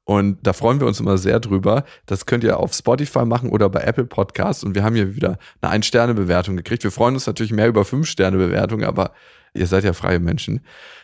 Und 0.06 0.38
da 0.42 0.54
freuen 0.54 0.80
wir 0.80 0.88
uns 0.88 1.02
immer 1.02 1.18
sehr 1.18 1.42
drüber. 1.42 1.84
Das 2.06 2.26
könnt 2.26 2.46
ihr 2.46 2.58
auf 2.60 2.74
Spotify 2.74 3.26
machen 3.26 3.50
oder 3.50 3.70
bei 3.70 3.82
Apple 3.82 4.06
Podcasts. 4.06 4.64
Und 4.64 4.74
wir 4.76 4.84
haben 4.84 4.96
hier 4.96 5.16
wieder 5.16 5.38
eine 5.60 5.72
Ein-Sterne-Bewertung 5.72 6.56
gekriegt. 6.56 6.84
Wir 6.84 6.92
freuen 6.92 7.16
uns 7.16 7.28
natürlich 7.28 7.52
mehr 7.52 7.68
über 7.68 7.84
Fünf-Sterne-Bewertungen, 7.84 8.86
aber 8.86 9.12
ihr 9.54 9.68
seid 9.68 9.84
ja 9.84 9.92
freie 9.92 10.20
Menschen. 10.20 10.62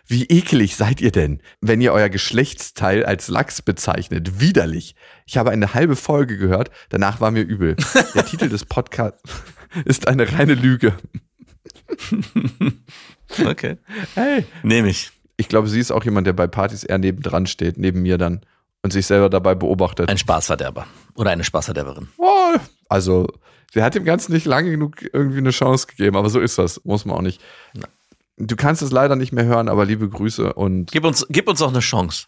Wie 0.07 0.25
ekelig 0.25 0.77
seid 0.77 1.01
ihr 1.01 1.11
denn, 1.11 1.41
wenn 1.59 1.81
ihr 1.81 1.91
euer 1.91 2.09
Geschlechtsteil 2.09 3.03
als 3.03 3.27
Lachs 3.27 3.61
bezeichnet? 3.61 4.39
Widerlich. 4.39 4.95
Ich 5.25 5.37
habe 5.37 5.51
eine 5.51 5.73
halbe 5.73 5.97
Folge 5.97 6.37
gehört, 6.37 6.71
danach 6.89 7.19
war 7.19 7.31
mir 7.31 7.41
übel. 7.41 7.75
Der 8.15 8.25
Titel 8.25 8.47
des 8.47 8.63
Podcasts 8.63 9.21
ist 9.85 10.07
eine 10.07 10.31
reine 10.31 10.53
Lüge. 10.55 10.93
Okay. 13.47 13.77
Hey. 14.13 14.45
Nehme 14.61 14.89
ich. 14.89 15.11
Ich 15.37 15.47
glaube, 15.47 15.67
sie 15.67 15.79
ist 15.79 15.91
auch 15.91 16.03
jemand, 16.03 16.27
der 16.27 16.33
bei 16.33 16.47
Partys 16.47 16.83
eher 16.83 16.97
nebendran 16.97 17.47
steht, 17.47 17.77
neben 17.77 18.01
mir 18.01 18.17
dann 18.17 18.41
und 18.83 18.93
sich 18.93 19.05
selber 19.07 19.29
dabei 19.29 19.55
beobachtet. 19.55 20.09
Ein 20.09 20.17
Spaßverderber. 20.17 20.85
Oder 21.15 21.31
eine 21.31 21.43
Spaßverderberin. 21.43 22.09
Oh, 22.17 22.57
also, 22.89 23.27
sie 23.73 23.81
hat 23.81 23.95
dem 23.95 24.03
Ganzen 24.03 24.33
nicht 24.33 24.45
lange 24.45 24.69
genug 24.71 25.01
irgendwie 25.13 25.39
eine 25.39 25.51
Chance 25.51 25.87
gegeben, 25.87 26.17
aber 26.17 26.29
so 26.29 26.39
ist 26.39 26.57
das. 26.57 26.83
Muss 26.83 27.05
man 27.05 27.17
auch 27.17 27.21
nicht. 27.21 27.41
Na. 27.73 27.87
Du 28.37 28.55
kannst 28.55 28.81
es 28.81 28.91
leider 28.91 29.15
nicht 29.15 29.31
mehr 29.31 29.45
hören, 29.45 29.69
aber 29.69 29.85
liebe 29.85 30.09
Grüße 30.09 30.53
und 30.53 30.91
Gib 30.91 31.05
uns, 31.05 31.25
gib 31.29 31.47
uns 31.47 31.61
auch 31.61 31.69
eine 31.69 31.79
Chance. 31.79 32.27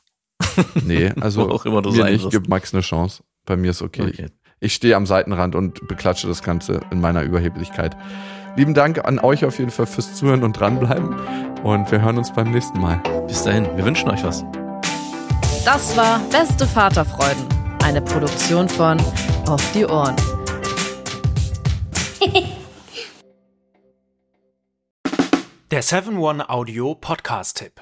nee, 0.83 1.11
also 1.19 1.49
Wo 1.49 1.53
auch 1.53 1.65
immer 1.65 1.81
du 1.81 1.91
mir 1.91 2.05
nicht, 2.05 2.29
gib 2.29 2.47
Max 2.47 2.73
eine 2.73 2.81
Chance. 2.81 3.23
Bei 3.45 3.57
mir 3.57 3.71
ist 3.71 3.81
okay. 3.81 4.09
Okay. 4.09 4.27
Ich 4.59 4.73
stehe 4.73 4.95
am 4.95 5.05
Seitenrand 5.05 5.53
und 5.53 5.87
beklatsche 5.87 6.27
das 6.27 6.41
Ganze 6.41 6.79
in 6.89 7.01
meiner 7.01 7.23
Überheblichkeit. 7.23 7.97
Lieben 8.55 8.73
Dank 8.73 9.03
an 9.03 9.19
euch 9.19 9.43
auf 9.43 9.59
jeden 9.59 9.69
Fall 9.71 9.85
fürs 9.85 10.15
Zuhören 10.15 10.43
und 10.43 10.53
dranbleiben 10.53 11.13
und 11.63 11.91
wir 11.91 12.01
hören 12.01 12.17
uns 12.17 12.31
beim 12.31 12.51
nächsten 12.51 12.79
Mal. 12.79 13.01
Bis 13.27 13.43
dahin, 13.43 13.65
wir 13.75 13.83
wünschen 13.83 14.09
euch 14.09 14.23
was. 14.23 14.45
Das 15.65 15.97
war 15.97 16.19
Beste 16.31 16.65
Vaterfreuden, 16.65 17.45
eine 17.83 18.01
Produktion 18.01 18.69
von 18.69 18.97
Auf 19.45 19.61
die 19.73 19.85
Ohren. 19.85 20.15
Der 25.71 25.83
7-One-Audio-Podcast-Tipp. 25.83 27.81